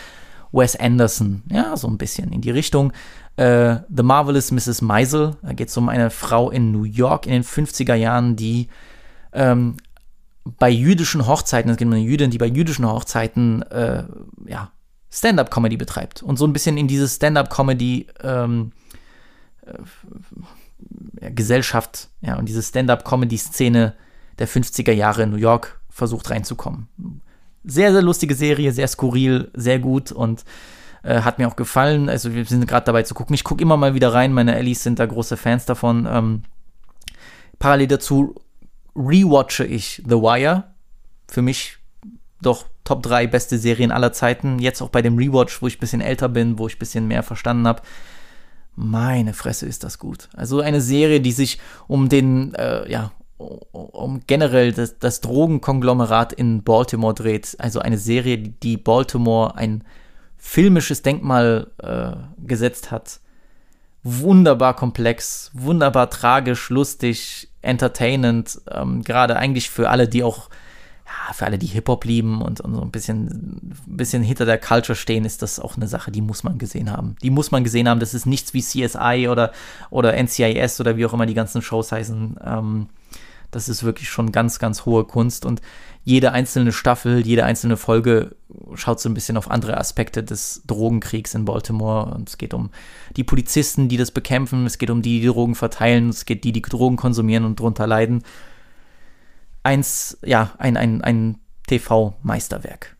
[0.52, 2.92] Wes Anderson, ja, so ein bisschen in die Richtung.
[3.38, 4.82] Äh, The Marvelous Mrs.
[4.82, 8.68] Meisel, da geht es um eine Frau in New York in den 50er Jahren, die
[9.32, 9.78] ähm,
[10.44, 14.04] bei jüdischen Hochzeiten, es geht um eine Jüdin, die bei jüdischen Hochzeiten, äh,
[14.48, 14.72] ja,
[15.12, 18.72] Stand-up-Comedy betreibt und so ein bisschen in diese Stand-up-Comedy ähm,
[19.66, 23.94] äh, Gesellschaft ja, und diese Stand-up-Comedy-Szene
[24.40, 26.88] der 50er Jahre in New York versucht reinzukommen.
[27.64, 30.46] Sehr, sehr lustige Serie, sehr skurril, sehr gut und
[31.04, 32.10] äh, hat mir auch gefallen.
[32.10, 33.34] Also wir sind gerade dabei zu gucken.
[33.34, 34.34] Ich gucke immer mal wieder rein.
[34.34, 36.08] Meine Ellis sind da große Fans davon.
[36.10, 36.44] Ähm,
[37.60, 38.36] parallel dazu
[38.96, 40.64] rewatche ich The Wire.
[41.28, 41.78] Für mich
[42.42, 44.60] doch Top 3 beste Serien aller Zeiten.
[44.60, 47.08] Jetzt auch bei dem Rewatch, wo ich ein bisschen älter bin, wo ich ein bisschen
[47.08, 47.82] mehr verstanden habe.
[48.76, 50.30] Meine Fresse ist das gut.
[50.34, 56.64] Also eine Serie, die sich um den, äh, ja, um generell das, das Drogenkonglomerat in
[56.64, 57.56] Baltimore dreht.
[57.60, 59.84] Also eine Serie, die Baltimore ein
[60.38, 62.14] filmisches Denkmal äh,
[62.46, 63.20] gesetzt hat.
[64.04, 68.60] Wunderbar komplex, wunderbar tragisch, lustig, entertainend.
[68.70, 70.50] Ähm, Gerade eigentlich für alle, die auch
[71.12, 74.96] ja, für alle, die Hip-Hop lieben und, und, so ein bisschen, bisschen hinter der Culture
[74.96, 77.16] stehen, ist das auch eine Sache, die muss man gesehen haben.
[77.22, 78.00] Die muss man gesehen haben.
[78.00, 79.52] Das ist nichts wie CSI oder,
[79.90, 82.38] oder NCIS oder wie auch immer die ganzen Shows heißen.
[82.44, 82.88] Ähm,
[83.50, 85.62] das ist wirklich schon ganz, ganz hohe Kunst und
[86.04, 88.36] jede einzelne Staffel, jede einzelne Folge
[88.76, 92.16] schaut so ein bisschen auf andere Aspekte des Drogenkriegs in Baltimore.
[92.16, 92.70] Und es geht um
[93.18, 96.54] die Polizisten, die das bekämpfen, es geht um die, die Drogen verteilen, es geht die,
[96.54, 98.24] die Drogen konsumieren und drunter leiden
[99.64, 102.98] eins, ja, ein, ein, ein TV-Meisterwerk.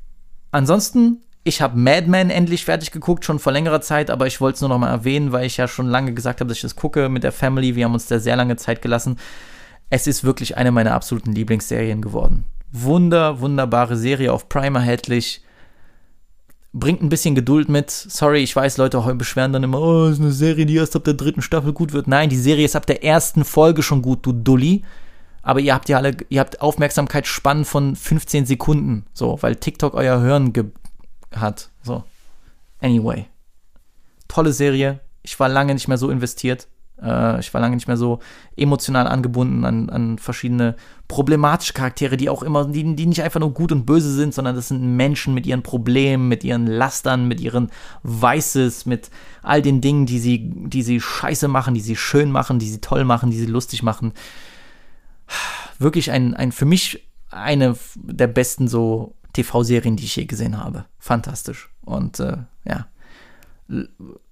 [0.52, 4.56] Ansonsten, ich habe Mad Men endlich fertig geguckt, schon vor längerer Zeit, aber ich wollte
[4.56, 6.76] es nur noch mal erwähnen, weil ich ja schon lange gesagt habe, dass ich das
[6.76, 7.76] gucke mit der Family.
[7.76, 9.18] Wir haben uns da sehr lange Zeit gelassen.
[9.90, 12.46] Es ist wirklich eine meiner absoluten Lieblingsserien geworden.
[12.72, 15.44] Wunder, wunderbare Serie auf Prime erhältlich.
[16.74, 17.90] Bringt ein bisschen Geduld mit.
[17.90, 21.16] Sorry, ich weiß, Leute beschweren dann immer, oh, ist eine Serie, die erst ab der
[21.16, 22.08] dritten Staffel gut wird.
[22.08, 24.84] Nein, die Serie ist ab der ersten Folge schon gut, du Dulli
[25.44, 30.20] aber ihr habt ja alle, ihr habt Aufmerksamkeitsspannen von 15 Sekunden, so, weil TikTok euer
[30.20, 30.54] Hören
[31.36, 32.04] hat, so.
[32.80, 33.26] Anyway.
[34.28, 35.00] Tolle Serie.
[35.24, 36.68] Ich war lange nicht mehr so investiert.
[37.02, 38.20] Äh, ich war lange nicht mehr so
[38.56, 40.76] emotional angebunden an, an verschiedene
[41.08, 44.56] problematische Charaktere, die auch immer, die, die nicht einfach nur gut und böse sind, sondern
[44.56, 47.70] das sind Menschen mit ihren Problemen, mit ihren Lastern, mit ihren
[48.04, 49.12] Weißes, mit
[49.44, 52.82] all den Dingen, die sie, die sie scheiße machen, die sie schön machen, die sie
[52.82, 54.14] toll machen, die sie lustig machen
[55.80, 60.86] wirklich ein, ein für mich eine der besten so TV-Serien, die ich je gesehen habe.
[61.00, 61.70] Fantastisch.
[61.82, 62.88] Und äh, ja,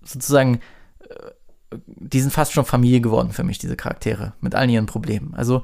[0.03, 0.59] sozusagen,
[1.01, 5.33] äh, die sind fast schon Familie geworden für mich, diese Charaktere, mit allen ihren Problemen.
[5.35, 5.63] Also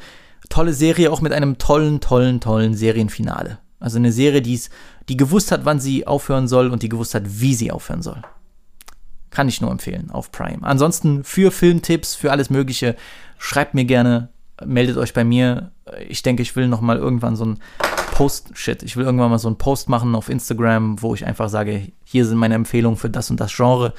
[0.49, 3.59] tolle Serie, auch mit einem tollen, tollen, tollen Serienfinale.
[3.79, 4.69] Also eine Serie, die's,
[5.09, 8.21] die gewusst hat, wann sie aufhören soll und die gewusst hat, wie sie aufhören soll.
[9.29, 10.63] Kann ich nur empfehlen auf Prime.
[10.63, 12.95] Ansonsten für Filmtipps, für alles Mögliche,
[13.37, 14.29] schreibt mir gerne
[14.63, 15.71] meldet euch bei mir.
[16.07, 17.59] Ich denke, ich will noch mal irgendwann so ein
[18.11, 21.49] Post, shit, ich will irgendwann mal so einen Post machen auf Instagram, wo ich einfach
[21.49, 23.93] sage, hier sind meine Empfehlungen für das und das Genre.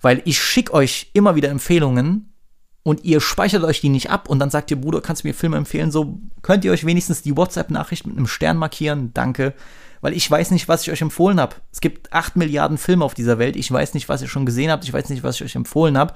[0.00, 2.32] Weil ich schicke euch immer wieder Empfehlungen
[2.82, 5.34] und ihr speichert euch die nicht ab und dann sagt ihr, Bruder, kannst du mir
[5.34, 5.90] Filme empfehlen?
[5.90, 9.12] So könnt ihr euch wenigstens die WhatsApp-Nachricht mit einem Stern markieren.
[9.14, 9.54] Danke.
[10.04, 11.56] weil ich weiß nicht, was ich euch empfohlen habe.
[11.72, 13.56] Es gibt acht Milliarden Filme auf dieser Welt.
[13.56, 14.84] Ich weiß nicht, was ihr schon gesehen habt.
[14.84, 16.12] Ich weiß nicht, was ich euch empfohlen habe.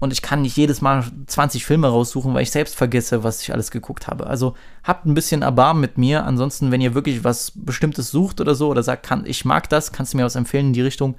[0.00, 3.52] Und ich kann nicht jedes Mal 20 Filme raussuchen, weil ich selbst vergesse, was ich
[3.52, 4.26] alles geguckt habe.
[4.26, 6.24] Also habt ein bisschen Erbarmen mit mir.
[6.24, 9.92] Ansonsten, wenn ihr wirklich was Bestimmtes sucht oder so oder sagt, kann, ich mag das,
[9.92, 11.16] kannst du mir was empfehlen in die Richtung,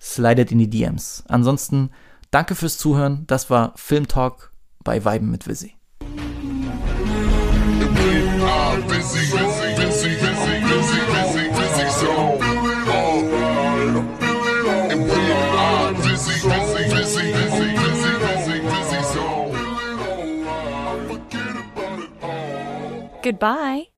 [0.00, 1.24] slidet in die DMs.
[1.28, 1.90] Ansonsten,
[2.30, 3.24] danke fürs Zuhören.
[3.26, 4.52] Das war Film Talk
[4.82, 5.74] bei Weiben mit Visi.
[23.24, 23.93] Goodbye.